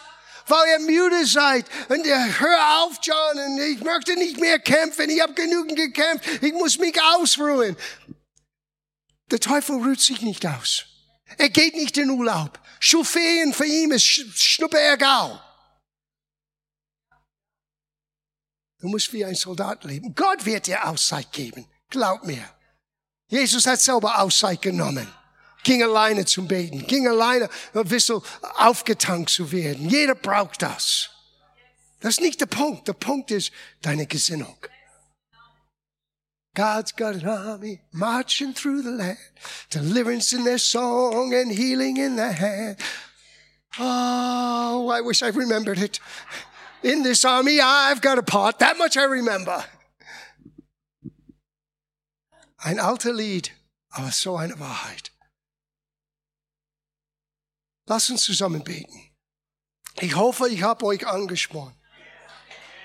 weil 0.49 0.65
ihr 0.69 0.79
müde 0.79 1.25
seid. 1.25 1.65
Und 1.89 2.05
ihr, 2.05 2.39
hör 2.39 2.81
auf, 2.81 2.97
John, 3.01 3.37
und 3.37 3.59
ich 3.59 3.81
möchte 3.81 4.15
nicht 4.15 4.39
mehr 4.39 4.59
kämpfen. 4.59 5.09
Ich 5.09 5.21
habe 5.21 5.33
genügend 5.33 5.75
gekämpft. 5.75 6.25
Ich 6.41 6.53
muss 6.53 6.77
mich 6.79 6.97
ausruhen. 7.15 7.75
Der 9.29 9.41
Teufel 9.41 9.75
ruht 9.75 9.99
sich 9.99 10.21
nicht 10.21 10.45
aus. 10.45 10.85
Er 11.37 11.49
geht 11.49 11.75
nicht 11.75 11.97
in 11.97 12.09
Urlaub. 12.09 12.59
Schulferien 12.79 13.53
für 13.53 13.65
ihn 13.65 13.91
ist 13.91 14.05
Schnuppe 14.05 14.77
egal. 14.93 15.43
Du 18.79 18.87
musst 18.87 19.11
wie 19.13 19.25
ein 19.25 19.35
Soldat 19.35 19.83
leben. 19.83 20.13
Gott 20.13 20.45
wird 20.45 20.67
dir 20.67 20.87
Auszeit 20.87 21.31
geben. 21.31 21.67
Glaub 21.89 22.23
mir. 22.23 22.47
Jesus 23.27 23.65
hat 23.65 23.81
selber 23.81 24.19
Auszeit 24.19 24.61
genommen 24.61 25.11
ging 25.67 25.83
alleine 25.83 26.25
zum 26.25 26.47
Beten, 26.47 26.87
ging 26.87 27.07
alleine 27.07 27.49
ein 27.73 27.87
bisschen 27.87 28.21
aufgetankt 28.55 29.29
zu 29.29 29.51
werden. 29.51 29.89
Jeder 29.89 30.15
braucht 30.15 30.61
das. 30.61 31.09
Das 31.99 32.15
ist 32.15 32.21
nicht 32.21 32.39
der 32.39 32.45
Punkt. 32.45 32.87
Der 32.87 32.93
Punkt 32.93 33.31
ist 33.31 33.51
deine 33.81 34.07
Gesinnung. 34.07 34.57
God's 36.57 36.91
got 36.91 37.13
an 37.13 37.27
army 37.27 37.81
marching 37.93 38.51
through 38.51 38.81
the 38.81 38.89
land, 38.89 39.19
deliverance 39.69 40.33
in 40.33 40.43
their 40.43 40.57
song 40.57 41.31
and 41.31 41.51
healing 41.51 41.97
in 41.97 42.15
their 42.15 42.31
hand. 42.31 42.77
Oh, 43.77 44.89
I 44.89 45.01
wish 45.01 45.21
I 45.21 45.27
remembered 45.27 45.77
it. 45.77 45.99
In 46.81 47.03
this 47.03 47.23
army, 47.23 47.59
I've 47.61 48.01
got 48.01 48.17
a 48.17 48.23
part. 48.23 48.57
That 48.57 48.75
much 48.75 48.97
I 48.97 49.03
remember. 49.03 49.63
Ein 52.65 52.79
alter 52.79 53.13
Lied, 53.13 53.51
aber 53.91 54.11
so 54.11 54.35
eine 54.35 54.59
Wahrheit. 54.59 55.11
Lass 57.85 58.09
uns 58.09 58.23
zusammen 58.23 58.63
beten. 58.63 59.11
Ich 60.01 60.15
hoffe, 60.15 60.49
ich 60.49 60.63
habe 60.63 60.87
euch 60.87 61.05
angesprochen. 61.05 61.75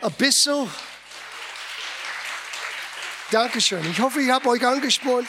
Ein. 0.03 0.68
Dankeschön. 3.33 3.83
Ich 3.91 3.99
hoffe, 3.99 4.20
ich 4.20 4.28
habe 4.28 4.47
euch 4.51 4.66
angesprochen, 4.66 5.26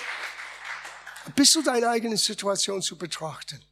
ein 1.26 1.34
bisschen 1.34 1.64
deine 1.64 1.88
eigene 1.88 2.18
Situation 2.18 2.82
zu 2.82 2.98
betrachten. 2.98 3.64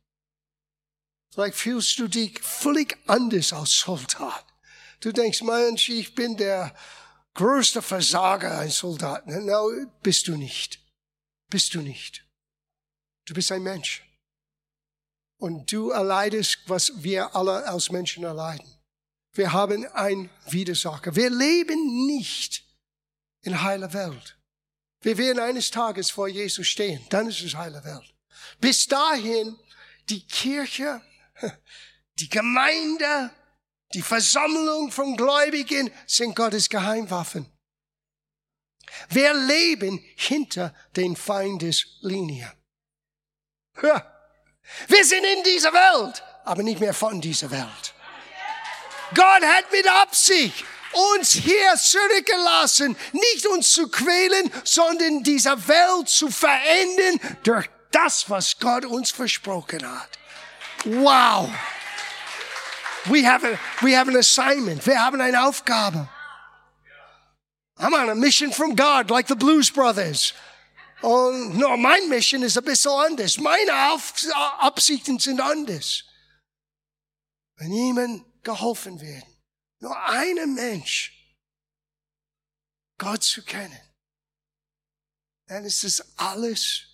Vielleicht 1.34 1.58
fühlst 1.58 2.00
du 2.00 2.08
dich 2.08 2.40
völlig 2.40 2.98
anders 3.08 3.52
als 3.52 3.78
Soldat. 3.78 4.46
Du 5.02 5.12
denkst, 5.12 5.42
Mensch, 5.42 5.90
ich 5.90 6.16
bin 6.16 6.38
der 6.38 6.74
größte 7.34 7.82
Versager 7.82 8.58
ein 8.58 8.70
Soldat. 8.70 9.24
Na, 9.26 9.64
bist 10.02 10.30
du 10.30 10.38
nicht. 10.38 10.80
Bist 11.50 11.74
du 11.74 11.82
nicht. 11.82 12.26
Du 13.26 13.34
bist 13.34 13.52
ein 13.52 13.64
Mensch. 13.64 14.02
Und 15.40 15.74
du 15.74 15.90
erleidest, 15.90 16.60
was 16.68 17.04
wir 17.04 17.36
alle 17.36 17.68
als 17.68 17.92
Menschen 17.92 18.24
erleiden. 18.24 18.80
Wir 19.34 19.52
haben 19.52 19.86
ein 19.88 20.30
Widersacher. 20.48 21.18
Wir 21.18 21.30
leben 21.30 22.06
nicht 22.08 22.71
in 23.42 23.62
heiler 23.62 23.94
Welt. 23.94 24.38
Wir 25.02 25.18
werden 25.18 25.40
eines 25.40 25.72
Tages 25.72 26.12
vor 26.12 26.28
Jesus 26.28 26.68
stehen. 26.68 27.06
Dann 27.10 27.28
ist 27.28 27.42
es 27.42 27.56
heile 27.56 27.84
Welt. 27.84 28.14
Bis 28.60 28.86
dahin, 28.86 29.58
die 30.10 30.26
Kirche, 30.28 31.02
die 32.20 32.30
Gemeinde, 32.30 33.32
die 33.94 34.02
Versammlung 34.02 34.92
von 34.92 35.18
Gläubigen 35.18 35.92
sind 36.06 36.36
Gottes 36.36 36.70
Geheimwaffen. 36.70 37.52
Wir 39.10 39.34
leben 39.34 40.04
hinter 40.16 40.74
den 40.96 41.16
Feindeslinie. 41.16 42.52
Ja. 43.82 44.08
Wir 44.88 45.06
sind 45.06 45.24
in 45.24 45.44
dieser 45.44 45.74
Welt, 45.74 46.24
aber 46.46 46.62
nicht 46.62 46.80
mehr 46.80 46.94
von 46.94 47.20
dieser 47.20 47.50
Welt. 47.52 47.94
Gott 49.14 49.44
hat 49.44 49.72
mit 49.72 49.88
Absicht 49.88 50.64
uns 50.94 51.32
hier 51.32 51.76
zurückgelassen, 51.78 52.96
nicht 53.12 53.46
uns 53.48 53.72
zu 53.72 53.88
quälen, 53.90 54.52
sondern 54.64 55.24
diese 55.24 55.68
Welt 55.68 56.10
zu 56.10 56.30
verändern 56.30 57.20
durch 57.44 57.70
das, 57.92 58.30
was 58.30 58.58
Gott 58.60 58.86
uns 58.86 59.12
versprochen 59.12 59.86
hat. 59.86 60.10
Wow. 60.86 61.50
We 63.06 63.24
have, 63.24 63.44
a, 63.44 63.58
we 63.82 63.96
have 63.96 64.08
an 64.08 64.18
assignment. 64.18 64.86
Wir 64.86 65.04
haben 65.04 65.20
eine 65.20 65.44
Aufgabe. 65.44 66.08
I'm 67.78 67.94
on 67.94 68.10
a 68.10 68.16
mission 68.16 68.52
from 68.52 68.76
God, 68.76 69.10
like 69.10 69.28
the 69.28 69.36
Blues 69.36 69.72
Brothers. 69.72 70.34
Und 71.02 71.58
no, 71.58 71.78
mein 71.78 72.10
Mission 72.10 72.44
ist 72.44 72.58
ein 72.58 72.64
bisschen 72.64 72.92
anders. 72.92 73.40
Meine 73.40 73.72
Absichten 74.60 75.18
sind 75.18 75.42
anders. 75.42 76.04
Wenn 77.56 77.72
jemand 77.72 78.44
geholfen 78.44 79.02
wird, 79.02 79.24
nur 79.82 80.00
einem 80.10 80.54
Mensch 80.54 81.36
Gott 82.98 83.24
zu 83.24 83.44
kennen, 83.44 83.82
dann 85.48 85.66
ist 85.66 85.84
es 85.84 86.18
alles, 86.18 86.88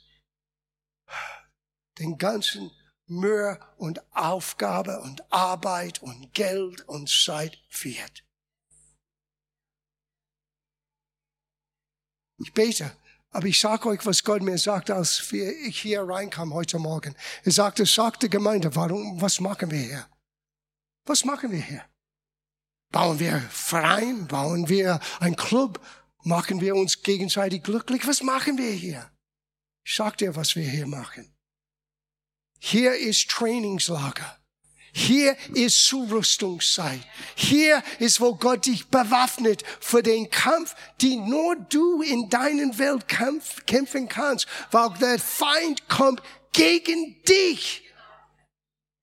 den 2.00 2.18
ganzen 2.18 2.72
Mühe 3.06 3.60
und 3.78 4.02
Aufgabe 4.16 5.00
und 5.02 5.32
Arbeit 5.32 6.02
und 6.02 6.34
Geld 6.34 6.82
und 6.88 7.10
Zeit 7.10 7.58
wert. 7.82 8.24
Ich 12.40 12.54
bete, 12.54 12.96
aber 13.32 13.48
ich 13.48 13.60
sage 13.60 13.90
euch, 13.90 14.06
was 14.06 14.24
Gott 14.24 14.42
mir 14.42 14.58
sagt, 14.58 14.92
als 14.92 15.32
ich 15.32 15.82
hier 15.82 16.04
reinkam 16.04 16.54
heute 16.54 16.80
Morgen. 16.80 17.16
Er 17.44 17.52
sagte, 17.52 17.86
sagt 17.86 18.24
der 18.24 18.30
Gemeinde, 18.30 18.76
warum, 18.76 19.20
was 19.20 19.40
machen 19.40 19.72
wir 19.72 19.80
hier? 19.80 20.10
Was 21.06 21.26
machen 21.26 21.52
wir 21.52 21.62
hier? 21.62 21.86
Bauen 22.92 23.20
wir 23.20 23.40
Verein? 23.52 24.28
Bauen 24.28 24.70
wir 24.70 25.00
ein 25.20 25.36
Club? 25.36 25.80
Machen 26.24 26.62
wir 26.62 26.76
uns 26.76 27.04
gegenseitig 27.04 27.64
glücklich? 27.64 28.08
Was 28.08 28.22
machen 28.22 28.58
wir 28.58 28.72
hier? 28.72 29.10
Sag 29.86 30.18
dir, 30.18 30.36
was 30.36 30.56
wir 30.56 30.68
hier 30.70 30.88
machen. 30.88 31.34
Hier 32.60 32.96
ist 32.96 33.30
Trainingslager. 33.30 34.38
Hier 34.94 35.38
ist 35.54 35.86
Zurüstungszeit. 35.86 37.00
Hier 37.36 37.84
ist, 38.00 38.20
wo 38.20 38.36
Gott 38.36 38.66
dich 38.66 38.88
bewaffnet 38.88 39.64
für 39.80 40.02
den 40.02 40.30
Kampf, 40.32 40.76
die 41.02 41.18
nur 41.18 41.56
du 41.56 42.02
in 42.02 42.30
deinen 42.30 42.78
Welt 42.80 43.08
kämpf, 43.08 43.66
kämpfen 43.68 44.08
kannst, 44.08 44.48
weil 44.72 44.90
der 45.00 45.20
Feind 45.20 45.88
kommt 45.88 46.22
gegen 46.52 47.22
dich. 47.24 47.84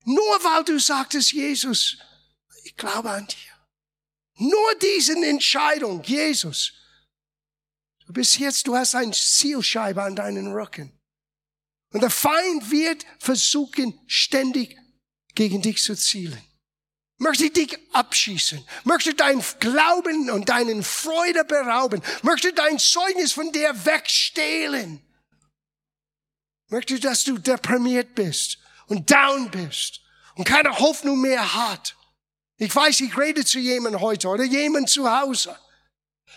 Nur 0.04 0.16
weil 0.42 0.64
du 0.64 0.80
sagtest, 0.80 1.32
Jesus, 1.32 1.96
ich 2.64 2.76
glaube 2.76 3.10
an 3.10 3.26
dir. 3.26 3.53
Nur 4.36 4.74
diese 4.80 5.14
Entscheidung, 5.14 6.02
Jesus. 6.02 6.72
Du 8.06 8.12
bist 8.12 8.38
jetzt, 8.38 8.66
du 8.66 8.76
hast 8.76 8.94
eine 8.94 9.12
Zielscheibe 9.12 10.02
an 10.02 10.16
deinen 10.16 10.52
Rücken. 10.52 10.92
Und 11.92 12.02
der 12.02 12.10
Feind 12.10 12.70
wird 12.70 13.06
versuchen, 13.18 13.98
ständig 14.06 14.76
gegen 15.34 15.62
dich 15.62 15.82
zu 15.82 15.94
zielen. 15.94 16.42
Möchte 17.18 17.48
dich 17.48 17.78
abschießen. 17.92 18.66
Möchte 18.82 19.14
dein 19.14 19.42
Glauben 19.60 20.30
und 20.30 20.48
deinen 20.48 20.82
Freude 20.82 21.44
berauben. 21.44 22.02
Möchte 22.22 22.52
dein 22.52 22.78
Zeugnis 22.78 23.32
von 23.32 23.52
dir 23.52 23.72
wegstehlen. 23.84 25.00
Möchte, 26.68 26.98
dass 26.98 27.22
du 27.24 27.38
deprimiert 27.38 28.14
bist 28.16 28.58
und 28.86 29.10
down 29.10 29.50
bist 29.50 30.00
und 30.34 30.44
keine 30.44 30.76
Hoffnung 30.78 31.20
mehr 31.20 31.54
hat. 31.54 31.96
Ich 32.56 32.74
weiß, 32.74 33.00
ich 33.00 33.16
rede 33.18 33.44
zu 33.44 33.58
jemandem 33.58 34.00
heute 34.00 34.28
oder 34.28 34.44
jemand 34.44 34.88
zu 34.88 35.10
Hause. 35.10 35.56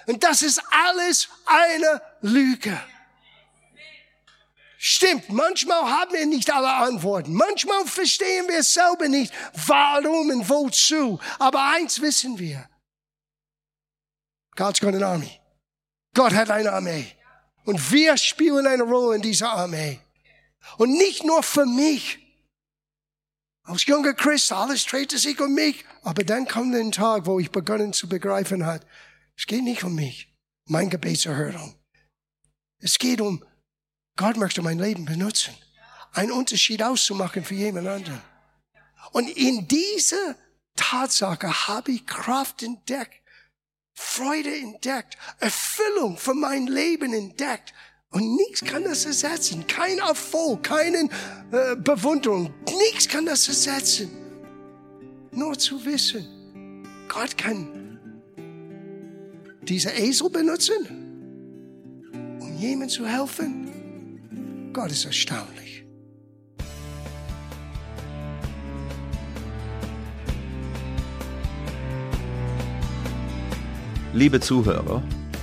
Und 0.05 0.23
das 0.23 0.41
ist 0.41 0.61
alles 0.71 1.29
eine 1.45 2.01
Lüge. 2.21 2.79
Stimmt, 4.79 5.29
manchmal 5.29 5.81
haben 5.89 6.13
wir 6.13 6.25
nicht 6.25 6.51
alle 6.51 6.71
Antworten. 6.71 7.33
Manchmal 7.33 7.85
verstehen 7.85 8.47
wir 8.47 8.61
selber 8.63 9.07
nicht, 9.07 9.33
warum 9.65 10.29
und 10.29 10.49
wozu. 10.49 11.19
Aber 11.39 11.63
eins 11.73 11.99
wissen 11.99 12.37
wir. 12.37 12.69
God's 14.55 14.79
got 14.79 14.93
an 14.93 15.03
army. 15.03 15.39
Gott 16.13 16.33
hat 16.33 16.49
eine 16.49 16.71
Armee. 16.71 17.05
Und 17.65 17.91
wir 17.91 18.17
spielen 18.17 18.65
eine 18.65 18.83
Rolle 18.83 19.17
in 19.17 19.21
dieser 19.21 19.51
Armee. 19.51 19.99
Und 20.77 20.91
nicht 20.93 21.23
nur 21.23 21.43
für 21.43 21.65
mich. 21.65 22.19
Als 23.67 23.85
junger 23.85 24.13
Christ, 24.13 24.53
alles 24.53 24.85
drehte 24.85 25.17
sich 25.17 25.39
um 25.41 25.53
mich. 25.53 25.83
Aber 26.03 26.23
dann 26.23 26.47
kam 26.47 26.71
der 26.71 26.89
Tag, 26.89 27.25
wo 27.25 27.37
ich 27.37 27.51
begonnen 27.51 27.91
zu 27.91 28.07
begreifen 28.07 28.65
hat, 28.65 28.85
es 29.35 29.45
geht 29.45 29.63
nicht 29.63 29.83
um 29.83 29.93
mich, 29.93 30.33
mein 30.65 30.89
Gebetserhörung. 30.89 31.75
Es 32.79 32.97
geht 32.97 33.19
um, 33.19 33.43
Gott 34.15 34.37
möchte 34.37 34.61
mein 34.61 34.79
Leben 34.79 35.03
benutzen, 35.03 35.53
einen 36.13 36.31
Unterschied 36.31 36.81
auszumachen 36.81 37.43
für 37.43 37.55
jemand 37.55 37.87
anderen. 37.87 38.21
Und 39.11 39.29
in 39.29 39.67
dieser 39.67 40.35
Tatsache 40.77 41.67
habe 41.67 41.91
ich 41.91 42.05
Kraft 42.07 42.63
entdeckt, 42.63 43.21
Freude 43.93 44.55
entdeckt, 44.55 45.17
Erfüllung 45.39 46.17
für 46.17 46.35
mein 46.35 46.67
Leben 46.67 47.13
entdeckt. 47.13 47.73
Und 48.11 48.35
nichts 48.35 48.63
kann 48.63 48.83
das 48.83 49.05
ersetzen. 49.05 49.65
Kein 49.67 49.99
Erfolg, 49.99 50.63
keine 50.63 51.09
äh, 51.51 51.75
Bewunderung. 51.75 52.53
Nichts 52.65 53.07
kann 53.07 53.25
das 53.25 53.47
ersetzen. 53.47 54.09
Nur 55.31 55.57
zu 55.57 55.83
wissen, 55.85 56.25
Gott 57.09 57.37
kann 57.37 57.99
diese 59.61 59.89
Esel 59.91 60.29
benutzen, 60.29 60.87
um 62.39 62.55
jemandem 62.57 62.89
zu 62.89 63.05
helfen. 63.05 64.71
Gott 64.71 64.91
ist 64.91 65.05
erstaunlich. 65.05 65.85
Liebe 74.13 74.39
Zuhörer, 74.39 75.03